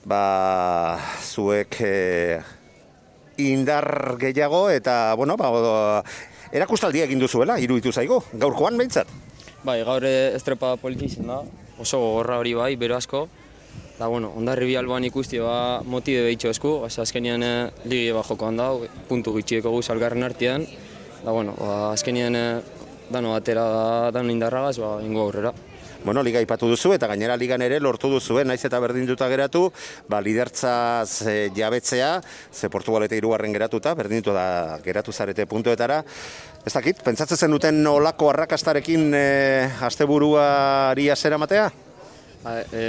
ba, 0.03 0.21
zuek 1.23 1.79
e, 1.79 1.93
indar 3.37 4.17
gehiago, 4.19 4.69
eta, 4.69 5.13
bueno, 5.15 5.37
ba, 5.37 6.03
erakustaldia 6.51 7.05
egin 7.05 7.19
duzuela, 7.19 7.59
iruditu 7.59 7.91
zaigu, 7.91 8.21
gaurkoan 8.33 8.77
behintzat. 8.77 9.07
Bai, 9.63 9.81
gaur 9.83 10.05
estrepa 10.05 10.75
politi 10.77 11.09
da, 11.25 11.41
oso 11.79 11.99
gogorra 11.99 12.37
hori 12.39 12.53
bai, 12.53 12.75
bero 12.75 12.97
asko. 12.97 13.27
Da, 13.97 14.05
bueno, 14.07 14.29
ondarri 14.37 14.67
bi 14.69 14.75
alboan 14.77 15.05
ikusti 15.07 15.39
ba, 15.41 15.81
motibe 15.81 16.21
behitxo 16.27 16.51
esku, 16.53 16.73
Asa, 16.85 17.01
azkenien 17.01 17.43
eh, 17.43 17.69
ligi 17.89 18.11
ba 18.13 18.21
joko 18.23 18.45
handa, 18.45 18.69
puntu 19.09 19.33
gitxieko 19.39 19.73
guz 19.73 19.87
algarren 19.89 20.23
artean. 20.23 20.67
Da, 21.23 21.31
bueno, 21.31 21.55
ba, 21.57 21.93
azkenien 21.95 22.37
eh, 22.37 22.61
dano 23.09 23.33
batera 23.33 23.63
da, 23.73 23.87
dano 24.19 24.33
indarragaz, 24.33 24.77
ba, 24.83 24.99
ingo 25.01 25.25
aurrera. 25.25 25.53
Bueno, 26.07 26.23
liga 26.23 26.39
ipatu 26.39 26.69
duzu 26.71 26.93
eta 26.95 27.09
gainera 27.11 27.35
ligan 27.35 27.59
ere 27.65 27.81
lortu 27.83 28.07
duzu, 28.07 28.37
naiz 28.47 28.61
eta 28.63 28.79
berdinduta 28.79 29.27
geratu, 29.27 29.65
ba, 30.07 30.21
lidertzaz 30.23 31.27
e, 31.27 31.33
jabetzea, 31.51 32.21
ze 32.47 32.69
Portugalete 32.71 33.17
irugarren 33.19 33.51
geratuta, 33.51 33.91
berdinduta 33.91 34.31
da 34.31 34.77
geratu 34.85 35.11
zarete 35.11 35.43
puntuetara. 35.51 35.97
Ez 36.63 36.71
dakit, 36.71 37.01
pentsatzen 37.03 37.35
zen 37.35 37.51
duten 37.51 37.81
olako 37.91 38.29
arrakastarekin 38.31 39.03
e, 39.19 39.25
asteburuari 39.83 41.09
azera 41.11 41.41
matea? 41.43 41.67
Ba, 42.45 42.55
e, 42.71 42.85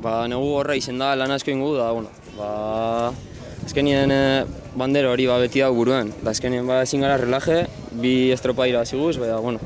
ba, 0.00 0.14
negu 0.24 0.54
horra 0.56 0.78
izen 0.80 0.96
da, 1.04 1.12
lan 1.12 1.36
asko 1.36 1.52
ingu 1.52 1.74
da, 1.76 1.90
bueno, 1.92 2.08
ba, 2.38 3.12
azkenien 3.66 4.16
e, 4.16 4.22
bandera 4.80 5.12
hori 5.12 5.28
ba, 5.28 5.36
beti 5.44 5.60
da 5.60 5.68
buruan, 5.68 6.08
da 6.24 6.32
azkenien 6.32 6.64
ba, 6.64 6.80
ezin 6.88 7.04
gara 7.04 7.20
relaje, 7.20 7.66
bi 8.00 8.16
estropa 8.32 8.64
irabaziguz, 8.72 9.18
baina, 9.20 9.44
bueno, 9.44 9.60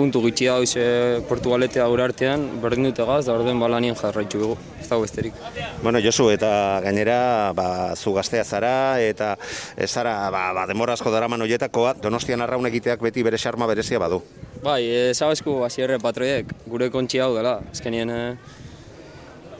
puntu 0.00 0.22
gitxi 0.24 0.46
da 0.48 0.56
hoize 0.56 0.82
Portugalete 1.28 1.80
aur 1.84 2.00
artean, 2.00 2.46
berdin 2.62 2.88
dute 2.88 3.04
gaz, 3.04 3.26
da 3.26 3.34
orden 3.36 3.60
balanien 3.60 3.96
jarraitu 3.98 4.40
dugu, 4.40 4.56
ez 4.80 4.86
dago 4.88 5.04
besterik. 5.04 5.36
Bueno, 5.82 6.00
Josu, 6.00 6.30
eta 6.32 6.80
gainera, 6.84 7.18
ba, 7.56 7.66
zu 7.96 8.14
gaztea 8.16 8.44
zara, 8.44 8.72
eta 9.04 9.34
ez 9.76 9.90
zara, 9.90 10.14
ba, 10.32 10.46
ba, 10.56 10.64
demorazko 10.70 11.12
daraman 11.12 11.44
horietakoa, 11.44 11.98
donostian 12.00 12.40
arraun 12.46 12.70
egiteak 12.70 13.04
beti 13.04 13.26
bere 13.26 13.40
xarma 13.40 13.68
berezia 13.68 14.00
badu. 14.00 14.22
Bai, 14.64 14.80
ez 15.12 15.20
hau 15.20 15.30
esku, 15.36 15.60
azierre 15.68 16.00
patroiek, 16.00 16.48
gure 16.68 16.88
kontxi 16.94 17.20
hau 17.20 17.34
dela, 17.36 17.58
azkenien... 17.74 18.16
Eh... 18.16 18.34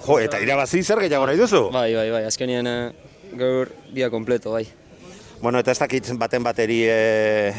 Jo, 0.01 0.17
eta 0.25 0.41
irabazi 0.41 0.81
zer 0.81 1.05
gehiago 1.05 1.29
nahi 1.29 1.41
duzu? 1.41 1.67
Bai, 1.75 1.91
bai, 1.93 2.09
bai, 2.17 2.25
azkenien 2.29 2.69
eh, 2.69 2.77
gaur 3.37 3.69
dia 3.93 4.09
kompleto, 4.09 4.57
bai. 4.57 4.65
Bueno, 5.41 5.61
eta 5.61 5.73
ez 5.73 5.81
dakit 5.81 6.09
baten 6.21 6.45
bateri, 6.45 6.83
e, 6.85 7.53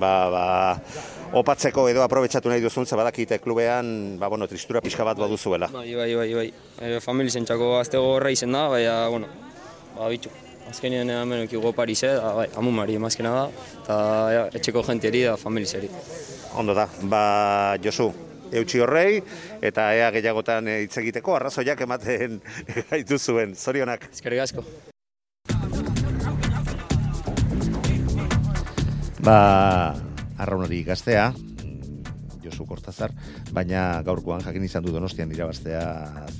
ba, 0.00 0.14
ba, 0.32 0.48
opatzeko 1.34 1.88
edo 1.90 2.02
aprobetsatu 2.04 2.50
nahi 2.50 2.62
duzun, 2.62 2.86
ze 2.86 2.96
badakite 2.96 3.38
klubean, 3.42 4.18
ba, 4.18 4.28
bueno, 4.28 4.46
tristura 4.46 4.80
pixka 4.80 5.04
bat 5.04 5.18
baduzuela. 5.18 5.68
Bai, 5.72 5.94
bai, 5.94 6.14
bai, 6.14 6.28
bai. 6.34 6.46
E, 6.80 7.00
famili 7.00 7.30
zentzako 7.30 7.78
azte 7.80 7.98
izen 8.30 8.52
da, 8.52 8.68
bai, 8.68 8.84
bueno, 9.10 9.26
ba, 9.98 10.08
bitxu. 10.08 10.30
Azkenien 10.70 11.10
hemen 11.10 11.42
ekigo 11.44 11.72
Parise, 11.72 12.14
da, 12.16 12.32
bai, 12.34 12.48
amumari 12.56 12.94
emazkena 12.94 13.34
da, 13.34 13.48
eta 13.82 13.96
ja, 14.32 14.46
etxeko 14.54 14.82
jentieri 14.82 15.24
da 15.24 15.36
familizeri. 15.36 15.90
Ondo 16.56 16.74
da, 16.74 16.88
ba, 17.02 17.76
Josu, 17.82 18.12
eutxi 18.52 18.80
horrei, 18.80 19.20
eta 19.60 19.90
ea 19.94 20.10
gehiagotan 20.14 20.70
hitz 20.78 20.96
egiteko, 21.02 21.36
arrazoiak 21.36 21.84
ematen 21.84 22.40
gaitu 22.90 23.18
zuen. 23.18 23.54
Zorionak. 23.54 24.08
Ezkerrik 24.12 24.46
asko. 24.46 24.64
Ba, 29.24 29.94
arraun 30.38 30.64
hori 30.66 30.82
gaztea, 30.86 31.32
Josu 32.44 32.66
Kortazar, 32.68 33.12
baina 33.52 34.02
gaurkoan 34.06 34.44
jakin 34.44 34.64
izan 34.64 34.84
du 34.84 34.92
Donostian 34.94 35.32
irabaztea 35.34 35.82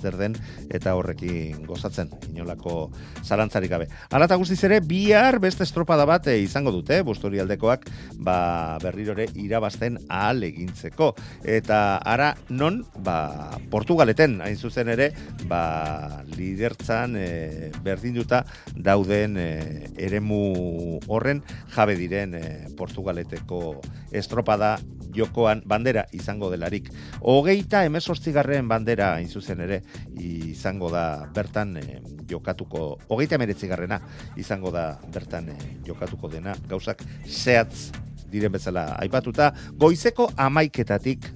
zer 0.01 0.19
den 0.21 0.37
eta 0.69 0.95
horrekin 0.99 1.65
gozatzen 1.67 2.13
inolako 2.31 2.91
zalantzarik 3.25 3.73
gabe. 3.73 3.89
Hala 4.11 4.29
eta 4.29 4.39
guztiz 4.41 4.61
ere 4.69 4.81
bihar 4.85 5.41
beste 5.43 5.65
estropada 5.65 6.07
bat 6.09 6.29
eh, 6.29 6.39
izango 6.45 6.73
dute, 6.75 7.03
Busturialdekoak 7.07 7.89
ba 8.25 8.79
berrirore 8.83 9.29
irabazten 9.35 9.99
ahal 10.09 10.45
egintzeko 10.47 11.13
eta 11.45 11.99
ara 11.99 12.35
non 12.49 12.83
ba 13.05 13.59
Portugaleten 13.71 14.41
hain 14.45 14.57
zuzen 14.57 14.89
ere 14.93 15.11
ba 15.49 16.23
lidertzan 16.37 17.17
e, 17.17 17.71
berdinduta 17.85 18.45
dauden 18.75 19.39
e, 19.39 19.49
eremu 19.97 21.01
horren 21.09 21.43
jabe 21.75 21.97
diren 21.99 22.35
e, 22.35 22.45
Portugaleteko 22.79 23.81
estropada 24.13 24.77
jokoan 25.15 25.63
bandera 25.67 26.05
izango 26.13 26.51
delarik. 26.53 26.91
Hogeita 27.21 27.85
emezortzigarren 27.89 28.69
bandera 28.69 29.15
hain 29.19 29.29
zuzen 29.29 29.61
ere 29.65 29.81
izango 30.21 30.91
da 30.93 31.27
bertan 31.35 31.77
e, 31.81 32.01
jokatuko, 32.31 32.99
hogeita 33.09 33.39
emeretzigarrena 33.39 34.01
izango 34.41 34.73
da 34.75 34.99
bertan 35.15 35.49
e, 35.55 35.59
jokatuko 35.87 36.29
dena 36.33 36.57
gauzak 36.69 37.05
zehatz 37.27 37.93
diren 38.35 38.53
bezala 38.53 38.89
aipatuta, 38.99 39.53
goizeko 39.79 40.31
amaiketatik 40.37 41.31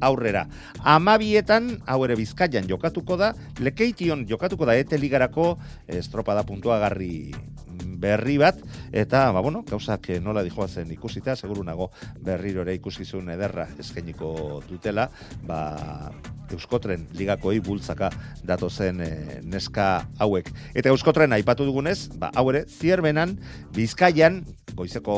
aurrera. 0.00 0.46
Amabietan, 0.84 1.70
hau 1.88 2.02
ere 2.06 2.16
bizkaian 2.18 2.68
jokatuko 2.68 3.16
da, 3.20 3.32
lekeition 3.60 4.26
jokatuko 4.28 4.68
da 4.68 4.76
ete 4.78 5.00
ligarako 5.00 5.54
estropada 5.88 6.44
puntuagarri 6.46 7.32
berri 7.96 8.38
bat, 8.38 8.60
eta, 8.92 9.30
ba, 9.32 9.42
bueno, 9.44 9.64
gauzak 9.68 10.10
nola 10.22 10.44
dijoazen 10.46 10.92
ikusita, 10.94 11.36
seguru 11.36 11.64
nago 11.64 11.90
berrirore 12.24 12.74
ikuskizun 12.76 13.30
ederra 13.34 13.68
eskainiko 13.80 14.62
dutela, 14.68 15.10
ba, 15.46 15.60
Euskotren 16.46 17.08
ligakoi 17.18 17.58
bultzaka 17.58 18.12
datozen 18.46 19.00
e, 19.02 19.08
neska 19.42 20.06
hauek. 20.22 20.52
Eta 20.78 20.92
Euskotren 20.94 21.34
aipatu 21.34 21.66
dugunez, 21.66 22.06
ba, 22.22 22.30
hau 22.38 22.46
ere, 22.52 22.62
zierbenan, 22.70 23.34
bizkaian, 23.74 24.44
goizeko 24.76 25.16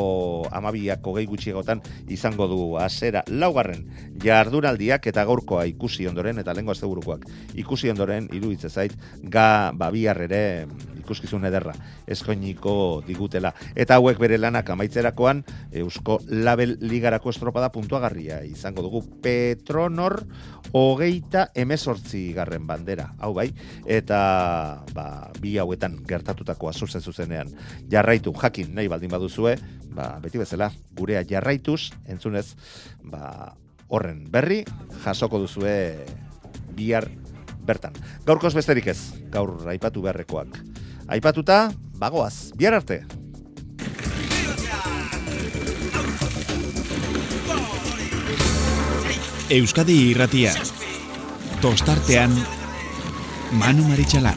amabiako 0.55 1.15
gehi 1.19 1.27
gutxiegotan 1.29 1.83
izango 2.15 2.47
du 2.51 2.61
azera 2.81 3.25
laugarren 3.29 3.85
jardunaldiak 4.23 5.11
eta 5.11 5.25
gaurkoa 5.29 5.67
ikusi 5.73 6.07
ondoren 6.11 6.39
eta 6.43 6.55
lengo 6.55 6.73
asteburukoak 6.75 7.27
ikusi 7.59 7.91
ondoren 7.91 8.31
iruditze 8.33 8.71
zait 8.71 8.95
ga 9.23 9.73
babiar 9.75 10.23
ere 10.29 10.43
ikuskizun 11.09 11.49
ederra 11.49 11.73
eskoiniko 12.07 13.03
digutela 13.09 13.55
eta 13.75 13.97
hauek 13.97 14.21
bere 14.21 14.37
lanak 14.39 14.69
amaitzerakoan 14.77 15.43
Eusko 15.73 16.21
Label 16.29 16.77
Ligarako 16.85 17.33
estropada 17.33 17.73
puntuagarria 17.73 18.43
izango 18.45 18.85
dugu 18.85 19.03
Petronor 19.25 20.21
hogeita 20.73 21.49
emezortzi 21.57 22.33
garren 22.37 22.67
bandera, 22.69 23.13
hau 23.19 23.33
bai, 23.37 23.49
eta 23.89 24.85
ba, 24.95 25.07
bi 25.41 25.57
hauetan 25.59 25.99
gertatutakoa 26.09 26.73
zuzen 26.73 27.01
zuzenean 27.01 27.53
jarraitu 27.91 28.35
jakin 28.37 28.75
nahi 28.75 28.89
baldin 28.89 29.13
baduzue, 29.13 29.57
ba, 29.95 30.19
beti 30.23 30.41
bezala, 30.41 30.71
gurea 30.97 31.25
jarraituz, 31.29 31.95
entzunez, 32.07 32.53
ba, 33.03 33.55
horren 33.89 34.27
berri, 34.31 34.65
jasoko 35.05 35.41
duzue 35.41 36.05
bihar 36.77 37.09
bertan. 37.69 37.97
Gaurkoz 38.27 38.55
besterik 38.57 38.93
ez, 38.93 39.01
gaur 39.33 39.57
aipatu 39.69 40.05
beharrekoak. 40.05 40.61
Aipatuta, 41.09 41.73
bagoaz, 41.97 42.53
bihar 42.55 42.75
arte! 42.77 42.99
Euskadi 49.49 49.97
irratia. 50.11 50.53
Tostartean, 51.65 52.37
Manu 53.57 53.89
Maritxalar. 53.89 54.37